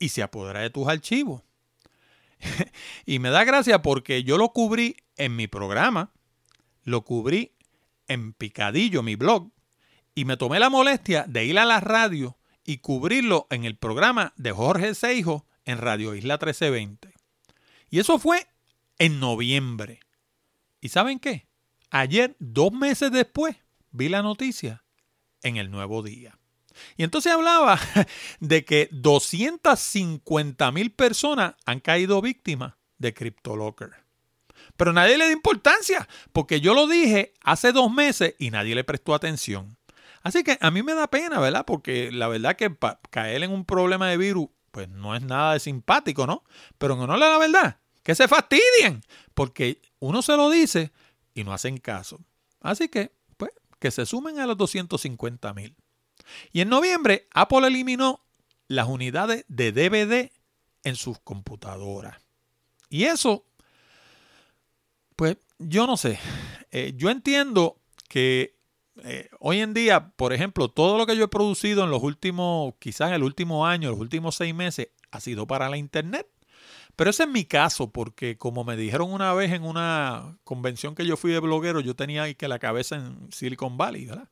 y 0.00 0.08
se 0.08 0.24
apodera 0.24 0.60
de 0.60 0.70
tus 0.70 0.88
archivos. 0.88 1.42
y 3.06 3.20
me 3.20 3.30
da 3.30 3.44
gracia 3.44 3.82
porque 3.82 4.24
yo 4.24 4.36
lo 4.38 4.48
cubrí 4.48 4.96
en 5.16 5.36
mi 5.36 5.46
programa, 5.46 6.12
lo 6.82 7.04
cubrí 7.04 7.52
en 8.08 8.32
Picadillo, 8.32 9.04
mi 9.04 9.14
blog, 9.14 9.52
y 10.16 10.24
me 10.24 10.36
tomé 10.36 10.58
la 10.58 10.70
molestia 10.70 11.24
de 11.28 11.44
ir 11.44 11.58
a 11.58 11.64
la 11.64 11.78
radio 11.78 12.36
y 12.64 12.78
cubrirlo 12.78 13.46
en 13.50 13.64
el 13.64 13.76
programa 13.76 14.32
de 14.36 14.50
Jorge 14.50 14.94
Seijo 14.94 15.46
en 15.64 15.78
Radio 15.78 16.14
Isla 16.14 16.34
1320. 16.34 17.12
Y 17.90 18.00
eso 18.00 18.18
fue 18.18 18.48
en 18.98 19.20
noviembre. 19.20 20.00
¿Y 20.80 20.88
saben 20.88 21.18
qué? 21.18 21.46
Ayer, 21.90 22.36
dos 22.38 22.72
meses 22.72 23.12
después, 23.12 23.56
vi 23.90 24.08
la 24.08 24.22
noticia 24.22 24.84
en 25.42 25.56
el 25.56 25.70
nuevo 25.70 26.02
día. 26.02 26.39
Y 26.96 27.04
entonces 27.04 27.32
hablaba 27.32 27.78
de 28.40 28.64
que 28.64 28.88
250 28.92 30.72
mil 30.72 30.92
personas 30.92 31.54
han 31.66 31.80
caído 31.80 32.20
víctimas 32.20 32.74
de 32.98 33.14
CryptoLocker. 33.14 33.90
Pero 34.76 34.92
nadie 34.92 35.18
le 35.18 35.26
da 35.26 35.32
importancia, 35.32 36.08
porque 36.32 36.60
yo 36.60 36.74
lo 36.74 36.86
dije 36.86 37.34
hace 37.42 37.72
dos 37.72 37.92
meses 37.92 38.34
y 38.38 38.50
nadie 38.50 38.74
le 38.74 38.84
prestó 38.84 39.14
atención. 39.14 39.76
Así 40.22 40.44
que 40.44 40.58
a 40.60 40.70
mí 40.70 40.82
me 40.82 40.94
da 40.94 41.08
pena, 41.08 41.40
¿verdad? 41.40 41.64
Porque 41.66 42.12
la 42.12 42.28
verdad 42.28 42.56
que 42.56 42.74
caer 43.10 43.42
en 43.42 43.52
un 43.52 43.64
problema 43.64 44.08
de 44.08 44.18
virus, 44.18 44.48
pues 44.70 44.88
no 44.88 45.16
es 45.16 45.22
nada 45.22 45.54
de 45.54 45.60
simpático, 45.60 46.26
¿no? 46.26 46.44
Pero 46.78 46.94
en 46.94 47.00
honor 47.00 47.22
a 47.22 47.30
la 47.30 47.38
verdad, 47.38 47.78
que 48.02 48.14
se 48.14 48.28
fastidien, 48.28 49.02
porque 49.34 49.80
uno 49.98 50.22
se 50.22 50.36
lo 50.36 50.50
dice 50.50 50.92
y 51.34 51.44
no 51.44 51.52
hacen 51.52 51.78
caso. 51.78 52.20
Así 52.60 52.88
que, 52.88 53.12
pues, 53.36 53.50
que 53.78 53.90
se 53.90 54.04
sumen 54.04 54.38
a 54.38 54.46
los 54.46 54.58
250 54.58 55.54
mil. 55.54 55.74
Y 56.52 56.60
en 56.60 56.68
noviembre, 56.68 57.28
Apple 57.32 57.66
eliminó 57.66 58.24
las 58.68 58.88
unidades 58.88 59.44
de 59.48 59.72
DVD 59.72 60.30
en 60.84 60.96
sus 60.96 61.18
computadoras. 61.18 62.16
Y 62.88 63.04
eso, 63.04 63.44
pues 65.16 65.36
yo 65.58 65.86
no 65.86 65.96
sé. 65.96 66.18
Eh, 66.70 66.94
yo 66.96 67.10
entiendo 67.10 67.80
que 68.08 68.56
eh, 69.04 69.28
hoy 69.38 69.60
en 69.60 69.74
día, 69.74 70.10
por 70.16 70.32
ejemplo, 70.32 70.68
todo 70.68 70.98
lo 70.98 71.06
que 71.06 71.16
yo 71.16 71.24
he 71.24 71.28
producido 71.28 71.84
en 71.84 71.90
los 71.90 72.02
últimos, 72.02 72.74
quizás 72.78 73.08
en 73.08 73.14
el 73.14 73.22
último 73.22 73.66
año, 73.66 73.90
los 73.90 74.00
últimos 74.00 74.34
seis 74.34 74.54
meses, 74.54 74.88
ha 75.10 75.20
sido 75.20 75.46
para 75.46 75.68
la 75.68 75.76
Internet. 75.76 76.26
Pero 76.96 77.10
ese 77.10 77.22
es 77.22 77.28
mi 77.28 77.44
caso, 77.44 77.90
porque 77.90 78.36
como 78.36 78.64
me 78.64 78.76
dijeron 78.76 79.12
una 79.12 79.32
vez 79.32 79.52
en 79.52 79.62
una 79.62 80.38
convención 80.44 80.94
que 80.94 81.06
yo 81.06 81.16
fui 81.16 81.30
de 81.30 81.38
bloguero, 81.38 81.80
yo 81.80 81.96
tenía 81.96 82.24
ahí 82.24 82.34
que 82.34 82.48
la 82.48 82.58
cabeza 82.58 82.96
en 82.96 83.32
Silicon 83.32 83.78
Valley, 83.78 84.06
¿verdad? 84.06 84.28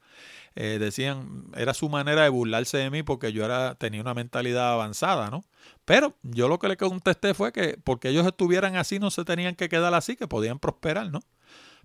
Eh, 0.57 0.79
decían, 0.79 1.45
era 1.57 1.75
su 1.75 1.89
manera 1.89 2.23
de 2.23 2.29
burlarse 2.29 2.79
de 2.79 2.91
mí 2.91 3.03
porque 3.03 3.33
yo 3.33 3.45
era, 3.45 3.77
tenía 3.77 4.01
una 4.01 4.15
mentalidad 4.15 4.73
avanzada, 4.73 5.31
¿no? 5.31 5.45
Pero 5.85 6.17
yo 6.23 6.49
lo 6.49 6.59
que 6.59 6.69
le 6.69 6.77
contesté 6.77 7.35
fue 7.35 7.53
que 7.53 7.79
porque 7.83 8.09
ellos 8.09 8.27
estuvieran 8.27 8.77
así 8.77 8.99
no 8.99 9.11
se 9.11 9.25
tenían 9.25 9.55
que 9.55 9.69
quedar 9.69 9.95
así, 9.95 10.17
que 10.17 10.27
podían 10.27 10.59
prosperar, 10.59 11.11
¿no? 11.11 11.21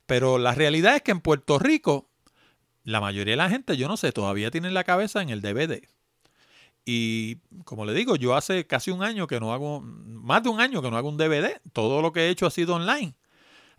Pero 0.05 0.37
la 0.37 0.53
realidad 0.53 0.95
es 0.95 1.01
que 1.03 1.11
en 1.11 1.21
Puerto 1.21 1.59
Rico, 1.59 2.09
la 2.83 2.99
mayoría 2.99 3.33
de 3.33 3.37
la 3.37 3.49
gente, 3.49 3.77
yo 3.77 3.87
no 3.87 3.97
sé, 3.97 4.11
todavía 4.11 4.51
tienen 4.51 4.73
la 4.73 4.83
cabeza 4.83 5.21
en 5.21 5.29
el 5.29 5.41
DVD. 5.41 5.81
Y 6.85 7.37
como 7.63 7.85
le 7.85 7.93
digo, 7.93 8.15
yo 8.15 8.35
hace 8.35 8.67
casi 8.67 8.91
un 8.91 9.03
año 9.03 9.27
que 9.27 9.39
no 9.39 9.53
hago, 9.53 9.81
más 9.81 10.43
de 10.43 10.49
un 10.49 10.59
año 10.59 10.81
que 10.81 10.91
no 10.91 10.97
hago 10.97 11.09
un 11.09 11.17
DVD. 11.17 11.61
Todo 11.71 12.01
lo 12.01 12.11
que 12.11 12.21
he 12.21 12.29
hecho 12.29 12.45
ha 12.45 12.51
sido 12.51 12.75
online. 12.75 13.15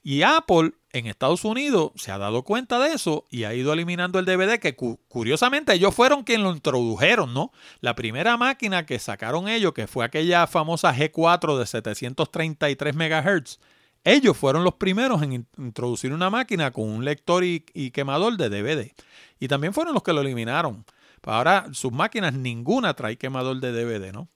Y 0.02 0.22
Apple 0.22 0.72
en 0.94 1.06
Estados 1.06 1.44
Unidos 1.44 1.90
se 1.96 2.12
ha 2.12 2.18
dado 2.18 2.44
cuenta 2.44 2.78
de 2.78 2.94
eso 2.94 3.26
y 3.28 3.44
ha 3.44 3.52
ido 3.52 3.72
eliminando 3.72 4.20
el 4.20 4.24
DVD, 4.24 4.60
que 4.60 4.76
curiosamente 4.76 5.74
ellos 5.74 5.92
fueron 5.92 6.22
quienes 6.22 6.44
lo 6.44 6.54
introdujeron, 6.54 7.34
¿no? 7.34 7.50
La 7.80 7.96
primera 7.96 8.36
máquina 8.36 8.86
que 8.86 9.00
sacaron 9.00 9.48
ellos, 9.48 9.74
que 9.74 9.88
fue 9.88 10.04
aquella 10.04 10.46
famosa 10.46 10.94
G4 10.94 11.58
de 11.58 11.66
733 11.66 12.94
MHz, 12.94 13.58
ellos 14.04 14.36
fueron 14.36 14.62
los 14.62 14.74
primeros 14.74 15.20
en 15.22 15.46
introducir 15.58 16.12
una 16.12 16.30
máquina 16.30 16.70
con 16.70 16.88
un 16.88 17.04
lector 17.04 17.42
y, 17.42 17.60
quemador 17.90 18.36
de 18.36 18.48
DVD. 18.48 18.92
Y 19.40 19.48
también 19.48 19.74
fueron 19.74 19.94
los 19.94 20.02
que 20.04 20.12
lo 20.12 20.20
eliminaron. 20.20 20.84
Ahora 21.24 21.66
sus 21.72 21.90
máquinas 21.90 22.34
ninguna 22.34 22.94
trae 22.94 23.16
quemador 23.16 23.58
de 23.58 23.72
DVD, 23.72 24.12
¿no? 24.12 24.28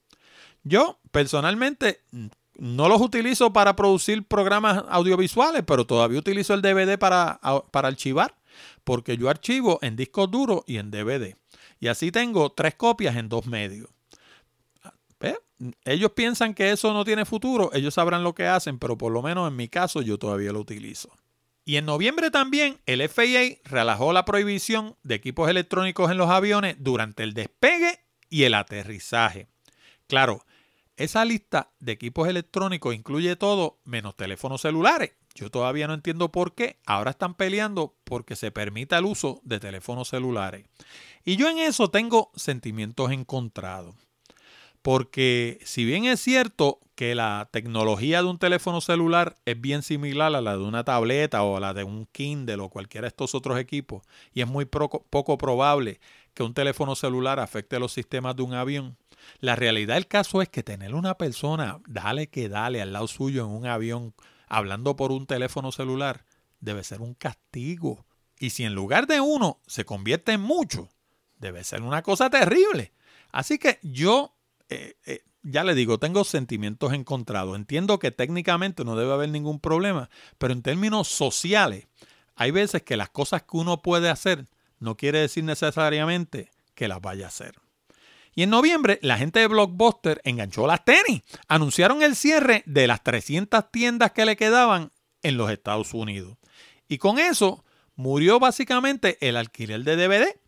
Yo 0.63 0.99
personalmente 1.11 2.01
no 2.59 2.87
los 2.89 3.01
utilizo 3.01 3.51
para 3.53 3.75
producir 3.75 4.23
programas 4.27 4.83
audiovisuales, 4.89 5.63
pero 5.65 5.85
todavía 5.85 6.19
utilizo 6.19 6.53
el 6.53 6.61
DVD 6.61 6.97
para, 6.97 7.39
para 7.71 7.87
archivar, 7.87 8.35
porque 8.83 9.17
yo 9.17 9.29
archivo 9.29 9.79
en 9.81 9.95
discos 9.95 10.29
duros 10.29 10.61
y 10.67 10.77
en 10.77 10.91
DVD. 10.91 11.35
Y 11.79 11.87
así 11.87 12.11
tengo 12.11 12.51
tres 12.51 12.75
copias 12.75 13.15
en 13.15 13.29
dos 13.29 13.45
medios 13.45 13.89
ellos 15.83 16.11
piensan 16.11 16.53
que 16.53 16.71
eso 16.71 16.93
no 16.93 17.03
tiene 17.03 17.25
futuro, 17.25 17.71
ellos 17.73 17.93
sabrán 17.93 18.23
lo 18.23 18.33
que 18.33 18.47
hacen, 18.47 18.79
pero 18.79 18.97
por 18.97 19.11
lo 19.11 19.21
menos 19.21 19.47
en 19.47 19.55
mi 19.55 19.67
caso 19.67 20.01
yo 20.01 20.17
todavía 20.17 20.51
lo 20.51 20.59
utilizo. 20.59 21.09
Y 21.65 21.75
en 21.75 21.85
noviembre 21.85 22.31
también 22.31 22.79
el 22.85 23.07
FAA 23.07 23.59
relajó 23.65 24.13
la 24.13 24.25
prohibición 24.25 24.95
de 25.03 25.15
equipos 25.15 25.49
electrónicos 25.49 26.09
en 26.09 26.17
los 26.17 26.29
aviones 26.29 26.77
durante 26.79 27.23
el 27.23 27.33
despegue 27.33 27.99
y 28.29 28.43
el 28.43 28.53
aterrizaje. 28.53 29.47
Claro, 30.07 30.45
esa 30.99 31.23
lista 31.23 31.71
de 31.79 31.93
equipos 31.93 32.27
electrónicos 32.27 32.93
incluye 32.93 33.35
todo 33.37 33.79
menos 33.85 34.17
teléfonos 34.17 34.61
celulares. 34.61 35.13
Yo 35.33 35.49
todavía 35.49 35.87
no 35.87 35.93
entiendo 35.93 36.29
por 36.29 36.53
qué. 36.53 36.77
Ahora 36.85 37.11
están 37.11 37.35
peleando 37.35 37.95
porque 38.03 38.35
se 38.35 38.51
permita 38.51 38.97
el 38.97 39.05
uso 39.05 39.39
de 39.43 39.61
teléfonos 39.61 40.09
celulares. 40.09 40.65
Y 41.23 41.37
yo 41.37 41.49
en 41.49 41.59
eso 41.59 41.89
tengo 41.89 42.31
sentimientos 42.35 43.11
encontrados. 43.11 43.95
Porque 44.81 45.59
si 45.63 45.85
bien 45.85 46.03
es 46.03 46.19
cierto 46.19 46.79
que 46.95 47.15
la 47.15 47.47
tecnología 47.51 48.21
de 48.21 48.27
un 48.27 48.37
teléfono 48.37 48.81
celular 48.81 49.37
es 49.45 49.59
bien 49.59 49.83
similar 49.83 50.35
a 50.35 50.41
la 50.41 50.57
de 50.57 50.63
una 50.63 50.83
tableta 50.83 51.43
o 51.43 51.55
a 51.55 51.61
la 51.61 51.73
de 51.73 51.85
un 51.85 52.07
Kindle 52.07 52.61
o 52.61 52.69
cualquiera 52.69 53.05
de 53.05 53.09
estos 53.09 53.35
otros 53.35 53.57
equipos, 53.57 54.03
y 54.33 54.41
es 54.41 54.47
muy 54.47 54.65
poco, 54.65 55.37
probable 55.37 56.01
que 56.33 56.43
un 56.43 56.53
teléfono 56.53 56.95
celular 56.95 57.39
afecte 57.39 57.79
los 57.79 57.93
sistemas 57.93 58.35
de 58.35 58.43
un 58.43 58.53
avión, 58.53 58.97
la 59.39 59.55
realidad 59.55 59.95
del 59.95 60.07
caso 60.07 60.41
es 60.41 60.49
que 60.49 60.63
tener 60.63 60.95
una 60.95 61.17
persona, 61.17 61.79
dale 61.87 62.27
que 62.27 62.49
dale 62.49 62.81
al 62.81 62.93
lado 62.93 63.07
suyo 63.07 63.45
en 63.45 63.51
un 63.51 63.65
avión, 63.65 64.13
hablando 64.47 64.95
por 64.95 65.11
un 65.11 65.25
teléfono 65.25 65.71
celular, 65.71 66.25
debe 66.59 66.83
ser 66.83 67.01
un 67.01 67.13
castigo. 67.13 68.05
Y 68.37 68.51
si 68.51 68.63
en 68.63 68.73
lugar 68.73 69.07
de 69.07 69.21
uno 69.21 69.59
se 69.67 69.85
convierte 69.85 70.33
en 70.33 70.41
mucho, 70.41 70.89
debe 71.37 71.63
ser 71.63 71.81
una 71.81 72.01
cosa 72.01 72.29
terrible. 72.29 72.93
Así 73.31 73.57
que 73.57 73.79
yo 73.83 74.35
eh, 74.69 74.95
eh, 75.05 75.23
ya 75.43 75.63
le 75.63 75.73
digo, 75.75 75.97
tengo 75.97 76.23
sentimientos 76.23 76.93
encontrados. 76.93 77.55
Entiendo 77.55 77.99
que 77.99 78.11
técnicamente 78.11 78.83
no 78.83 78.95
debe 78.95 79.13
haber 79.13 79.29
ningún 79.29 79.59
problema, 79.59 80.09
pero 80.37 80.53
en 80.53 80.61
términos 80.61 81.07
sociales, 81.07 81.87
hay 82.35 82.51
veces 82.51 82.83
que 82.83 82.97
las 82.97 83.09
cosas 83.09 83.43
que 83.43 83.57
uno 83.57 83.81
puede 83.81 84.09
hacer 84.09 84.45
no 84.79 84.95
quiere 84.95 85.19
decir 85.19 85.43
necesariamente 85.43 86.51
que 86.75 86.87
las 86.87 87.01
vaya 87.01 87.25
a 87.25 87.29
hacer. 87.29 87.55
Y 88.39 88.43
en 88.43 88.51
noviembre, 88.51 88.99
la 89.01 89.17
gente 89.17 89.41
de 89.41 89.47
Blockbuster 89.47 90.21
enganchó 90.23 90.65
las 90.65 90.85
tenis. 90.85 91.23
Anunciaron 91.49 92.01
el 92.01 92.15
cierre 92.15 92.63
de 92.65 92.87
las 92.87 93.03
300 93.03 93.69
tiendas 93.69 94.13
que 94.13 94.23
le 94.23 94.37
quedaban 94.37 94.91
en 95.23 95.35
los 95.35 95.51
Estados 95.51 95.93
Unidos. 95.93 96.37
Y 96.87 96.99
con 96.99 97.19
eso 97.19 97.65
murió 97.97 98.39
básicamente 98.39 99.17
el 99.19 99.35
alquiler 99.35 99.83
de 99.83 99.97
DVD. 99.97 100.39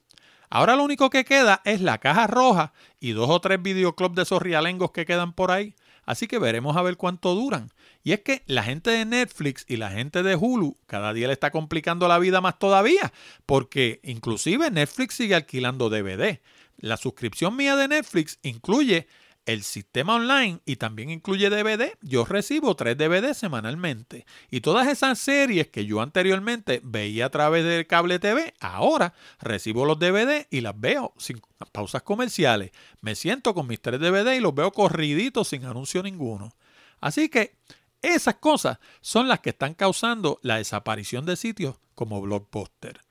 Ahora 0.50 0.78
lo 0.78 0.86
único 0.86 1.10
que 1.10 1.26
queda 1.26 1.62
es 1.66 1.82
la 1.82 1.98
caja 1.98 2.28
roja 2.28 2.72
y 3.02 3.12
dos 3.12 3.30
o 3.30 3.42
tres 3.42 3.62
videoclubs 3.62 4.16
de 4.16 4.22
esos 4.22 4.42
rialengos 4.42 4.92
que 4.92 5.06
quedan 5.06 5.34
por 5.34 5.52
ahí. 5.52 5.76
Así 6.06 6.28
que 6.28 6.40
veremos 6.40 6.78
a 6.78 6.82
ver 6.84 6.96
cuánto 6.96 7.36
duran. 7.36 7.72
Y 8.04 8.14
es 8.14 8.22
que 8.22 8.44
la 8.46 8.64
gente 8.64 8.90
de 8.90 9.04
Netflix 9.04 9.66
y 9.68 9.76
la 9.76 9.92
gente 9.92 10.24
de 10.24 10.38
Hulu 10.38 10.78
cada 10.86 11.12
día 11.12 11.28
le 11.28 11.34
está 11.34 11.52
complicando 11.52 12.08
la 12.08 12.20
vida 12.20 12.40
más 12.40 12.58
todavía, 12.58 13.12
porque 13.46 14.00
inclusive 14.04 14.72
Netflix 14.72 15.16
sigue 15.16 15.36
alquilando 15.36 15.90
DVD. 15.90 16.40
La 16.82 16.98
suscripción 16.98 17.56
mía 17.56 17.76
de 17.76 17.88
Netflix 17.88 18.40
incluye 18.42 19.08
el 19.46 19.64
sistema 19.64 20.16
online 20.16 20.62
y 20.66 20.76
también 20.76 21.10
incluye 21.10 21.50
DVD. 21.50 21.98
Yo 22.02 22.26
recibo 22.26 22.76
tres 22.76 22.98
DVD 22.98 23.34
semanalmente. 23.34 24.26
Y 24.50 24.62
todas 24.62 24.88
esas 24.88 25.20
series 25.20 25.68
que 25.68 25.86
yo 25.86 26.02
anteriormente 26.02 26.82
veía 26.84 27.28
a 27.28 27.30
través 27.30 27.64
del 27.64 27.88
cable 27.88 28.20
TV, 28.20 28.54
ahora 28.60 29.14
recibo 29.40 29.86
los 29.86 30.00
DVD 30.00 30.48
y 30.50 30.62
las 30.62 30.80
veo 30.80 31.14
sin 31.18 31.42
pausas 31.72 32.04
comerciales. 32.04 32.72
Me 33.02 33.16
siento 33.16 33.54
con 33.54 33.68
mis 33.68 33.82
tres 33.82 34.00
DVD 34.00 34.36
y 34.36 34.40
los 34.40 34.54
veo 34.54 34.72
corriditos 34.72 35.50
sin 35.50 35.66
anuncio 35.66 36.04
ninguno. 36.04 36.54
Así 37.00 37.30
que 37.30 37.58
esas 38.02 38.36
cosas 38.36 38.80
son 39.02 39.28
las 39.28 39.40
que 39.40 39.52
están 39.52 39.74
causando 39.74 40.40
la 40.42 40.58
desaparición 40.58 41.26
de 41.26 41.36
sitios 41.36 41.80
como 41.96 42.22
Blockbuster. 42.22 43.02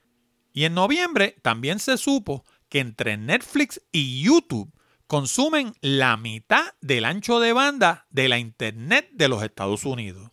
Y 0.53 0.65
en 0.65 0.75
noviembre 0.75 1.37
también 1.43 1.79
se 1.79 1.97
supo 1.97 2.45
que 2.71 2.79
entre 2.79 3.19
Netflix 3.19 3.83
y 3.93 4.23
YouTube 4.23 4.73
consumen 5.07 5.75
la 5.83 6.17
mitad 6.17 6.73
del 6.81 7.05
ancho 7.05 7.41
de 7.41 7.53
banda 7.53 8.07
de 8.11 8.29
la 8.29 8.39
Internet 8.39 9.11
de 9.13 9.29
los 9.29 9.43
Estados 9.43 9.85
Unidos. 9.85 10.31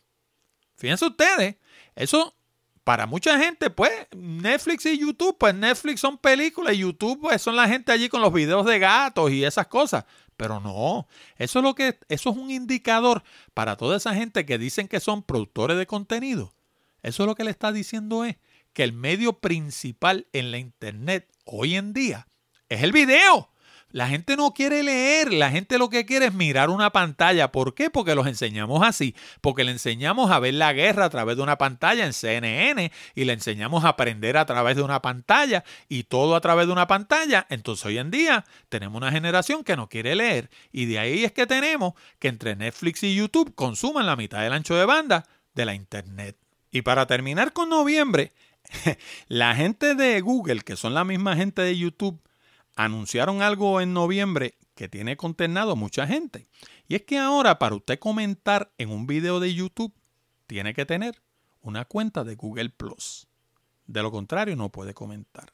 Fíjense 0.75 1.07
ustedes, 1.07 1.55
eso 1.95 2.35
para 2.83 3.05
mucha 3.05 3.38
gente, 3.38 3.69
pues 3.69 3.91
Netflix 4.15 4.85
y 4.85 4.97
YouTube, 4.97 5.35
pues 5.38 5.53
Netflix 5.53 5.99
son 5.99 6.17
películas 6.17 6.75
y 6.75 6.77
YouTube 6.77 7.19
pues 7.19 7.41
son 7.41 7.55
la 7.55 7.67
gente 7.67 7.91
allí 7.91 8.07
con 8.07 8.21
los 8.21 8.31
videos 8.31 8.65
de 8.65 8.79
gatos 8.79 9.29
y 9.31 9.43
esas 9.43 9.67
cosas. 9.67 10.05
Pero 10.38 10.59
no, 10.59 11.07
eso 11.35 11.59
es 11.59 11.63
lo 11.63 11.73
que 11.73 11.99
eso 12.07 12.29
es 12.29 12.38
un 12.38 12.51
indicador 12.51 13.23
para 13.55 13.75
toda 13.75 13.97
esa 13.97 14.13
gente 14.13 14.45
que 14.45 14.59
dicen 14.59 14.88
que 14.88 14.99
son 14.99 15.23
productores 15.23 15.77
de 15.77 15.88
contenido. 15.88 16.53
Eso 17.01 17.23
es 17.23 17.27
lo 17.27 17.35
que 17.35 17.43
le 17.43 17.51
está 17.51 17.71
diciendo 17.71 18.23
es 18.23 18.38
que 18.78 18.84
el 18.84 18.93
medio 18.93 19.39
principal 19.39 20.28
en 20.34 20.51
la 20.51 20.59
internet 20.59 21.28
hoy 21.45 21.73
en 21.73 21.93
día 21.93 22.28
es 22.69 22.84
el 22.84 22.91
video. 22.91 23.49
La 23.89 24.07
gente 24.07 24.38
no 24.38 24.53
quiere 24.53 24.84
leer, 24.84 25.34
la 25.34 25.49
gente 25.49 25.80
lo 25.80 25.89
que 25.89 26.05
quiere 26.05 26.28
es 26.28 26.34
mirar 26.36 26.69
una 26.69 26.91
pantalla. 26.91 27.51
¿Por 27.51 27.73
qué? 27.73 27.89
Porque 27.89 28.13
los 28.13 28.28
enseñamos 28.28 28.86
así, 28.86 29.15
porque 29.41 29.63
le 29.63 29.71
enseñamos 29.71 30.30
a 30.30 30.38
ver 30.38 30.53
la 30.53 30.73
guerra 30.73 31.05
a 31.05 31.09
través 31.09 31.38
de 31.38 31.41
una 31.41 31.57
pantalla 31.57 32.05
en 32.05 32.13
CNN 32.13 32.91
y 33.15 33.25
le 33.25 33.34
enseñamos 33.34 33.84
a 33.84 33.89
aprender 33.89 34.38
a 34.38 34.45
través 34.45 34.75
de 34.75 34.84
una 34.84 35.01
pantalla 35.01 35.63
y 35.89 36.03
todo 36.03 36.36
a 36.36 36.41
través 36.41 36.67
de 36.67 36.73
una 36.73 36.86
pantalla. 36.86 37.47
Entonces 37.49 37.84
hoy 37.84 37.97
en 37.97 38.11
día 38.11 38.45
tenemos 38.69 38.95
una 38.95 39.11
generación 39.11 39.63
que 39.63 39.75
no 39.75 39.89
quiere 39.89 40.13
leer 40.13 40.51
y 40.71 40.86
de 40.86 40.99
ahí 40.99 41.23
es 41.23 41.32
que 41.32 41.47
tenemos 41.47 41.95
que 42.19 42.28
entre 42.28 42.55
Netflix 42.55 43.01
y 43.01 43.15
YouTube 43.15 43.55
consuman 43.55 44.05
la 44.05 44.15
mitad 44.15 44.43
del 44.43 44.53
ancho 44.53 44.75
de 44.75 44.86
banda 44.86 45.25
de 45.55 45.65
la 45.65 45.73
Internet. 45.73 46.38
Y 46.69 46.84
para 46.84 47.07
terminar 47.07 47.53
con 47.53 47.69
noviembre, 47.69 48.34
la 49.28 49.55
gente 49.55 49.95
de 49.95 50.20
Google, 50.22 50.61
que 50.61 50.76
son 50.76 50.93
la 50.93 51.03
misma 51.03 51.36
gente 51.36 51.61
de 51.61 51.78
YouTube, 51.78 52.22
anunciaron 52.76 53.41
algo 53.41 53.82
en 53.82 53.93
noviembre 53.93 54.55
que 54.76 54.88
tiene 54.88 55.18
consternado 55.18 55.72
a 55.72 55.76
mucha 55.76 56.07
gente. 56.07 56.47
Y 56.88 56.95
es 56.95 57.03
que 57.03 57.18
ahora 57.18 57.59
para 57.59 57.76
usted 57.76 57.99
comentar 57.99 58.72
en 58.78 58.89
un 58.89 59.07
video 59.07 59.39
de 59.39 59.53
YouTube, 59.53 59.93
tiene 60.45 60.74
que 60.74 60.86
tener 60.86 61.22
una 61.61 61.86
cuenta 61.86 62.24
de 62.24 62.36
Google 62.36 62.70
Plus. 62.70 63.28
De 63.86 64.01
lo 64.01 64.11
contrario, 64.11 64.55
no 64.55 64.70
puede 64.70 64.93
comentar. 64.93 65.51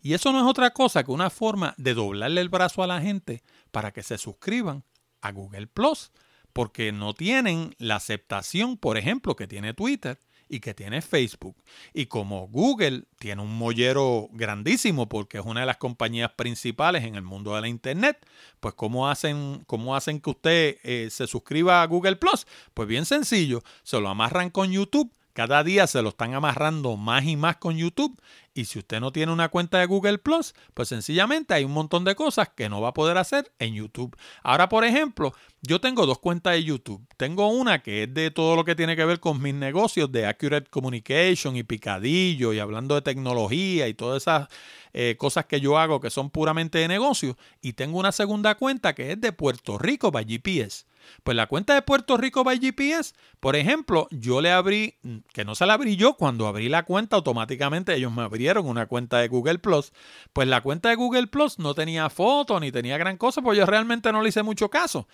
Y 0.00 0.14
eso 0.14 0.32
no 0.32 0.38
es 0.38 0.44
otra 0.44 0.72
cosa 0.72 1.04
que 1.04 1.10
una 1.10 1.30
forma 1.30 1.74
de 1.78 1.94
doblarle 1.94 2.40
el 2.40 2.48
brazo 2.48 2.82
a 2.82 2.86
la 2.86 3.00
gente 3.00 3.42
para 3.70 3.92
que 3.92 4.02
se 4.02 4.18
suscriban 4.18 4.84
a 5.20 5.32
Google 5.32 5.66
Plus, 5.66 6.12
porque 6.52 6.92
no 6.92 7.14
tienen 7.14 7.74
la 7.78 7.96
aceptación, 7.96 8.76
por 8.76 8.96
ejemplo, 8.98 9.36
que 9.36 9.46
tiene 9.46 9.74
Twitter 9.74 10.18
y 10.48 10.60
que 10.60 10.74
tiene 10.74 11.02
Facebook. 11.02 11.56
Y 11.92 12.06
como 12.06 12.48
Google 12.48 13.04
tiene 13.18 13.42
un 13.42 13.56
mollero 13.56 14.28
grandísimo 14.32 15.08
porque 15.08 15.38
es 15.38 15.44
una 15.44 15.60
de 15.60 15.66
las 15.66 15.76
compañías 15.76 16.30
principales 16.32 17.04
en 17.04 17.14
el 17.14 17.22
mundo 17.22 17.54
de 17.54 17.60
la 17.60 17.68
Internet, 17.68 18.24
pues 18.60 18.74
¿cómo 18.74 19.08
hacen, 19.08 19.64
cómo 19.66 19.96
hacen 19.96 20.20
que 20.20 20.30
usted 20.30 20.78
eh, 20.82 21.08
se 21.10 21.26
suscriba 21.26 21.82
a 21.82 21.86
Google 21.86 22.16
Plus? 22.16 22.46
Pues 22.74 22.88
bien 22.88 23.04
sencillo, 23.04 23.62
se 23.82 24.00
lo 24.00 24.08
amarran 24.08 24.50
con 24.50 24.70
YouTube 24.70 25.12
cada 25.36 25.62
día 25.62 25.86
se 25.86 26.00
lo 26.00 26.08
están 26.08 26.32
amarrando 26.32 26.96
más 26.96 27.26
y 27.26 27.36
más 27.36 27.58
con 27.58 27.76
YouTube. 27.76 28.18
Y 28.56 28.64
si 28.64 28.78
usted 28.78 29.00
no 29.00 29.12
tiene 29.12 29.32
una 29.32 29.50
cuenta 29.50 29.78
de 29.78 29.84
Google 29.84 30.16
Plus, 30.16 30.54
pues 30.72 30.88
sencillamente 30.88 31.52
hay 31.52 31.64
un 31.64 31.72
montón 31.72 32.04
de 32.04 32.14
cosas 32.14 32.48
que 32.48 32.70
no 32.70 32.80
va 32.80 32.88
a 32.88 32.94
poder 32.94 33.18
hacer 33.18 33.52
en 33.58 33.74
YouTube. 33.74 34.16
Ahora, 34.42 34.70
por 34.70 34.82
ejemplo, 34.86 35.34
yo 35.60 35.78
tengo 35.78 36.06
dos 36.06 36.20
cuentas 36.20 36.54
de 36.54 36.64
YouTube. 36.64 37.06
Tengo 37.18 37.48
una 37.48 37.82
que 37.82 38.04
es 38.04 38.14
de 38.14 38.30
todo 38.30 38.56
lo 38.56 38.64
que 38.64 38.74
tiene 38.74 38.96
que 38.96 39.04
ver 39.04 39.20
con 39.20 39.42
mis 39.42 39.52
negocios 39.52 40.10
de 40.10 40.24
Accurate 40.24 40.70
Communication 40.70 41.54
y 41.54 41.64
Picadillo 41.64 42.54
y 42.54 42.58
hablando 42.58 42.94
de 42.94 43.02
tecnología 43.02 43.88
y 43.88 43.94
todas 43.94 44.22
esas 44.22 44.48
eh, 44.94 45.16
cosas 45.18 45.44
que 45.44 45.60
yo 45.60 45.76
hago 45.76 46.00
que 46.00 46.08
son 46.08 46.30
puramente 46.30 46.78
de 46.78 46.88
negocio. 46.88 47.36
Y 47.60 47.74
tengo 47.74 47.98
una 47.98 48.10
segunda 48.10 48.54
cuenta 48.54 48.94
que 48.94 49.12
es 49.12 49.20
de 49.20 49.32
Puerto 49.32 49.76
Rico 49.76 50.10
para 50.10 50.26
GPS. 50.26 50.86
Pues 51.22 51.36
la 51.36 51.46
cuenta 51.46 51.74
de 51.74 51.82
Puerto 51.82 52.16
Rico 52.16 52.44
by 52.44 52.58
GPS, 52.58 53.14
por 53.40 53.56
ejemplo, 53.56 54.08
yo 54.10 54.40
le 54.40 54.52
abrí, 54.52 54.94
que 55.32 55.44
no 55.44 55.54
se 55.54 55.66
la 55.66 55.74
abrí 55.74 55.96
yo, 55.96 56.14
cuando 56.14 56.46
abrí 56.46 56.68
la 56.68 56.84
cuenta 56.84 57.16
automáticamente 57.16 57.94
ellos 57.94 58.12
me 58.12 58.22
abrieron 58.22 58.66
una 58.66 58.86
cuenta 58.86 59.18
de 59.18 59.28
Google 59.28 59.58
Plus. 59.58 59.92
Pues 60.32 60.48
la 60.48 60.60
cuenta 60.62 60.88
de 60.88 60.96
Google 60.96 61.26
Plus 61.26 61.58
no 61.58 61.74
tenía 61.74 62.10
foto 62.10 62.58
ni 62.60 62.72
tenía 62.72 62.98
gran 62.98 63.16
cosa, 63.16 63.42
pues 63.42 63.58
yo 63.58 63.66
realmente 63.66 64.12
no 64.12 64.22
le 64.22 64.28
hice 64.28 64.42
mucho 64.42 64.70
caso. 64.70 65.08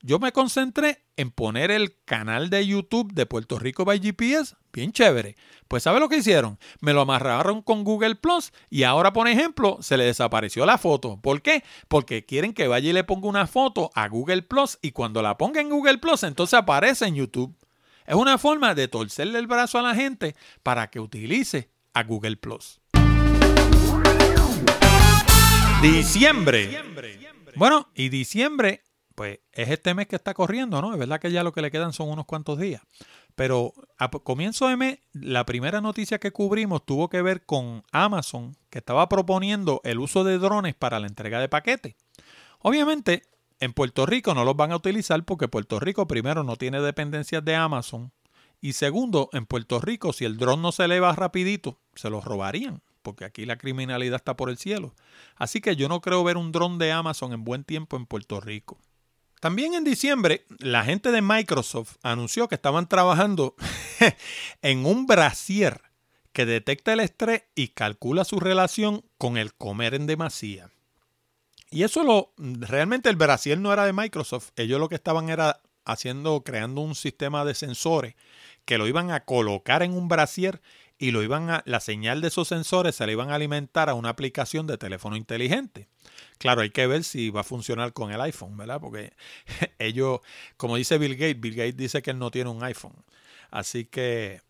Yo 0.00 0.20
me 0.20 0.30
concentré 0.30 1.02
en 1.16 1.32
poner 1.32 1.72
el 1.72 1.96
canal 2.04 2.50
de 2.50 2.64
YouTube 2.64 3.12
de 3.14 3.26
Puerto 3.26 3.58
Rico 3.58 3.84
by 3.84 3.98
GPS, 3.98 4.54
bien 4.72 4.92
chévere. 4.92 5.34
Pues 5.66 5.82
¿sabe 5.82 5.98
lo 5.98 6.08
que 6.08 6.18
hicieron? 6.18 6.56
Me 6.80 6.92
lo 6.92 7.00
amarraron 7.00 7.62
con 7.62 7.82
Google 7.82 8.14
Plus 8.14 8.52
y 8.70 8.84
ahora, 8.84 9.12
por 9.12 9.26
ejemplo, 9.26 9.78
se 9.80 9.96
le 9.96 10.04
desapareció 10.04 10.64
la 10.66 10.78
foto. 10.78 11.20
¿Por 11.20 11.42
qué? 11.42 11.64
Porque 11.88 12.24
quieren 12.24 12.54
que 12.54 12.68
vaya 12.68 12.90
y 12.90 12.92
le 12.92 13.02
ponga 13.02 13.26
una 13.26 13.48
foto 13.48 13.90
a 13.92 14.06
Google 14.06 14.42
Plus 14.42 14.78
y 14.82 14.92
cuando 14.92 15.20
la 15.20 15.36
ponga 15.36 15.60
en 15.60 15.68
Google 15.68 15.98
Plus, 15.98 16.22
entonces 16.22 16.54
aparece 16.54 17.06
en 17.06 17.16
YouTube. 17.16 17.56
Es 18.06 18.14
una 18.14 18.38
forma 18.38 18.76
de 18.76 18.86
torcerle 18.86 19.40
el 19.40 19.48
brazo 19.48 19.80
a 19.80 19.82
la 19.82 19.96
gente 19.96 20.36
para 20.62 20.90
que 20.90 21.00
utilice 21.00 21.72
a 21.92 22.04
Google 22.04 22.36
Plus. 22.36 22.80
Diciembre. 25.82 26.80
Bueno, 27.56 27.90
y 27.96 28.10
diciembre 28.10 28.82
pues 29.18 29.40
es 29.50 29.68
este 29.68 29.94
mes 29.94 30.06
que 30.06 30.14
está 30.14 30.32
corriendo, 30.32 30.80
¿no? 30.80 30.92
Es 30.92 30.98
verdad 30.98 31.18
que 31.18 31.32
ya 31.32 31.42
lo 31.42 31.52
que 31.52 31.60
le 31.60 31.72
quedan 31.72 31.92
son 31.92 32.08
unos 32.08 32.24
cuantos 32.24 32.56
días. 32.56 32.82
Pero 33.34 33.74
a 33.98 34.10
comienzo 34.10 34.68
de 34.68 34.76
mes, 34.76 35.00
la 35.12 35.44
primera 35.44 35.80
noticia 35.80 36.20
que 36.20 36.30
cubrimos 36.30 36.86
tuvo 36.86 37.08
que 37.08 37.20
ver 37.20 37.44
con 37.44 37.82
Amazon, 37.90 38.56
que 38.70 38.78
estaba 38.78 39.08
proponiendo 39.08 39.80
el 39.82 39.98
uso 39.98 40.22
de 40.22 40.38
drones 40.38 40.76
para 40.76 41.00
la 41.00 41.08
entrega 41.08 41.40
de 41.40 41.48
paquetes. 41.48 41.96
Obviamente, 42.60 43.24
en 43.58 43.72
Puerto 43.72 44.06
Rico 44.06 44.34
no 44.34 44.44
los 44.44 44.54
van 44.54 44.70
a 44.70 44.76
utilizar 44.76 45.24
porque 45.24 45.48
Puerto 45.48 45.80
Rico 45.80 46.06
primero 46.06 46.44
no 46.44 46.54
tiene 46.54 46.80
dependencias 46.80 47.44
de 47.44 47.56
Amazon 47.56 48.12
y 48.60 48.74
segundo, 48.74 49.30
en 49.32 49.46
Puerto 49.46 49.80
Rico 49.80 50.12
si 50.12 50.26
el 50.26 50.36
dron 50.36 50.62
no 50.62 50.70
se 50.70 50.84
eleva 50.84 51.12
rapidito, 51.12 51.80
se 51.96 52.08
los 52.08 52.24
robarían 52.24 52.82
porque 53.02 53.24
aquí 53.24 53.46
la 53.46 53.58
criminalidad 53.58 54.16
está 54.16 54.36
por 54.36 54.48
el 54.48 54.58
cielo. 54.58 54.94
Así 55.34 55.60
que 55.60 55.74
yo 55.74 55.88
no 55.88 56.02
creo 56.02 56.22
ver 56.22 56.36
un 56.36 56.52
dron 56.52 56.78
de 56.78 56.92
Amazon 56.92 57.32
en 57.32 57.42
buen 57.42 57.64
tiempo 57.64 57.96
en 57.96 58.06
Puerto 58.06 58.38
Rico. 58.38 58.78
También 59.40 59.74
en 59.74 59.84
diciembre, 59.84 60.46
la 60.58 60.84
gente 60.84 61.12
de 61.12 61.22
Microsoft 61.22 61.96
anunció 62.02 62.48
que 62.48 62.56
estaban 62.56 62.88
trabajando 62.88 63.54
en 64.62 64.84
un 64.84 65.06
brasier 65.06 65.82
que 66.32 66.46
detecta 66.46 66.92
el 66.92 67.00
estrés 67.00 67.44
y 67.54 67.68
calcula 67.68 68.24
su 68.24 68.40
relación 68.40 69.04
con 69.16 69.36
el 69.36 69.54
comer 69.54 69.94
en 69.94 70.06
demasía. 70.06 70.70
Y 71.70 71.82
eso 71.82 72.02
lo 72.02 72.32
realmente 72.36 73.10
el 73.10 73.16
brasier 73.16 73.58
no 73.58 73.72
era 73.72 73.84
de 73.84 73.92
Microsoft, 73.92 74.50
ellos 74.56 74.80
lo 74.80 74.88
que 74.88 74.94
estaban 74.94 75.28
era 75.28 75.60
haciendo 75.84 76.42
creando 76.42 76.80
un 76.80 76.94
sistema 76.94 77.44
de 77.44 77.54
sensores 77.54 78.14
que 78.64 78.78
lo 78.78 78.86
iban 78.86 79.10
a 79.10 79.24
colocar 79.24 79.82
en 79.82 79.94
un 79.94 80.08
brasier 80.08 80.60
y 80.98 81.12
lo 81.12 81.22
iban 81.22 81.48
a 81.48 81.62
la 81.64 81.80
señal 81.80 82.20
de 82.20 82.28
esos 82.28 82.48
sensores 82.48 82.96
se 82.96 83.06
le 83.06 83.12
iban 83.12 83.30
a 83.30 83.36
alimentar 83.36 83.88
a 83.88 83.94
una 83.94 84.08
aplicación 84.08 84.66
de 84.66 84.78
teléfono 84.78 85.16
inteligente. 85.16 85.88
Claro, 86.38 86.62
hay 86.62 86.70
que 86.70 86.86
ver 86.86 87.04
si 87.04 87.30
va 87.30 87.42
a 87.42 87.44
funcionar 87.44 87.92
con 87.92 88.12
el 88.12 88.20
iPhone, 88.20 88.56
¿verdad? 88.56 88.80
Porque 88.80 89.12
ellos, 89.78 90.20
como 90.56 90.76
dice 90.76 90.98
Bill 90.98 91.14
Gates, 91.14 91.40
Bill 91.40 91.54
Gates 91.54 91.76
dice 91.76 92.02
que 92.02 92.10
él 92.10 92.18
no 92.18 92.30
tiene 92.30 92.50
un 92.50 92.62
iPhone. 92.64 92.94
Así 93.50 93.84
que 93.84 94.42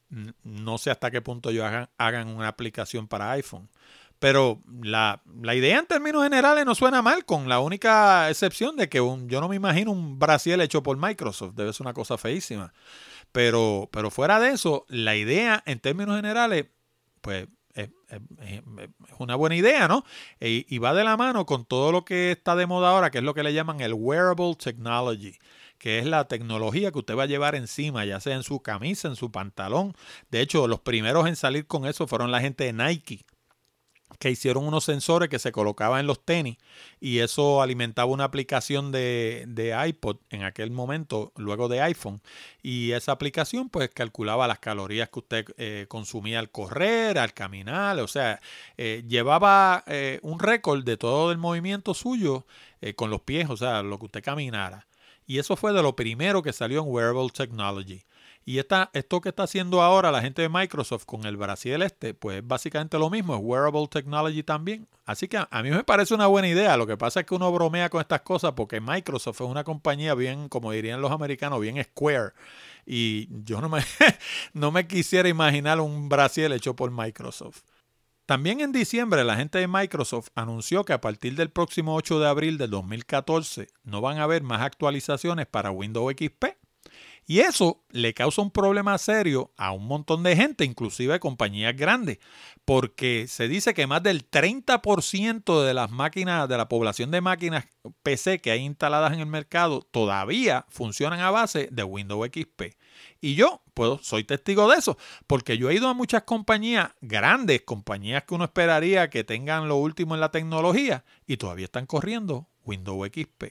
no 0.42 0.78
sé 0.78 0.90
hasta 0.90 1.10
qué 1.10 1.20
punto 1.20 1.50
ellos 1.50 1.66
hagan, 1.98 2.28
una 2.28 2.48
aplicación 2.48 3.08
para 3.08 3.30
iPhone. 3.32 3.68
Pero 4.18 4.60
la, 4.82 5.20
idea 5.54 5.78
en 5.78 5.86
términos 5.86 6.24
generales 6.24 6.64
no 6.64 6.74
suena 6.74 7.02
mal, 7.02 7.24
con 7.24 7.48
la 7.48 7.60
única 7.60 8.28
excepción 8.30 8.74
de 8.76 8.88
que 8.88 9.00
un, 9.00 9.28
yo 9.28 9.40
no 9.40 9.48
me 9.48 9.54
imagino 9.54 9.92
un 9.92 10.18
Brasil 10.18 10.60
hecho 10.60 10.82
por 10.82 10.96
Microsoft, 10.96 11.54
debe 11.54 11.72
ser 11.72 11.86
una 11.86 11.94
cosa 11.94 12.18
feísima. 12.18 12.72
Pero, 13.38 13.88
pero 13.92 14.10
fuera 14.10 14.40
de 14.40 14.50
eso, 14.50 14.84
la 14.88 15.14
idea 15.14 15.62
en 15.64 15.78
términos 15.78 16.16
generales, 16.16 16.66
pues 17.20 17.46
es, 17.72 17.88
una 19.20 19.36
buena 19.36 19.54
idea, 19.54 19.86
¿no? 19.86 20.04
Y, 20.40 20.66
y, 20.68 20.78
va 20.78 20.92
de 20.92 21.04
la 21.04 21.16
mano 21.16 21.46
con 21.46 21.64
todo 21.64 21.92
lo 21.92 22.04
que 22.04 22.32
está 22.32 22.56
de 22.56 22.66
moda 22.66 22.90
ahora, 22.90 23.12
que 23.12 23.18
es 23.18 23.24
lo 23.24 23.34
que 23.34 23.44
le 23.44 23.54
llaman 23.54 23.80
el 23.80 23.94
wearable 23.94 24.56
technology, 24.56 25.38
que 25.78 26.00
es 26.00 26.06
la 26.06 26.26
tecnología 26.26 26.90
que 26.90 26.98
usted 26.98 27.16
va 27.16 27.22
a 27.22 27.26
llevar 27.26 27.54
encima, 27.54 28.04
ya 28.04 28.18
sea 28.18 28.34
en 28.34 28.42
su 28.42 28.60
camisa, 28.60 29.06
en 29.06 29.14
su 29.14 29.30
pantalón. 29.30 29.94
De 30.32 30.40
hecho, 30.40 30.66
los 30.66 30.80
primeros 30.80 31.28
en 31.28 31.36
salir 31.36 31.68
con 31.68 31.86
eso 31.86 32.08
fueron 32.08 32.32
la 32.32 32.40
gente 32.40 32.64
de 32.64 32.72
Nike 32.72 33.24
que 34.18 34.30
hicieron 34.30 34.66
unos 34.66 34.84
sensores 34.84 35.28
que 35.28 35.38
se 35.38 35.52
colocaban 35.52 36.00
en 36.00 36.06
los 36.06 36.24
tenis 36.24 36.56
y 37.00 37.18
eso 37.18 37.62
alimentaba 37.62 38.10
una 38.10 38.24
aplicación 38.24 38.90
de, 38.90 39.46
iPod 39.86 40.16
en 40.30 40.42
aquel 40.42 40.70
momento, 40.70 41.32
luego 41.36 41.68
de 41.68 41.80
iPhone. 41.82 42.20
Y 42.62 42.92
esa 42.92 43.12
aplicación 43.12 43.68
pues 43.68 43.90
calculaba 43.90 44.48
las 44.48 44.58
calorías 44.58 45.08
que 45.10 45.18
usted 45.18 45.46
eh, 45.56 45.86
consumía 45.88 46.38
al 46.38 46.50
correr, 46.50 47.18
al 47.18 47.34
caminar, 47.34 47.98
o 48.00 48.08
sea, 48.08 48.40
eh, 48.76 49.04
llevaba 49.08 49.84
eh, 49.86 50.18
un 50.22 50.38
récord 50.40 50.82
de 50.84 50.96
todo 50.96 51.30
el 51.30 51.38
movimiento 51.38 51.94
suyo 51.94 52.46
con 52.94 53.10
los 53.10 53.22
pies, 53.22 53.50
o 53.50 53.56
sea, 53.56 53.82
lo 53.82 53.98
que 53.98 54.04
usted 54.06 54.22
caminara. 54.22 54.87
Y 55.28 55.38
eso 55.38 55.54
fue 55.54 55.72
de 55.72 55.82
lo 55.82 55.94
primero 55.94 56.42
que 56.42 56.52
salió 56.52 56.80
en 56.80 56.88
Wearable 56.88 57.28
Technology. 57.30 58.02
Y 58.48 58.60
esto 58.60 59.20
que 59.20 59.28
está 59.28 59.42
haciendo 59.42 59.82
ahora 59.82 60.10
la 60.10 60.22
gente 60.22 60.40
de 60.40 60.48
Microsoft 60.48 61.04
con 61.04 61.26
el 61.26 61.36
Brasil 61.36 61.82
este, 61.82 62.14
pues 62.14 62.40
básicamente 62.42 62.98
lo 62.98 63.10
mismo, 63.10 63.34
es 63.34 63.42
wearable 63.42 63.86
technology 63.88 64.42
también. 64.42 64.88
Así 65.04 65.28
que 65.28 65.36
a, 65.36 65.62
mí 65.62 65.70
me 65.70 65.84
parece 65.84 66.14
una 66.14 66.28
buena 66.28 66.48
idea. 66.48 66.78
Lo 66.78 66.86
que 66.86 66.96
pasa 66.96 67.20
es 67.20 67.26
que 67.26 67.34
uno 67.34 67.52
bromea 67.52 67.90
con 67.90 68.00
estas 68.00 68.22
cosas 68.22 68.52
porque 68.52 68.80
Microsoft 68.80 69.42
es 69.42 69.46
una 69.46 69.64
compañía 69.64 70.14
bien, 70.14 70.48
como 70.48 70.72
dirían 70.72 71.02
los 71.02 71.12
americanos, 71.12 71.60
bien 71.60 71.84
square. 71.84 72.32
Y 72.86 73.28
yo 73.44 73.60
no 73.60 73.68
me, 73.68 73.82
no 74.54 74.72
me 74.72 74.86
quisiera 74.86 75.28
imaginar 75.28 75.78
un 75.78 76.08
Brasil 76.08 76.50
hecho 76.52 76.74
por 76.74 76.90
Microsoft. 76.90 77.64
También 78.28 78.60
en 78.60 78.72
diciembre 78.72 79.24
la 79.24 79.36
gente 79.36 79.58
de 79.58 79.66
Microsoft 79.66 80.28
anunció 80.34 80.84
que 80.84 80.92
a 80.92 81.00
partir 81.00 81.34
del 81.34 81.48
próximo 81.48 81.94
8 81.94 82.20
de 82.20 82.28
abril 82.28 82.58
del 82.58 82.68
2014 82.68 83.68
no 83.84 84.02
van 84.02 84.18
a 84.18 84.24
haber 84.24 84.42
más 84.42 84.60
actualizaciones 84.60 85.46
para 85.46 85.70
Windows 85.70 86.12
XP. 86.12 86.44
Y 87.26 87.38
eso 87.38 87.82
le 87.88 88.12
causa 88.12 88.42
un 88.42 88.50
problema 88.50 88.98
serio 88.98 89.50
a 89.56 89.72
un 89.72 89.86
montón 89.86 90.22
de 90.24 90.36
gente, 90.36 90.66
inclusive 90.66 91.18
compañías 91.20 91.74
grandes, 91.74 92.18
porque 92.66 93.24
se 93.28 93.48
dice 93.48 93.72
que 93.72 93.86
más 93.86 94.02
del 94.02 94.30
30% 94.30 95.64
de 95.64 95.72
las 95.72 95.90
máquinas, 95.90 96.50
de 96.50 96.58
la 96.58 96.68
población 96.68 97.10
de 97.10 97.22
máquinas 97.22 97.64
PC 98.02 98.40
que 98.40 98.50
hay 98.50 98.60
instaladas 98.60 99.14
en 99.14 99.20
el 99.20 99.26
mercado 99.26 99.80
todavía 99.90 100.66
funcionan 100.68 101.20
a 101.20 101.30
base 101.30 101.70
de 101.72 101.82
Windows 101.82 102.28
XP. 102.28 102.76
Y 103.20 103.34
yo, 103.34 103.62
pues, 103.74 104.00
soy 104.02 104.24
testigo 104.24 104.68
de 104.70 104.78
eso, 104.78 104.98
porque 105.26 105.58
yo 105.58 105.70
he 105.70 105.74
ido 105.74 105.88
a 105.88 105.94
muchas 105.94 106.22
compañías 106.24 106.90
grandes, 107.00 107.62
compañías 107.62 108.24
que 108.24 108.34
uno 108.34 108.44
esperaría 108.44 109.10
que 109.10 109.24
tengan 109.24 109.68
lo 109.68 109.76
último 109.76 110.14
en 110.14 110.20
la 110.20 110.30
tecnología, 110.30 111.04
y 111.26 111.36
todavía 111.36 111.66
están 111.66 111.86
corriendo 111.86 112.48
Windows 112.64 113.08
XP. 113.08 113.44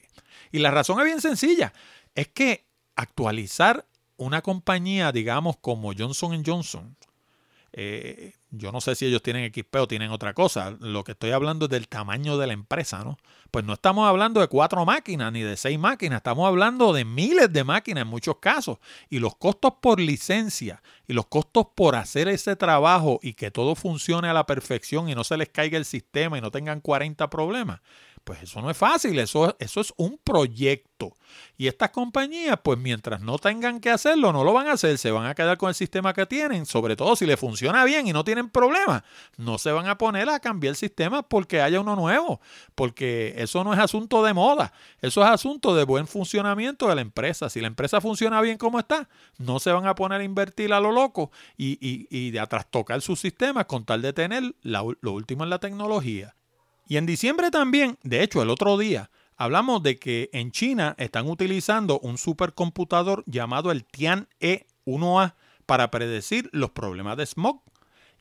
Y 0.52 0.58
la 0.58 0.70
razón 0.70 0.98
es 1.00 1.06
bien 1.06 1.20
sencilla, 1.20 1.72
es 2.14 2.28
que 2.28 2.66
actualizar 2.96 3.86
una 4.16 4.42
compañía, 4.42 5.12
digamos, 5.12 5.56
como 5.56 5.92
Johnson 5.96 6.42
Johnson, 6.44 6.96
eh, 7.80 8.32
yo 8.50 8.72
no 8.72 8.80
sé 8.80 8.96
si 8.96 9.06
ellos 9.06 9.22
tienen 9.22 9.52
XP 9.54 9.76
o 9.76 9.86
tienen 9.86 10.10
otra 10.10 10.34
cosa. 10.34 10.76
Lo 10.80 11.04
que 11.04 11.12
estoy 11.12 11.30
hablando 11.30 11.66
es 11.66 11.70
del 11.70 11.86
tamaño 11.86 12.36
de 12.36 12.48
la 12.48 12.52
empresa, 12.52 13.04
¿no? 13.04 13.18
Pues 13.52 13.64
no 13.64 13.74
estamos 13.74 14.08
hablando 14.08 14.40
de 14.40 14.48
cuatro 14.48 14.84
máquinas 14.84 15.32
ni 15.32 15.42
de 15.42 15.56
seis 15.56 15.78
máquinas, 15.78 16.16
estamos 16.16 16.48
hablando 16.48 16.92
de 16.92 17.04
miles 17.04 17.52
de 17.52 17.62
máquinas 17.62 18.02
en 18.02 18.08
muchos 18.08 18.38
casos. 18.38 18.78
Y 19.08 19.20
los 19.20 19.36
costos 19.36 19.74
por 19.80 20.00
licencia 20.00 20.82
y 21.06 21.12
los 21.12 21.26
costos 21.26 21.68
por 21.76 21.94
hacer 21.94 22.26
ese 22.26 22.56
trabajo 22.56 23.20
y 23.22 23.34
que 23.34 23.52
todo 23.52 23.76
funcione 23.76 24.28
a 24.28 24.32
la 24.32 24.44
perfección 24.44 25.08
y 25.08 25.14
no 25.14 25.22
se 25.22 25.36
les 25.36 25.48
caiga 25.48 25.78
el 25.78 25.84
sistema 25.84 26.36
y 26.36 26.40
no 26.40 26.50
tengan 26.50 26.80
40 26.80 27.30
problemas, 27.30 27.80
pues 28.28 28.42
eso 28.42 28.60
no 28.60 28.68
es 28.68 28.76
fácil, 28.76 29.18
eso, 29.18 29.56
eso 29.58 29.80
es 29.80 29.94
un 29.96 30.20
proyecto. 30.22 31.16
Y 31.56 31.66
estas 31.66 31.88
compañías, 31.88 32.58
pues 32.62 32.78
mientras 32.78 33.22
no 33.22 33.38
tengan 33.38 33.80
que 33.80 33.88
hacerlo, 33.88 34.34
no 34.34 34.44
lo 34.44 34.52
van 34.52 34.68
a 34.68 34.72
hacer, 34.72 34.98
se 34.98 35.10
van 35.10 35.24
a 35.24 35.34
quedar 35.34 35.56
con 35.56 35.70
el 35.70 35.74
sistema 35.74 36.12
que 36.12 36.26
tienen, 36.26 36.66
sobre 36.66 36.94
todo 36.94 37.16
si 37.16 37.24
le 37.24 37.38
funciona 37.38 37.86
bien 37.86 38.06
y 38.06 38.12
no 38.12 38.24
tienen 38.24 38.50
problemas. 38.50 39.02
No 39.38 39.56
se 39.56 39.72
van 39.72 39.86
a 39.86 39.96
poner 39.96 40.28
a 40.28 40.40
cambiar 40.40 40.72
el 40.72 40.76
sistema 40.76 41.22
porque 41.22 41.62
haya 41.62 41.80
uno 41.80 41.96
nuevo, 41.96 42.42
porque 42.74 43.32
eso 43.38 43.64
no 43.64 43.72
es 43.72 43.78
asunto 43.78 44.22
de 44.22 44.34
moda, 44.34 44.74
eso 45.00 45.22
es 45.22 45.30
asunto 45.30 45.74
de 45.74 45.84
buen 45.84 46.06
funcionamiento 46.06 46.86
de 46.86 46.96
la 46.96 47.00
empresa. 47.00 47.48
Si 47.48 47.62
la 47.62 47.68
empresa 47.68 48.02
funciona 48.02 48.42
bien 48.42 48.58
como 48.58 48.78
está, 48.78 49.08
no 49.38 49.58
se 49.58 49.72
van 49.72 49.86
a 49.86 49.94
poner 49.94 50.20
a 50.20 50.24
invertir 50.24 50.74
a 50.74 50.80
lo 50.80 50.92
loco 50.92 51.30
y, 51.56 51.78
y, 51.80 52.06
y 52.10 52.30
de 52.30 52.40
atrás 52.40 52.66
tocar 52.70 53.00
sus 53.00 53.20
sistemas 53.20 53.64
con 53.64 53.86
tal 53.86 54.02
de 54.02 54.12
tener 54.12 54.54
lo 54.60 55.12
último 55.14 55.44
en 55.44 55.50
la 55.50 55.60
tecnología. 55.60 56.34
Y 56.88 56.96
en 56.96 57.04
diciembre 57.04 57.50
también, 57.50 57.98
de 58.02 58.22
hecho 58.22 58.42
el 58.42 58.48
otro 58.48 58.78
día, 58.78 59.10
hablamos 59.36 59.82
de 59.82 59.98
que 59.98 60.30
en 60.32 60.50
China 60.50 60.94
están 60.96 61.28
utilizando 61.28 62.00
un 62.00 62.16
supercomputador 62.16 63.22
llamado 63.26 63.70
el 63.70 63.84
Tian-E1A 63.84 65.34
para 65.66 65.90
predecir 65.90 66.48
los 66.52 66.70
problemas 66.70 67.18
de 67.18 67.26
smog. 67.26 67.60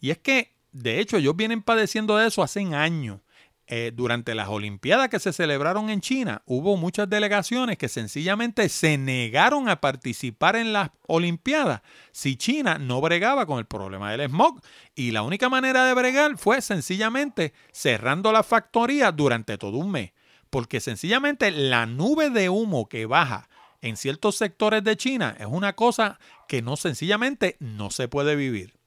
Y 0.01 0.11
es 0.11 0.17
que, 0.17 0.53
de 0.73 0.99
hecho, 0.99 1.15
ellos 1.15 1.37
vienen 1.37 1.63
padeciendo 1.63 2.17
de 2.17 2.27
eso 2.27 2.43
hace 2.43 2.59
años. 2.75 3.21
Eh, 3.69 3.91
durante 3.93 4.33
las 4.33 4.47
Olimpiadas 4.47 5.09
que 5.09 5.19
se 5.19 5.33
celebraron 5.33 5.89
en 5.89 5.99
China, 5.99 6.41
hubo 6.45 6.77
muchas 6.77 7.09
delegaciones 7.09 7.77
que 7.77 7.89
sencillamente 7.89 8.69
se 8.69 8.97
negaron 8.97 9.67
a 9.67 9.81
participar 9.81 10.55
en 10.55 10.71
las 10.71 10.91
Olimpiadas 11.05 11.81
si 12.13 12.37
China 12.37 12.77
no 12.77 13.01
bregaba 13.01 13.45
con 13.45 13.59
el 13.59 13.65
problema 13.65 14.11
del 14.11 14.29
smog. 14.29 14.61
Y 14.95 15.11
la 15.11 15.21
única 15.21 15.49
manera 15.49 15.85
de 15.85 15.93
bregar 15.93 16.37
fue 16.37 16.61
sencillamente 16.61 17.53
cerrando 17.73 18.31
la 18.31 18.43
factoría 18.43 19.11
durante 19.11 19.57
todo 19.57 19.77
un 19.77 19.91
mes. 19.91 20.13
Porque 20.49 20.79
sencillamente 20.79 21.51
la 21.51 21.85
nube 21.85 22.29
de 22.29 22.47
humo 22.47 22.87
que 22.87 23.05
baja 23.05 23.49
en 23.81 23.97
ciertos 23.97 24.37
sectores 24.37 24.81
de 24.83 24.95
China 24.95 25.35
es 25.39 25.45
una 25.45 25.73
cosa 25.73 26.19
que 26.47 26.61
no 26.61 26.77
sencillamente 26.77 27.57
no 27.59 27.91
se 27.91 28.07
puede 28.07 28.37
vivir. 28.37 28.77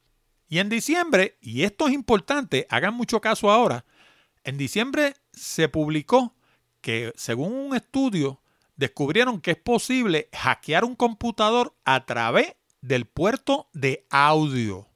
Y 0.48 0.58
en 0.58 0.68
diciembre, 0.68 1.36
y 1.40 1.62
esto 1.62 1.86
es 1.86 1.92
importante, 1.92 2.66
hagan 2.70 2.94
mucho 2.94 3.20
caso 3.20 3.50
ahora, 3.50 3.84
en 4.44 4.58
diciembre 4.58 5.14
se 5.32 5.68
publicó 5.68 6.34
que 6.80 7.12
según 7.16 7.52
un 7.52 7.76
estudio 7.76 8.40
descubrieron 8.76 9.40
que 9.40 9.52
es 9.52 9.56
posible 9.56 10.28
hackear 10.32 10.84
un 10.84 10.96
computador 10.96 11.74
a 11.84 12.06
través 12.06 12.54
del 12.80 13.06
puerto 13.06 13.68
de 13.72 14.06
audio. 14.10 14.88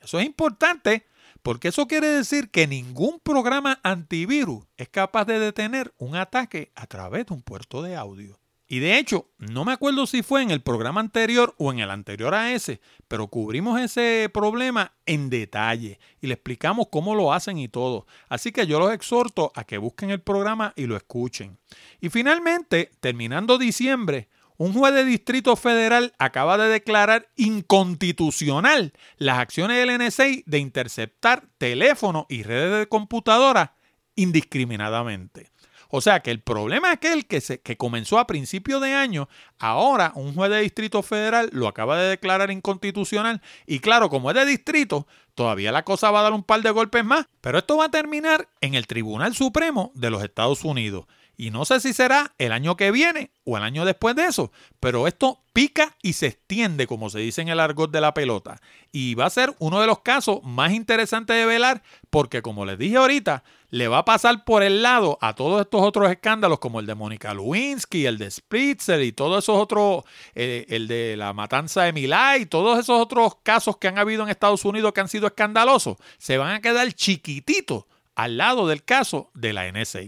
Eso 0.00 0.18
es 0.18 0.26
importante 0.26 1.06
porque 1.42 1.68
eso 1.68 1.86
quiere 1.86 2.08
decir 2.08 2.50
que 2.50 2.66
ningún 2.66 3.20
programa 3.20 3.80
antivirus 3.82 4.66
es 4.76 4.88
capaz 4.88 5.24
de 5.24 5.38
detener 5.38 5.94
un 5.98 6.16
ataque 6.16 6.72
a 6.74 6.86
través 6.86 7.26
de 7.26 7.34
un 7.34 7.42
puerto 7.42 7.82
de 7.82 7.96
audio. 7.96 8.38
Y 8.70 8.80
de 8.80 8.98
hecho, 8.98 9.30
no 9.38 9.64
me 9.64 9.72
acuerdo 9.72 10.06
si 10.06 10.22
fue 10.22 10.42
en 10.42 10.50
el 10.50 10.60
programa 10.60 11.00
anterior 11.00 11.54
o 11.56 11.72
en 11.72 11.78
el 11.78 11.90
anterior 11.90 12.34
a 12.34 12.52
ese, 12.52 12.82
pero 13.08 13.28
cubrimos 13.28 13.80
ese 13.80 14.28
problema 14.32 14.92
en 15.06 15.30
detalle 15.30 15.98
y 16.20 16.26
le 16.26 16.34
explicamos 16.34 16.88
cómo 16.90 17.14
lo 17.14 17.32
hacen 17.32 17.56
y 17.58 17.68
todo. 17.68 18.06
Así 18.28 18.52
que 18.52 18.66
yo 18.66 18.78
los 18.78 18.92
exhorto 18.92 19.52
a 19.54 19.64
que 19.64 19.78
busquen 19.78 20.10
el 20.10 20.20
programa 20.20 20.74
y 20.76 20.84
lo 20.84 20.96
escuchen. 20.96 21.56
Y 21.98 22.10
finalmente, 22.10 22.90
terminando 23.00 23.56
diciembre, 23.56 24.28
un 24.58 24.74
juez 24.74 24.92
de 24.92 25.04
distrito 25.04 25.56
federal 25.56 26.12
acaba 26.18 26.58
de 26.58 26.68
declarar 26.68 27.30
inconstitucional 27.36 28.92
las 29.16 29.38
acciones 29.38 29.78
del 29.78 29.96
NSA 29.98 30.42
de 30.44 30.58
interceptar 30.58 31.44
teléfonos 31.56 32.26
y 32.28 32.42
redes 32.42 32.80
de 32.80 32.86
computadora 32.86 33.76
indiscriminadamente. 34.14 35.52
O 35.88 36.00
sea 36.00 36.20
que 36.20 36.30
el 36.30 36.40
problema 36.40 36.92
aquel 36.92 37.26
que, 37.26 37.40
se, 37.40 37.60
que 37.60 37.76
comenzó 37.76 38.18
a 38.18 38.26
principio 38.26 38.78
de 38.78 38.92
año, 38.92 39.28
ahora 39.58 40.12
un 40.14 40.34
juez 40.34 40.50
de 40.50 40.60
distrito 40.60 41.02
federal 41.02 41.48
lo 41.52 41.66
acaba 41.66 41.98
de 41.98 42.10
declarar 42.10 42.50
inconstitucional. 42.50 43.40
Y 43.66 43.80
claro, 43.80 44.10
como 44.10 44.30
es 44.30 44.36
de 44.36 44.44
distrito, 44.44 45.06
todavía 45.34 45.72
la 45.72 45.84
cosa 45.84 46.10
va 46.10 46.20
a 46.20 46.24
dar 46.24 46.32
un 46.34 46.42
par 46.42 46.60
de 46.60 46.70
golpes 46.70 47.04
más. 47.04 47.26
Pero 47.40 47.58
esto 47.58 47.78
va 47.78 47.86
a 47.86 47.90
terminar 47.90 48.48
en 48.60 48.74
el 48.74 48.86
Tribunal 48.86 49.34
Supremo 49.34 49.90
de 49.94 50.10
los 50.10 50.22
Estados 50.22 50.62
Unidos. 50.64 51.06
Y 51.40 51.52
no 51.52 51.64
sé 51.64 51.78
si 51.78 51.92
será 51.92 52.34
el 52.38 52.50
año 52.50 52.76
que 52.76 52.90
viene 52.90 53.30
o 53.44 53.56
el 53.56 53.62
año 53.62 53.84
después 53.84 54.16
de 54.16 54.24
eso, 54.24 54.50
pero 54.80 55.06
esto 55.06 55.40
pica 55.52 55.96
y 56.02 56.14
se 56.14 56.26
extiende, 56.26 56.88
como 56.88 57.10
se 57.10 57.20
dice 57.20 57.42
en 57.42 57.48
el 57.48 57.60
argot 57.60 57.92
de 57.92 58.00
la 58.00 58.12
pelota. 58.12 58.60
Y 58.90 59.14
va 59.14 59.26
a 59.26 59.30
ser 59.30 59.54
uno 59.60 59.80
de 59.80 59.86
los 59.86 60.00
casos 60.00 60.42
más 60.42 60.72
interesantes 60.72 61.36
de 61.36 61.46
velar, 61.46 61.84
porque 62.10 62.42
como 62.42 62.66
les 62.66 62.76
dije 62.76 62.96
ahorita, 62.96 63.44
le 63.70 63.86
va 63.86 63.98
a 63.98 64.04
pasar 64.04 64.44
por 64.44 64.64
el 64.64 64.82
lado 64.82 65.16
a 65.20 65.36
todos 65.36 65.60
estos 65.60 65.80
otros 65.80 66.10
escándalos, 66.10 66.58
como 66.58 66.80
el 66.80 66.86
de 66.86 66.96
Mónica 66.96 67.32
Lewinsky, 67.32 68.06
el 68.06 68.18
de 68.18 68.32
Spritzer 68.32 69.00
y 69.02 69.12
todos 69.12 69.44
esos 69.44 69.60
otros, 69.60 70.02
eh, 70.34 70.66
el 70.70 70.88
de 70.88 71.16
la 71.16 71.32
matanza 71.34 71.84
de 71.84 71.92
Milay, 71.92 72.42
y 72.42 72.46
todos 72.46 72.80
esos 72.80 73.00
otros 73.00 73.36
casos 73.44 73.76
que 73.76 73.86
han 73.86 73.98
habido 73.98 74.24
en 74.24 74.28
Estados 74.28 74.64
Unidos 74.64 74.92
que 74.92 75.02
han 75.02 75.08
sido 75.08 75.28
escandalosos, 75.28 75.98
se 76.18 76.36
van 76.36 76.56
a 76.56 76.60
quedar 76.60 76.92
chiquititos 76.94 77.84
al 78.16 78.38
lado 78.38 78.66
del 78.66 78.82
caso 78.82 79.30
de 79.34 79.52
la 79.52 79.70
NSA. 79.70 80.00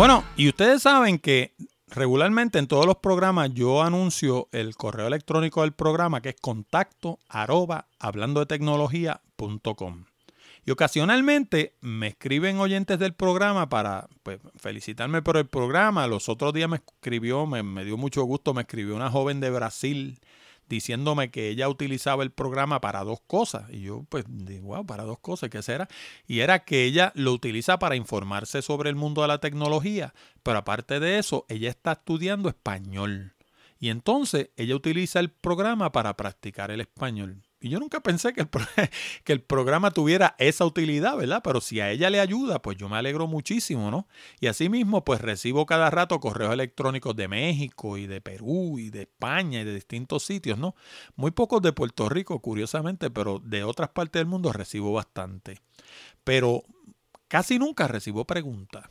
Bueno, 0.00 0.24
y 0.34 0.48
ustedes 0.48 0.80
saben 0.80 1.18
que 1.18 1.52
regularmente 1.88 2.58
en 2.58 2.66
todos 2.66 2.86
los 2.86 2.96
programas 2.96 3.52
yo 3.52 3.82
anuncio 3.82 4.48
el 4.50 4.74
correo 4.74 5.06
electrónico 5.06 5.60
del 5.60 5.72
programa 5.72 6.22
que 6.22 6.30
es 6.30 6.36
contacto 6.40 7.18
arroba 7.28 7.86
hablando 7.98 8.40
de 8.40 8.46
tecnología.com. 8.46 10.04
Y 10.64 10.70
ocasionalmente 10.70 11.74
me 11.82 12.06
escriben 12.06 12.60
oyentes 12.60 12.98
del 12.98 13.12
programa 13.12 13.68
para 13.68 14.08
pues, 14.22 14.40
felicitarme 14.56 15.20
por 15.20 15.36
el 15.36 15.46
programa. 15.46 16.06
Los 16.06 16.30
otros 16.30 16.54
días 16.54 16.70
me 16.70 16.78
escribió, 16.78 17.44
me, 17.44 17.62
me 17.62 17.84
dio 17.84 17.98
mucho 17.98 18.22
gusto, 18.22 18.54
me 18.54 18.62
escribió 18.62 18.96
una 18.96 19.10
joven 19.10 19.38
de 19.40 19.50
Brasil 19.50 20.18
diciéndome 20.70 21.30
que 21.30 21.48
ella 21.48 21.68
utilizaba 21.68 22.22
el 22.22 22.30
programa 22.30 22.80
para 22.80 23.04
dos 23.04 23.20
cosas. 23.26 23.64
Y 23.70 23.82
yo, 23.82 24.06
pues, 24.08 24.24
digo, 24.28 24.68
wow, 24.68 24.86
para 24.86 25.02
dos 25.02 25.18
cosas, 25.18 25.50
¿qué 25.50 25.60
será? 25.60 25.88
Y 26.26 26.40
era 26.40 26.64
que 26.64 26.84
ella 26.84 27.12
lo 27.14 27.32
utiliza 27.32 27.78
para 27.78 27.96
informarse 27.96 28.62
sobre 28.62 28.88
el 28.88 28.96
mundo 28.96 29.20
de 29.20 29.28
la 29.28 29.38
tecnología, 29.38 30.14
pero 30.42 30.58
aparte 30.58 31.00
de 31.00 31.18
eso, 31.18 31.44
ella 31.48 31.68
está 31.68 31.92
estudiando 31.92 32.48
español. 32.48 33.34
Y 33.80 33.90
entonces 33.90 34.50
ella 34.56 34.76
utiliza 34.76 35.20
el 35.20 35.30
programa 35.30 35.90
para 35.90 36.16
practicar 36.16 36.70
el 36.70 36.80
español. 36.80 37.42
Y 37.60 37.68
yo 37.68 37.78
nunca 37.78 38.00
pensé 38.00 38.32
que 38.32 38.40
el, 38.40 38.48
que 39.24 39.32
el 39.32 39.42
programa 39.42 39.90
tuviera 39.90 40.34
esa 40.38 40.64
utilidad, 40.64 41.16
¿verdad? 41.16 41.42
Pero 41.44 41.60
si 41.60 41.80
a 41.80 41.90
ella 41.90 42.08
le 42.08 42.18
ayuda, 42.18 42.62
pues 42.62 42.78
yo 42.78 42.88
me 42.88 42.96
alegro 42.96 43.26
muchísimo, 43.26 43.90
¿no? 43.90 44.08
Y 44.40 44.46
asimismo, 44.46 45.04
pues 45.04 45.20
recibo 45.20 45.66
cada 45.66 45.90
rato 45.90 46.18
correos 46.20 46.54
electrónicos 46.54 47.14
de 47.16 47.28
México 47.28 47.98
y 47.98 48.06
de 48.06 48.22
Perú 48.22 48.78
y 48.78 48.88
de 48.88 49.02
España 49.02 49.60
y 49.60 49.64
de 49.64 49.74
distintos 49.74 50.24
sitios, 50.24 50.58
¿no? 50.58 50.74
Muy 51.16 51.32
pocos 51.32 51.60
de 51.60 51.74
Puerto 51.74 52.08
Rico, 52.08 52.40
curiosamente, 52.40 53.10
pero 53.10 53.38
de 53.38 53.62
otras 53.62 53.90
partes 53.90 54.20
del 54.20 54.26
mundo 54.26 54.52
recibo 54.52 54.92
bastante. 54.92 55.58
Pero 56.24 56.64
casi 57.28 57.58
nunca 57.58 57.88
recibo 57.88 58.24
preguntas. 58.26 58.90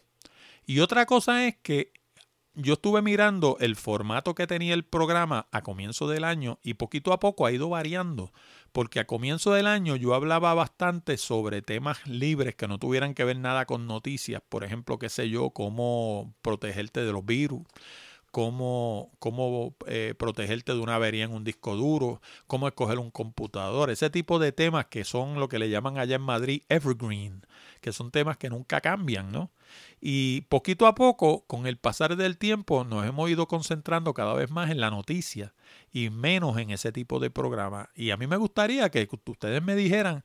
Y 0.67 0.81
otra 0.81 1.07
cosa 1.07 1.47
es 1.47 1.57
que 1.57 1.91
yo 2.61 2.73
estuve 2.73 3.01
mirando 3.01 3.57
el 3.59 3.75
formato 3.75 4.35
que 4.35 4.45
tenía 4.45 4.73
el 4.73 4.83
programa 4.83 5.47
a 5.51 5.61
comienzo 5.61 6.07
del 6.07 6.25
año 6.25 6.59
y 6.61 6.73
poquito 6.73 7.13
a 7.13 7.19
poco 7.19 7.45
ha 7.45 7.51
ido 7.51 7.69
variando 7.69 8.31
porque 8.71 8.99
a 8.99 9.07
comienzo 9.07 9.53
del 9.53 9.65
año 9.65 9.95
yo 9.95 10.13
hablaba 10.13 10.53
bastante 10.53 11.17
sobre 11.17 11.61
temas 11.61 12.05
libres 12.05 12.55
que 12.55 12.67
no 12.67 12.77
tuvieran 12.77 13.13
que 13.13 13.23
ver 13.23 13.37
nada 13.37 13.65
con 13.65 13.87
noticias, 13.87 14.41
por 14.47 14.63
ejemplo, 14.63 14.99
qué 14.99 15.09
sé 15.09 15.29
yo, 15.29 15.51
cómo 15.51 16.33
protegerte 16.41 17.03
de 17.03 17.11
los 17.11 17.25
virus, 17.25 17.61
cómo, 18.31 19.11
cómo 19.19 19.75
eh, 19.87 20.13
protegerte 20.17 20.73
de 20.73 20.79
una 20.79 20.95
avería 20.95 21.23
en 21.23 21.31
un 21.31 21.43
disco 21.43 21.75
duro, 21.75 22.21
cómo 22.45 22.67
escoger 22.67 22.99
un 22.99 23.09
computador, 23.09 23.89
ese 23.89 24.09
tipo 24.09 24.37
de 24.37 24.51
temas 24.51 24.85
que 24.87 25.03
son 25.03 25.39
lo 25.39 25.49
que 25.49 25.59
le 25.59 25.69
llaman 25.69 25.97
allá 25.97 26.17
en 26.17 26.21
Madrid 26.21 26.63
evergreen, 26.69 27.45
que 27.81 27.93
son 27.93 28.11
temas 28.11 28.37
que 28.37 28.49
nunca 28.49 28.81
cambian, 28.81 29.31
¿no? 29.31 29.49
Y 30.01 30.41
poquito 30.41 30.87
a 30.87 30.95
poco, 30.95 31.45
con 31.47 31.67
el 31.67 31.77
pasar 31.77 32.15
del 32.15 32.37
tiempo, 32.37 32.83
nos 32.83 33.05
hemos 33.05 33.29
ido 33.29 33.47
concentrando 33.47 34.13
cada 34.13 34.33
vez 34.33 34.49
más 34.49 34.69
en 34.69 34.79
la 34.79 34.89
noticia 34.89 35.53
y 35.91 36.09
menos 36.09 36.57
en 36.57 36.69
ese 36.69 36.91
tipo 36.91 37.19
de 37.19 37.29
programa. 37.29 37.89
Y 37.95 38.11
a 38.11 38.17
mí 38.17 38.27
me 38.27 38.37
gustaría 38.37 38.89
que 38.89 39.07
ustedes 39.25 39.61
me 39.63 39.75
dijeran 39.75 40.23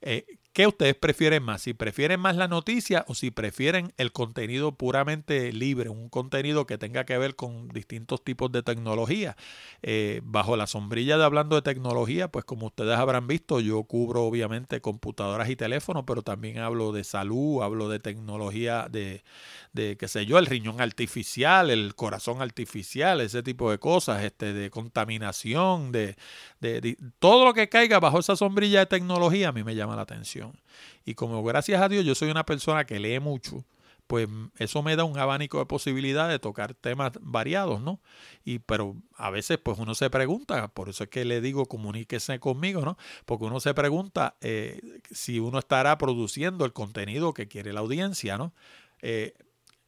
eh, 0.00 0.38
¿Qué 0.56 0.66
ustedes 0.66 0.94
prefieren 0.94 1.42
más? 1.42 1.60
Si 1.60 1.74
prefieren 1.74 2.18
más 2.18 2.34
la 2.34 2.48
noticia 2.48 3.04
o 3.08 3.14
si 3.14 3.30
prefieren 3.30 3.92
el 3.98 4.10
contenido 4.10 4.72
puramente 4.72 5.52
libre, 5.52 5.90
un 5.90 6.08
contenido 6.08 6.66
que 6.66 6.78
tenga 6.78 7.04
que 7.04 7.18
ver 7.18 7.36
con 7.36 7.68
distintos 7.68 8.24
tipos 8.24 8.50
de 8.52 8.62
tecnología. 8.62 9.36
Eh, 9.82 10.22
bajo 10.24 10.56
la 10.56 10.66
sombrilla 10.66 11.18
de 11.18 11.24
hablando 11.26 11.56
de 11.56 11.60
tecnología, 11.60 12.28
pues 12.28 12.46
como 12.46 12.68
ustedes 12.68 12.96
habrán 12.96 13.26
visto, 13.26 13.60
yo 13.60 13.82
cubro 13.84 14.24
obviamente 14.24 14.80
computadoras 14.80 15.50
y 15.50 15.56
teléfonos, 15.56 16.04
pero 16.06 16.22
también 16.22 16.56
hablo 16.56 16.90
de 16.90 17.04
salud, 17.04 17.62
hablo 17.62 17.90
de 17.90 17.98
tecnología 17.98 18.88
de, 18.90 19.24
de 19.74 19.98
qué 19.98 20.08
sé 20.08 20.24
yo, 20.24 20.38
el 20.38 20.46
riñón 20.46 20.80
artificial, 20.80 21.68
el 21.68 21.94
corazón 21.94 22.40
artificial, 22.40 23.20
ese 23.20 23.42
tipo 23.42 23.70
de 23.70 23.78
cosas, 23.78 24.24
este, 24.24 24.54
de 24.54 24.70
contaminación, 24.70 25.92
de, 25.92 26.16
de 26.60 26.96
todo 27.18 27.44
lo 27.44 27.52
que 27.52 27.68
caiga 27.68 28.00
bajo 28.00 28.20
esa 28.20 28.36
sombrilla 28.36 28.78
de 28.80 28.86
tecnología 28.86 29.50
a 29.50 29.52
mí 29.52 29.62
me 29.62 29.74
llama 29.74 29.96
la 29.96 30.02
atención. 30.02 30.45
Y 31.04 31.14
como 31.14 31.42
gracias 31.42 31.80
a 31.80 31.88
Dios 31.88 32.04
yo 32.04 32.14
soy 32.14 32.30
una 32.30 32.46
persona 32.46 32.84
que 32.84 32.98
lee 32.98 33.20
mucho, 33.20 33.64
pues 34.06 34.28
eso 34.58 34.82
me 34.82 34.96
da 34.96 35.04
un 35.04 35.18
abanico 35.18 35.58
de 35.58 35.66
posibilidades 35.66 36.32
de 36.32 36.38
tocar 36.38 36.74
temas 36.74 37.12
variados, 37.20 37.80
¿no? 37.80 38.00
Y 38.44 38.60
pero 38.60 38.96
a 39.16 39.30
veces 39.30 39.58
pues 39.58 39.78
uno 39.78 39.94
se 39.94 40.10
pregunta, 40.10 40.68
por 40.68 40.88
eso 40.88 41.04
es 41.04 41.10
que 41.10 41.24
le 41.24 41.40
digo 41.40 41.66
comuníquese 41.66 42.38
conmigo, 42.38 42.82
¿no? 42.82 42.96
Porque 43.24 43.44
uno 43.44 43.60
se 43.60 43.74
pregunta 43.74 44.36
eh, 44.40 44.80
si 45.10 45.40
uno 45.40 45.58
estará 45.58 45.98
produciendo 45.98 46.64
el 46.64 46.72
contenido 46.72 47.34
que 47.34 47.48
quiere 47.48 47.72
la 47.72 47.80
audiencia, 47.80 48.38
¿no? 48.38 48.54
Eh, 49.02 49.34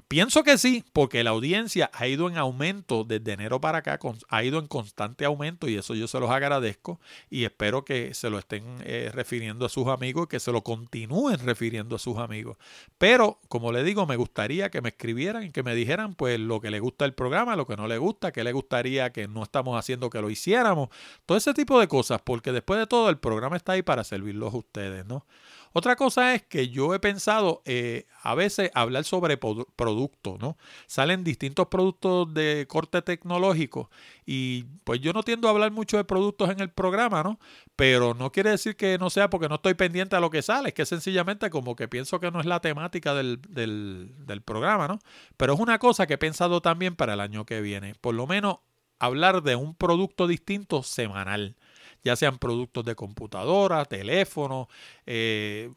Pienso 0.09 0.43
que 0.43 0.57
sí, 0.57 0.87
porque 0.95 1.23
la 1.23 1.31
audiencia 1.31 1.91
ha 1.93 2.07
ido 2.07 2.31
en 2.31 2.39
aumento 2.39 3.05
desde 3.05 3.35
enero 3.35 3.61
para 3.61 3.79
acá, 3.79 3.99
ha 4.31 4.43
ido 4.43 4.59
en 4.59 4.67
constante 4.67 5.27
aumento 5.27 5.69
y 5.69 5.77
eso 5.77 5.95
yo 5.95 6.09
se 6.09 6.19
los 6.19 6.31
agradezco 6.31 6.99
y 7.29 7.45
espero 7.45 7.85
que 7.85 8.15
se 8.15 8.31
lo 8.31 8.39
estén 8.39 8.65
eh, 8.85 9.11
refiriendo 9.13 9.67
a 9.67 9.69
sus 9.69 9.87
amigos 9.89 10.27
que 10.27 10.41
se 10.41 10.51
lo 10.51 10.65
continúen 10.65 11.39
refiriendo 11.45 11.95
a 11.95 11.99
sus 11.99 12.17
amigos. 12.17 12.57
Pero, 12.97 13.39
como 13.49 13.71
le 13.71 13.85
digo, 13.85 14.07
me 14.07 14.17
gustaría 14.17 14.71
que 14.71 14.81
me 14.81 14.89
escribieran 14.89 15.43
y 15.43 15.51
que 15.51 15.63
me 15.63 15.75
dijeran 15.75 16.15
pues 16.15 16.41
lo 16.41 16.59
que 16.63 16.71
le 16.71 16.81
gusta 16.81 17.05
el 17.05 17.13
programa, 17.13 17.55
lo 17.55 17.67
que 17.67 17.77
no 17.77 17.87
le 17.87 17.99
gusta, 17.99 18.33
que 18.33 18.45
le 18.45 18.53
gustaría 18.53 19.13
que 19.13 19.29
no 19.29 19.43
estamos 19.43 19.79
haciendo 19.79 20.09
que 20.09 20.23
lo 20.23 20.31
hiciéramos, 20.31 20.89
todo 21.27 21.37
ese 21.37 21.53
tipo 21.53 21.79
de 21.79 21.87
cosas, 21.87 22.23
porque 22.25 22.51
después 22.53 22.81
de 22.81 22.87
todo 22.87 23.11
el 23.11 23.19
programa 23.19 23.59
está 23.59 23.73
ahí 23.73 23.83
para 23.83 24.05
servirlos 24.05 24.55
a 24.55 24.57
ustedes, 24.57 25.05
¿no? 25.05 25.27
Otra 25.73 25.97
cosa 25.97 26.35
es 26.35 26.43
que 26.43 26.69
yo 26.69 26.95
he 26.95 27.01
pensado 27.01 27.63
eh, 27.65 28.07
a 28.23 28.35
veces 28.35 28.71
hablar 28.75 29.05
sobre 29.05 29.37
productos, 29.37 30.39
¿no? 30.39 30.57
Salen 30.87 31.25
distintos 31.25 31.69
productos 31.69 32.33
de 32.33 32.67
corte 32.69 33.03
tecnológico 33.03 33.91
y 34.27 34.65
pues 34.85 35.01
yo 35.01 35.13
no 35.13 35.23
tiendo 35.23 35.49
a 35.49 35.51
hablar 35.51 35.73
mucho 35.73 35.97
de 35.97 36.05
productos 36.05 36.51
en 36.51 36.61
el 36.61 36.71
programa, 36.71 37.23
¿no? 37.23 37.39
Pero 37.77 38.15
no 38.15 38.33
quiere 38.33 38.51
decir 38.51 38.77
que 38.77 38.99
no 38.99 39.11
sea 39.11 39.31
porque 39.31 39.49
no 39.49 39.57
estoy 39.57 39.75
pendiente 39.75 40.17
a 40.17 40.21
lo 40.21 40.31
que 40.31 40.43
sale, 40.43 40.69
es 40.69 40.75
que 40.75 40.87
sencillamente 40.87 41.51
como 41.51 41.77
que 41.77 41.89
pienso 41.89 42.21
que 42.21 42.31
no 42.31 42.41
es 42.41 42.47
la 42.47 42.61
temática 42.61 43.15
del, 43.15 43.41
del, 43.49 44.15
del 44.27 44.43
programa, 44.43 44.89
¿no? 44.89 44.99
Pero 45.37 45.55
es 45.55 45.61
una 45.61 45.79
cosa 45.79 46.07
que 46.07 46.15
he 46.15 46.19
pensado 46.19 46.61
también 46.61 46.97
para 46.97 47.15
el 47.15 47.21
año 47.21 47.47
que 47.47 47.61
viene, 47.61 47.95
por 48.01 48.15
lo 48.15 48.27
menos 48.27 48.59
hablar 48.99 49.43
de 49.43 49.57
un 49.57 49.75
producto 49.75 50.27
distinto 50.27 50.83
semanal 50.83 51.57
ya 52.05 52.17
sean 52.17 52.39
productos 52.39 52.85
de 52.85 52.95
computadora, 52.95 53.85
teléfono, 53.85 54.69
eh, 55.07 55.71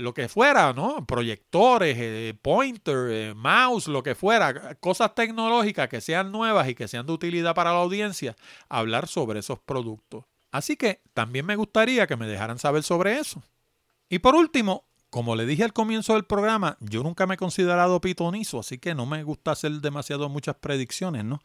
lo 0.00 0.14
que 0.14 0.28
fuera, 0.28 0.72
¿no? 0.72 1.06
Proyectores, 1.06 1.96
eh, 1.98 2.34
pointer, 2.40 3.10
eh, 3.10 3.34
mouse, 3.34 3.86
lo 3.86 4.02
que 4.02 4.14
fuera, 4.14 4.74
cosas 4.76 5.14
tecnológicas 5.14 5.88
que 5.88 6.00
sean 6.00 6.32
nuevas 6.32 6.68
y 6.68 6.74
que 6.74 6.88
sean 6.88 7.06
de 7.06 7.12
utilidad 7.12 7.54
para 7.54 7.72
la 7.72 7.78
audiencia, 7.78 8.36
hablar 8.68 9.06
sobre 9.06 9.40
esos 9.40 9.58
productos. 9.58 10.24
Así 10.50 10.76
que 10.76 11.00
también 11.14 11.46
me 11.46 11.56
gustaría 11.56 12.06
que 12.06 12.16
me 12.16 12.26
dejaran 12.26 12.58
saber 12.58 12.82
sobre 12.82 13.18
eso. 13.18 13.42
Y 14.08 14.18
por 14.18 14.34
último, 14.34 14.84
como 15.10 15.36
le 15.36 15.46
dije 15.46 15.64
al 15.64 15.72
comienzo 15.72 16.14
del 16.14 16.24
programa, 16.24 16.76
yo 16.80 17.02
nunca 17.02 17.26
me 17.26 17.34
he 17.34 17.38
considerado 17.38 18.00
pitonizo, 18.00 18.58
así 18.58 18.78
que 18.78 18.94
no 18.94 19.06
me 19.06 19.22
gusta 19.22 19.52
hacer 19.52 19.72
demasiado 19.72 20.28
muchas 20.28 20.56
predicciones, 20.56 21.24
¿no? 21.24 21.40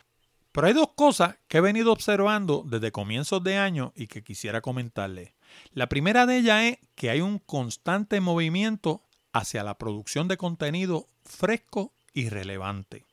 Pero 0.55 0.67
hay 0.67 0.73
dos 0.73 0.91
cosas 0.95 1.35
que 1.49 1.57
he 1.57 1.61
venido 1.61 1.91
observando 1.91 2.63
desde 2.65 2.93
comienzos 2.93 3.43
de 3.43 3.57
año 3.57 3.91
y 3.93 4.07
que 4.07 4.23
quisiera 4.23 4.61
comentarle. 4.61 5.35
La 5.73 5.89
primera 5.89 6.25
de 6.25 6.37
ellas 6.37 6.63
es 6.63 6.77
que 6.95 7.09
hay 7.09 7.19
un 7.19 7.39
constante 7.39 8.21
movimiento 8.21 9.03
hacia 9.33 9.65
la 9.65 9.77
producción 9.77 10.29
de 10.29 10.37
contenido 10.37 11.09
fresco 11.25 11.93
y 12.13 12.29
relevante. 12.29 13.03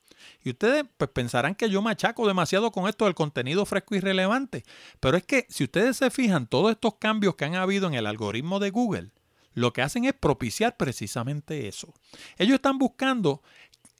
Y 0.44 0.50
ustedes 0.50 0.84
pues, 0.96 1.10
pensarán 1.10 1.56
que 1.56 1.68
yo 1.68 1.82
machaco 1.82 2.28
demasiado 2.28 2.70
con 2.70 2.88
esto 2.88 3.06
del 3.06 3.16
contenido 3.16 3.66
fresco 3.66 3.96
y 3.96 3.98
relevante, 3.98 4.62
pero 5.00 5.16
es 5.16 5.24
que 5.24 5.44
si 5.48 5.64
ustedes 5.64 5.96
se 5.96 6.12
fijan, 6.12 6.46
todos 6.46 6.70
estos 6.70 6.94
cambios 7.00 7.34
que 7.34 7.44
han 7.44 7.56
habido 7.56 7.88
en 7.88 7.94
el 7.94 8.06
algoritmo 8.06 8.60
de 8.60 8.70
Google, 8.70 9.10
lo 9.52 9.72
que 9.72 9.82
hacen 9.82 10.04
es 10.04 10.12
propiciar 10.12 10.76
precisamente 10.76 11.66
eso. 11.66 11.92
Ellos 12.38 12.54
están 12.54 12.78
buscando 12.78 13.42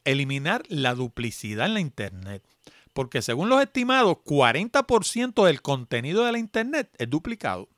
eliminar 0.05 0.63
la 0.69 0.95
duplicidad 0.95 1.67
en 1.67 1.75
la 1.75 1.81
Internet 1.81 2.45
porque 2.93 3.23
según 3.23 3.49
los 3.49 3.63
estimados, 3.63 4.19
40% 4.25 5.47
del 5.47 5.63
contenido 5.63 6.25
de 6.25 6.33
la 6.33 6.39
Internet 6.39 6.91
es 6.99 7.09
duplicado. 7.09 7.69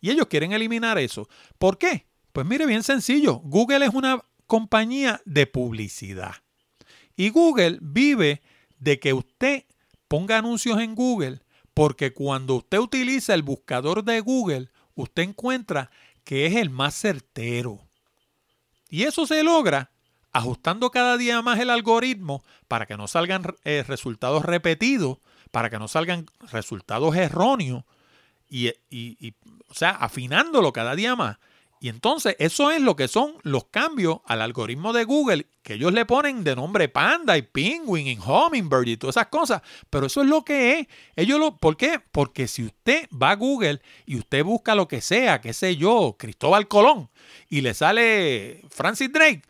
Y 0.00 0.10
ellos 0.10 0.26
quieren 0.26 0.52
eliminar 0.52 0.98
eso. 0.98 1.28
¿Por 1.58 1.78
qué? 1.78 2.06
Pues 2.32 2.46
mire, 2.46 2.66
bien 2.66 2.82
sencillo. 2.82 3.36
Google 3.44 3.86
es 3.86 3.94
una 3.94 4.24
compañía 4.46 5.20
de 5.24 5.46
publicidad. 5.46 6.34
Y 7.16 7.30
Google 7.30 7.78
vive 7.80 8.42
de 8.78 8.98
que 8.98 9.12
usted 9.12 9.64
ponga 10.08 10.38
anuncios 10.38 10.80
en 10.80 10.94
Google, 10.94 11.40
porque 11.72 12.12
cuando 12.12 12.56
usted 12.56 12.78
utiliza 12.78 13.34
el 13.34 13.42
buscador 13.42 14.04
de 14.04 14.20
Google, 14.20 14.70
usted 14.94 15.22
encuentra 15.22 15.90
que 16.22 16.46
es 16.46 16.56
el 16.56 16.70
más 16.70 16.94
certero. 16.94 17.80
Y 18.88 19.04
eso 19.04 19.26
se 19.26 19.42
logra 19.42 19.90
ajustando 20.34 20.90
cada 20.90 21.16
día 21.16 21.40
más 21.40 21.60
el 21.60 21.70
algoritmo 21.70 22.44
para 22.68 22.86
que 22.86 22.96
no 22.96 23.08
salgan 23.08 23.44
eh, 23.64 23.84
resultados 23.86 24.44
repetidos, 24.44 25.18
para 25.52 25.70
que 25.70 25.78
no 25.78 25.88
salgan 25.88 26.26
resultados 26.50 27.16
erróneos, 27.16 27.84
y, 28.50 28.68
o 29.68 29.74
sea, 29.74 29.90
afinándolo 29.90 30.72
cada 30.72 30.94
día 30.94 31.16
más. 31.16 31.38
Y 31.80 31.88
entonces 31.88 32.36
eso 32.38 32.70
es 32.70 32.80
lo 32.80 32.96
que 32.96 33.08
son 33.08 33.34
los 33.42 33.66
cambios 33.66 34.20
al 34.26 34.42
algoritmo 34.42 34.92
de 34.92 35.04
Google, 35.04 35.46
que 35.62 35.74
ellos 35.74 35.92
le 35.92 36.06
ponen 36.06 36.42
de 36.42 36.56
nombre 36.56 36.88
Panda 36.88 37.36
y 37.36 37.42
Penguin 37.42 38.06
y 38.06 38.18
Hummingbird 38.18 38.88
y 38.88 38.96
todas 38.96 39.16
esas 39.16 39.28
cosas. 39.28 39.62
Pero 39.90 40.06
eso 40.06 40.22
es 40.22 40.28
lo 40.28 40.44
que 40.44 40.78
es. 40.78 40.86
Ellos 41.14 41.38
lo, 41.38 41.56
¿Por 41.56 41.76
qué? 41.76 42.00
Porque 42.10 42.48
si 42.48 42.64
usted 42.64 43.08
va 43.10 43.32
a 43.32 43.36
Google 43.36 43.82
y 44.06 44.16
usted 44.16 44.44
busca 44.44 44.74
lo 44.74 44.88
que 44.88 45.00
sea, 45.00 45.40
qué 45.40 45.52
sé 45.52 45.76
yo, 45.76 46.16
Cristóbal 46.18 46.68
Colón, 46.68 47.10
y 47.48 47.60
le 47.60 47.74
sale 47.74 48.62
Francis 48.70 49.12
Drake, 49.12 49.42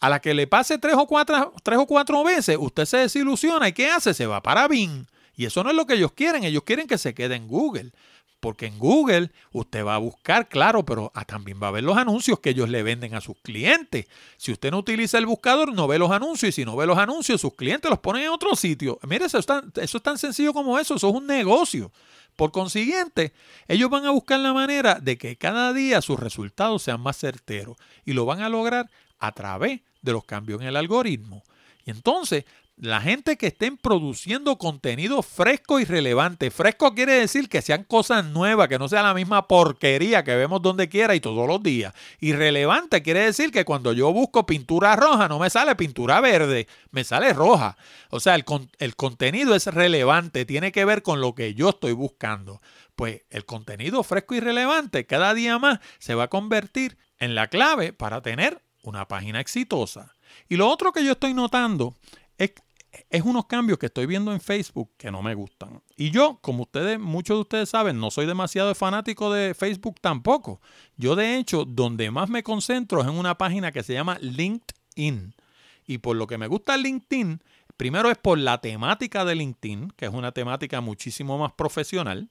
a 0.00 0.08
la 0.08 0.20
que 0.20 0.34
le 0.34 0.46
pase 0.46 0.78
tres 0.78 0.94
o 0.96 1.06
cuatro, 1.06 1.52
tres 1.62 1.78
o 1.78 1.86
cuatro 1.86 2.22
veces, 2.24 2.56
usted 2.58 2.84
se 2.84 2.98
desilusiona 2.98 3.68
y 3.68 3.72
¿qué 3.72 3.90
hace? 3.90 4.14
Se 4.14 4.26
va 4.26 4.42
para 4.42 4.68
Bing. 4.68 5.06
Y 5.34 5.46
eso 5.46 5.62
no 5.62 5.70
es 5.70 5.76
lo 5.76 5.86
que 5.86 5.94
ellos 5.94 6.12
quieren. 6.12 6.42
Ellos 6.42 6.64
quieren 6.64 6.88
que 6.88 6.98
se 6.98 7.14
quede 7.14 7.36
en 7.36 7.46
Google. 7.46 7.92
Porque 8.40 8.66
en 8.66 8.78
Google 8.78 9.32
usted 9.52 9.84
va 9.84 9.96
a 9.96 9.98
buscar, 9.98 10.48
claro, 10.48 10.84
pero 10.84 11.10
ah, 11.14 11.24
también 11.24 11.60
va 11.60 11.68
a 11.68 11.72
ver 11.72 11.82
los 11.82 11.96
anuncios 11.96 12.38
que 12.38 12.50
ellos 12.50 12.68
le 12.68 12.84
venden 12.84 13.14
a 13.14 13.20
sus 13.20 13.36
clientes. 13.42 14.06
Si 14.36 14.52
usted 14.52 14.70
no 14.70 14.78
utiliza 14.78 15.18
el 15.18 15.26
buscador, 15.26 15.72
no 15.72 15.88
ve 15.88 15.98
los 15.98 16.10
anuncios. 16.10 16.50
Y 16.50 16.52
si 16.52 16.64
no 16.64 16.76
ve 16.76 16.86
los 16.86 16.98
anuncios, 16.98 17.40
sus 17.40 17.54
clientes 17.54 17.90
los 17.90 17.98
ponen 17.98 18.24
en 18.24 18.28
otro 18.30 18.54
sitio. 18.54 18.98
Mire, 19.08 19.24
eso 19.24 19.38
es 19.38 19.46
tan, 19.46 19.72
eso 19.76 19.96
es 19.96 20.02
tan 20.02 20.18
sencillo 20.18 20.52
como 20.52 20.78
eso. 20.78 20.94
Eso 20.94 21.08
es 21.08 21.14
un 21.14 21.26
negocio. 21.26 21.90
Por 22.36 22.52
consiguiente, 22.52 23.32
ellos 23.66 23.90
van 23.90 24.06
a 24.06 24.10
buscar 24.10 24.38
la 24.38 24.52
manera 24.52 25.00
de 25.00 25.18
que 25.18 25.36
cada 25.36 25.72
día 25.72 26.00
sus 26.00 26.20
resultados 26.20 26.82
sean 26.82 27.00
más 27.00 27.16
certeros. 27.16 27.76
Y 28.04 28.12
lo 28.12 28.24
van 28.24 28.40
a 28.40 28.48
lograr 28.48 28.88
a 29.18 29.32
través 29.32 29.80
de 30.02 30.12
los 30.12 30.24
cambios 30.24 30.60
en 30.60 30.68
el 30.68 30.76
algoritmo. 30.76 31.42
Y 31.84 31.90
entonces, 31.90 32.44
la 32.80 33.00
gente 33.00 33.36
que 33.36 33.48
estén 33.48 33.76
produciendo 33.76 34.56
contenido 34.56 35.22
fresco 35.22 35.80
y 35.80 35.84
relevante, 35.84 36.50
fresco 36.50 36.94
quiere 36.94 37.14
decir 37.14 37.48
que 37.48 37.60
sean 37.60 37.82
cosas 37.82 38.24
nuevas, 38.24 38.68
que 38.68 38.78
no 38.78 38.88
sea 38.88 39.02
la 39.02 39.14
misma 39.14 39.48
porquería 39.48 40.22
que 40.22 40.36
vemos 40.36 40.62
donde 40.62 40.88
quiera 40.88 41.16
y 41.16 41.20
todos 41.20 41.48
los 41.48 41.60
días. 41.62 41.92
Y 42.20 42.34
relevante 42.34 43.02
quiere 43.02 43.20
decir 43.20 43.50
que 43.50 43.64
cuando 43.64 43.92
yo 43.92 44.12
busco 44.12 44.46
pintura 44.46 44.94
roja 44.94 45.28
no 45.28 45.40
me 45.40 45.50
sale 45.50 45.74
pintura 45.74 46.20
verde, 46.20 46.68
me 46.90 47.02
sale 47.02 47.32
roja. 47.32 47.76
O 48.10 48.20
sea, 48.20 48.36
el, 48.36 48.44
el 48.78 48.94
contenido 48.94 49.56
es 49.56 49.66
relevante, 49.66 50.44
tiene 50.44 50.70
que 50.70 50.84
ver 50.84 51.02
con 51.02 51.20
lo 51.20 51.34
que 51.34 51.54
yo 51.54 51.70
estoy 51.70 51.92
buscando. 51.92 52.62
Pues 52.94 53.22
el 53.30 53.44
contenido 53.44 54.04
fresco 54.04 54.36
y 54.36 54.40
relevante 54.40 55.04
cada 55.04 55.34
día 55.34 55.58
más 55.58 55.80
se 55.98 56.14
va 56.14 56.24
a 56.24 56.28
convertir 56.28 56.96
en 57.18 57.34
la 57.34 57.48
clave 57.48 57.92
para 57.92 58.22
tener 58.22 58.62
una 58.82 59.06
página 59.06 59.40
exitosa. 59.40 60.14
Y 60.48 60.56
lo 60.56 60.68
otro 60.68 60.92
que 60.92 61.04
yo 61.04 61.12
estoy 61.12 61.34
notando 61.34 61.94
es, 62.36 62.52
es, 63.10 63.22
unos 63.22 63.46
cambios 63.46 63.78
que 63.78 63.86
estoy 63.86 64.06
viendo 64.06 64.32
en 64.32 64.40
Facebook 64.40 64.90
que 64.96 65.10
no 65.10 65.22
me 65.22 65.34
gustan. 65.34 65.82
Y 65.96 66.10
yo, 66.10 66.38
como 66.40 66.62
ustedes, 66.62 66.98
muchos 66.98 67.36
de 67.36 67.40
ustedes 67.42 67.68
saben, 67.68 67.98
no 68.00 68.10
soy 68.10 68.26
demasiado 68.26 68.74
fanático 68.74 69.32
de 69.32 69.54
Facebook 69.54 70.00
tampoco. 70.00 70.60
Yo 70.96 71.16
de 71.16 71.36
hecho, 71.36 71.64
donde 71.64 72.10
más 72.10 72.28
me 72.28 72.42
concentro 72.42 73.00
es 73.00 73.06
en 73.06 73.14
una 73.14 73.36
página 73.36 73.72
que 73.72 73.82
se 73.82 73.94
llama 73.94 74.18
LinkedIn. 74.20 75.34
Y 75.86 75.98
por 75.98 76.16
lo 76.16 76.26
que 76.26 76.38
me 76.38 76.46
gusta 76.46 76.76
LinkedIn, 76.76 77.42
primero 77.76 78.10
es 78.10 78.18
por 78.18 78.38
la 78.38 78.60
temática 78.60 79.24
de 79.24 79.34
LinkedIn, 79.34 79.92
que 79.96 80.06
es 80.06 80.12
una 80.12 80.32
temática 80.32 80.80
muchísimo 80.80 81.38
más 81.38 81.52
profesional. 81.52 82.28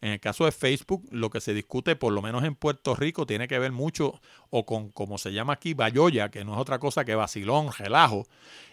En 0.00 0.12
el 0.12 0.20
caso 0.20 0.46
de 0.46 0.52
Facebook, 0.52 1.06
lo 1.10 1.28
que 1.30 1.40
se 1.40 1.52
discute, 1.52 1.94
por 1.94 2.12
lo 2.12 2.22
menos 2.22 2.44
en 2.44 2.54
Puerto 2.54 2.94
Rico, 2.94 3.26
tiene 3.26 3.48
que 3.48 3.58
ver 3.58 3.72
mucho 3.72 4.20
o 4.48 4.64
con, 4.64 4.90
como 4.90 5.18
se 5.18 5.32
llama 5.32 5.54
aquí, 5.54 5.74
bayoya, 5.74 6.30
que 6.30 6.44
no 6.44 6.54
es 6.54 6.60
otra 6.60 6.78
cosa 6.78 7.04
que 7.04 7.14
vacilón, 7.14 7.70
relajo. 7.76 8.26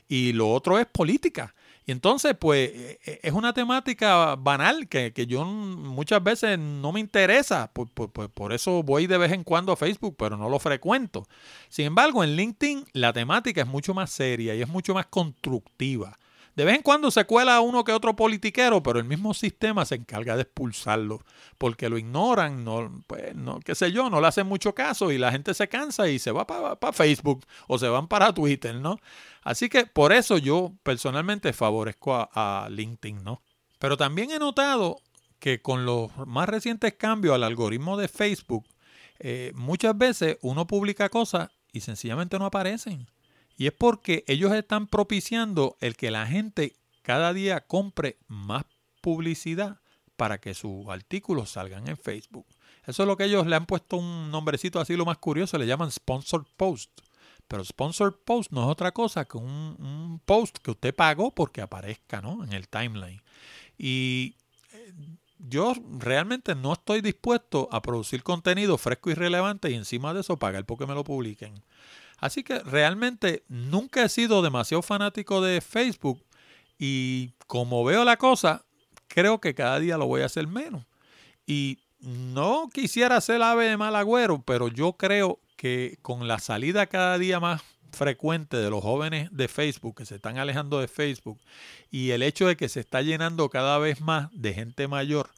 Y 0.08 0.34
lo 0.34 0.50
otro 0.52 0.80
es 0.80 0.86
política. 0.86 1.54
Y 1.86 1.92
entonces, 1.92 2.36
pues, 2.38 2.70
e, 2.70 3.00
e, 3.06 3.20
es 3.24 3.34
una 3.34 3.54
temática 3.54 4.36
banal 4.36 4.90
que, 4.90 5.14
yo 5.28 5.46
muchas 5.46 6.22
veces 6.24 6.60
no 6.60 6.92
me 6.92 7.00
interesa. 7.00 7.72
Por, 7.74 7.90
por, 7.90 8.54
eso 8.54 8.84
voy 8.84 9.08
de 9.08 9.18
vez 9.18 9.32
en 9.32 9.44
cuando 9.44 9.72
a 9.72 9.78
Facebook, 9.78 10.16
pero 10.18 10.36
no 10.36 10.50
lo 10.50 10.60
frecuento. 10.60 11.28
Sin 11.70 11.86
embargo, 11.86 12.24
en 12.24 12.36
LinkedIn 12.36 12.86
la 12.92 13.14
temática 13.14 13.62
es 13.62 13.68
mucho 13.68 13.94
más 13.94 14.12
seria 14.12 14.54
y 14.54 14.62
es 14.62 14.68
mucho 14.68 14.94
más 14.94 15.06
constructiva. 15.08 16.18
De 16.58 16.66
vez 16.66 16.76
en 16.76 16.82
cuando 16.82 17.12
se 17.12 17.24
cuela 17.26 17.62
uno 17.62 17.84
que 17.84 17.92
otro 17.92 18.16
politiquero, 18.16 18.82
pero 18.82 18.98
el 18.98 19.06
mismo 19.06 19.36
sistema 19.36 19.86
se 19.86 19.94
encarga 19.94 20.36
de 20.36 20.42
expulsarlo, 20.42 21.24
porque 21.60 21.88
lo 21.88 22.00
ignoran, 22.00 22.64
no, 22.64 23.04
pues, 23.06 23.36
no, 23.36 23.60
qué 23.60 23.76
sé 23.76 23.92
yo, 23.92 24.10
no 24.10 24.20
le 24.20 24.26
hacen 24.26 24.48
mucho 24.48 24.74
caso 24.74 25.12
y 25.12 25.20
la 25.20 25.32
gente 25.32 25.54
se 25.54 25.70
cansa 25.70 26.10
y 26.10 26.18
se 26.18 26.32
va 26.32 26.48
para 26.48 26.94
Facebook 26.94 27.46
o 27.68 27.78
se 27.78 27.88
van 27.88 28.08
para 28.08 28.34
Twitter, 28.34 28.74
¿no? 28.74 29.00
Así 29.44 29.70
que 29.70 29.86
por 29.86 30.12
eso 30.12 30.40
yo 30.40 30.74
personalmente 30.82 31.54
favorezco 31.54 32.16
a, 32.16 32.32
a 32.34 32.70
LinkedIn, 32.70 33.24
¿no? 33.24 33.44
Pero 33.78 33.96
también 33.96 34.32
he 34.32 34.40
notado 34.40 35.00
que 35.38 35.62
con 35.62 35.86
los 35.86 36.10
más 36.26 36.50
recientes 36.50 36.96
cambios 36.96 37.36
al 37.36 37.44
algoritmo 37.44 37.98
de 37.98 38.08
Facebook, 38.08 38.66
eh, 39.20 39.52
muchas 39.54 39.96
veces 39.96 40.40
uno 40.42 40.66
publica 40.66 41.10
cosas 41.10 41.50
y 41.72 41.82
sencillamente 41.82 42.40
no 42.40 42.48
aparecen. 42.48 43.06
Y 43.58 43.68
es 43.68 43.74
porque 43.74 44.24
ellos 44.28 44.54
están 44.54 44.88
propiciando 44.88 45.78
el 45.82 45.96
que 45.96 46.12
la 46.12 46.28
gente 46.28 46.76
cada 47.02 47.34
día 47.34 47.62
compre 47.62 48.18
más 48.28 48.66
publicidad 49.02 49.80
para 50.16 50.40
que 50.40 50.54
sus 50.54 50.88
artículos 50.88 51.52
salgan 51.52 51.88
en 51.88 51.98
Facebook. 51.98 52.46
Eso 52.86 53.04
es 53.04 53.08
lo 53.08 53.18
que 53.18 53.26
ellos 53.26 53.48
le 53.48 53.56
han 53.56 53.66
puesto 53.66 53.98
un 53.98 54.32
nombrecito 54.32 54.80
así 54.80 54.96
lo 54.96 55.06
más 55.06 55.18
curioso, 55.18 55.58
le 55.58 55.68
llaman 55.68 55.92
Sponsored 55.92 56.48
Post. 56.56 57.02
Pero 57.48 57.64
Sponsored 57.64 58.16
Post 58.26 58.52
no 58.52 58.64
es 58.64 58.70
otra 58.70 58.92
cosa 58.92 59.26
que 59.26 59.38
un, 59.38 60.22
post 60.26 60.58
que 60.58 60.72
usted 60.72 60.94
pagó 60.94 61.34
porque 61.34 61.62
aparezca 61.62 62.22
¿no? 62.22 62.44
en 62.44 62.54
el 62.54 62.68
timeline. 62.68 63.22
Y 63.78 64.36
eh, 64.74 64.94
yo 65.40 65.74
realmente 65.98 66.56
no 66.56 66.74
estoy 66.74 67.02
dispuesto 67.02 67.70
a 67.72 67.82
producir 67.82 68.24
contenido 68.24 68.78
fresco 68.78 69.10
y 69.10 69.14
relevante 69.14 69.70
y 69.70 69.76
encima 69.76 70.14
de 70.14 70.22
eso 70.22 70.38
pagar 70.38 70.66
porque 70.66 70.86
me 70.86 70.94
lo 70.94 71.04
publiquen. 71.04 71.64
Así 72.18 72.44
que 72.44 72.60
realmente 72.60 73.44
nunca 73.48 74.04
he 74.04 74.10
sido 74.10 74.42
demasiado 74.42 74.82
fanático 74.82 75.42
de 75.42 75.62
Facebook 75.62 76.24
y 76.80 77.34
como 77.48 77.84
veo 77.84 78.04
la 78.04 78.18
cosa, 78.18 78.66
creo 79.08 79.40
que 79.40 79.56
cada 79.56 79.80
día 79.80 79.98
lo 79.98 80.08
voy 80.08 80.22
a 80.22 80.26
hacer 80.26 80.48
menos. 80.48 80.86
Y 81.46 81.80
no 82.00 82.70
quisiera 82.72 83.20
ser 83.22 83.42
ave 83.42 83.70
de 83.70 83.78
mal 83.78 83.96
agüero, 83.96 84.42
pero 84.44 84.68
yo 84.68 84.94
creo 84.94 85.40
que 85.56 85.98
con 86.02 86.28
la 86.28 86.40
salida 86.40 86.88
cada 86.88 87.18
día 87.18 87.40
más 87.40 87.62
frecuente 87.92 88.58
de 88.58 88.70
los 88.70 88.84
jóvenes 88.84 89.30
de 89.32 89.48
Facebook 89.48 89.98
que 89.98 90.06
se 90.06 90.16
están 90.16 90.38
alejando 90.38 90.80
de 90.80 90.88
Facebook 90.88 91.40
y 91.90 92.12
el 92.12 92.22
hecho 92.22 92.48
de 92.48 92.58
que 92.58 92.70
se 92.70 92.82
está 92.82 93.02
llenando 93.02 93.50
cada 93.50 93.78
vez 93.80 94.02
más 94.02 94.30
de 94.34 94.54
gente 94.54 94.88
mayor, 94.88 95.30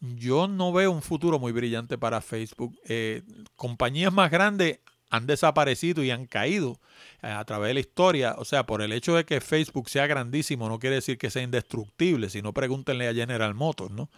yo 0.00 0.48
no 0.48 0.72
veo 0.72 0.90
un 0.90 1.02
futuro 1.02 1.38
muy 1.38 1.52
brillante 1.52 1.96
para 1.96 2.20
Facebook. 2.20 2.78
Eh, 2.84 3.22
compañías 3.56 4.12
más 4.12 4.30
grandes 4.30 4.80
han 5.14 5.26
desaparecido 5.26 6.02
y 6.02 6.10
han 6.10 6.26
caído 6.26 6.80
eh, 7.22 7.28
a 7.28 7.44
través 7.44 7.68
de 7.68 7.74
la 7.74 7.80
historia. 7.80 8.34
O 8.38 8.44
sea, 8.44 8.66
por 8.66 8.82
el 8.82 8.92
hecho 8.92 9.14
de 9.14 9.24
que 9.24 9.40
Facebook 9.40 9.88
sea 9.88 10.06
grandísimo 10.06 10.68
no 10.68 10.78
quiere 10.78 10.96
decir 10.96 11.18
que 11.18 11.30
sea 11.30 11.42
indestructible. 11.42 12.30
Si 12.30 12.42
no, 12.42 12.52
pregúntenle 12.52 13.08
a 13.08 13.14
General 13.14 13.54
Motors, 13.54 13.92
¿no? 13.92 14.10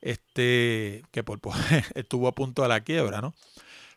Este, 0.00 1.02
que 1.10 1.24
por, 1.24 1.40
estuvo 1.94 2.28
a 2.28 2.34
punto 2.34 2.62
de 2.62 2.68
la 2.68 2.82
quiebra, 2.82 3.20
¿no? 3.20 3.34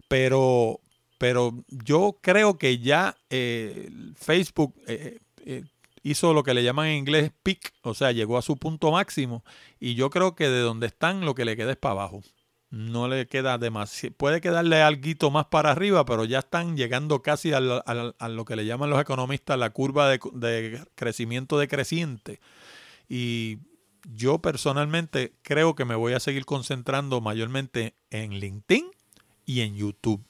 Pero, 0.08 0.80
pero 1.18 1.54
yo 1.68 2.18
creo 2.22 2.58
que 2.58 2.80
ya 2.80 3.18
eh, 3.30 3.90
Facebook 4.16 4.74
eh, 4.88 5.20
hizo 6.02 6.34
lo 6.34 6.44
que 6.44 6.54
le 6.54 6.64
llaman 6.64 6.88
en 6.88 6.98
inglés 6.98 7.32
peak, 7.44 7.74
o 7.82 7.94
sea, 7.94 8.14
llegó 8.14 8.38
a 8.38 8.42
su 8.42 8.56
punto 8.56 8.92
máximo 8.92 9.44
y 9.82 9.96
yo 9.96 10.10
creo 10.10 10.36
que 10.36 10.48
de 10.48 10.62
donde 10.62 10.88
están 10.88 11.26
lo 11.26 11.36
que 11.36 11.44
le 11.44 11.58
queda 11.58 11.72
es 11.72 11.78
para 11.78 11.94
abajo 11.94 12.22
no 12.70 13.08
le 13.08 13.28
queda 13.28 13.58
demasiado. 13.58 14.16
Puede 14.16 14.42
quedarle 14.42 14.82
algo 14.82 15.32
más 15.32 15.46
para 15.46 15.72
arriba, 15.72 16.06
pero 16.06 16.26
ya 16.26 16.40
están 16.40 16.76
llegando 16.76 17.22
casi 17.22 17.54
a, 17.54 17.60
lo 17.60 18.46
que 18.46 18.56
le 18.56 18.66
llaman 18.66 18.90
los 18.90 19.02
economistas 19.02 19.58
la 19.58 19.70
curva 19.70 20.10
de, 20.10 20.82
crecimiento 20.96 21.58
decreciente. 21.58 22.40
Y 23.08 23.60
yo 24.16 24.40
personalmente 24.40 25.34
creo 25.44 25.76
que 25.76 25.86
me 25.86 25.96
voy 25.96 26.14
a 26.14 26.20
seguir 26.20 26.46
concentrando 26.46 27.22
mayormente 27.22 27.94
en 28.10 28.32
LinkedIn 28.32 28.86
y 29.46 29.62
en 29.62 29.76
YouTube. 29.76 30.24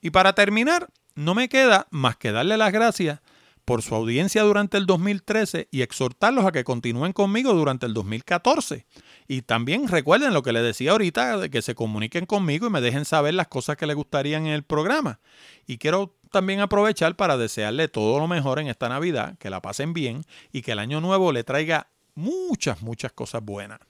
Y 0.00 0.10
para 0.10 0.34
terminar, 0.34 0.88
no 1.14 1.34
me 1.34 1.48
queda 1.48 1.86
más 1.90 2.16
que 2.16 2.32
darle 2.32 2.56
las 2.56 2.72
gracias 2.72 3.20
por 3.64 3.82
su 3.82 3.94
audiencia 3.94 4.42
durante 4.42 4.78
el 4.78 4.86
2013 4.86 5.68
y 5.70 5.82
exhortarlos 5.82 6.46
a 6.46 6.52
que 6.52 6.64
continúen 6.64 7.12
conmigo 7.12 7.52
durante 7.52 7.84
el 7.84 7.94
2014. 7.94 8.86
Y 9.28 9.42
también 9.42 9.88
recuerden 9.88 10.34
lo 10.34 10.42
que 10.42 10.52
les 10.52 10.62
decía 10.62 10.92
ahorita, 10.92 11.38
de 11.38 11.50
que 11.50 11.62
se 11.62 11.74
comuniquen 11.74 12.26
conmigo 12.26 12.66
y 12.66 12.70
me 12.70 12.80
dejen 12.80 13.04
saber 13.04 13.34
las 13.34 13.48
cosas 13.48 13.76
que 13.76 13.86
les 13.86 13.96
gustarían 13.96 14.46
en 14.46 14.52
el 14.52 14.62
programa. 14.62 15.20
Y 15.66 15.78
quiero 15.78 16.14
también 16.30 16.60
aprovechar 16.60 17.16
para 17.16 17.36
desearle 17.36 17.88
todo 17.88 18.18
lo 18.18 18.28
mejor 18.28 18.58
en 18.58 18.68
esta 18.68 18.88
Navidad, 18.88 19.36
que 19.38 19.50
la 19.50 19.62
pasen 19.62 19.92
bien 19.92 20.24
y 20.52 20.62
que 20.62 20.72
el 20.72 20.78
año 20.78 21.00
nuevo 21.00 21.32
le 21.32 21.44
traiga 21.44 21.88
muchas, 22.14 22.82
muchas 22.82 23.12
cosas 23.12 23.42
buenas. 23.44 23.80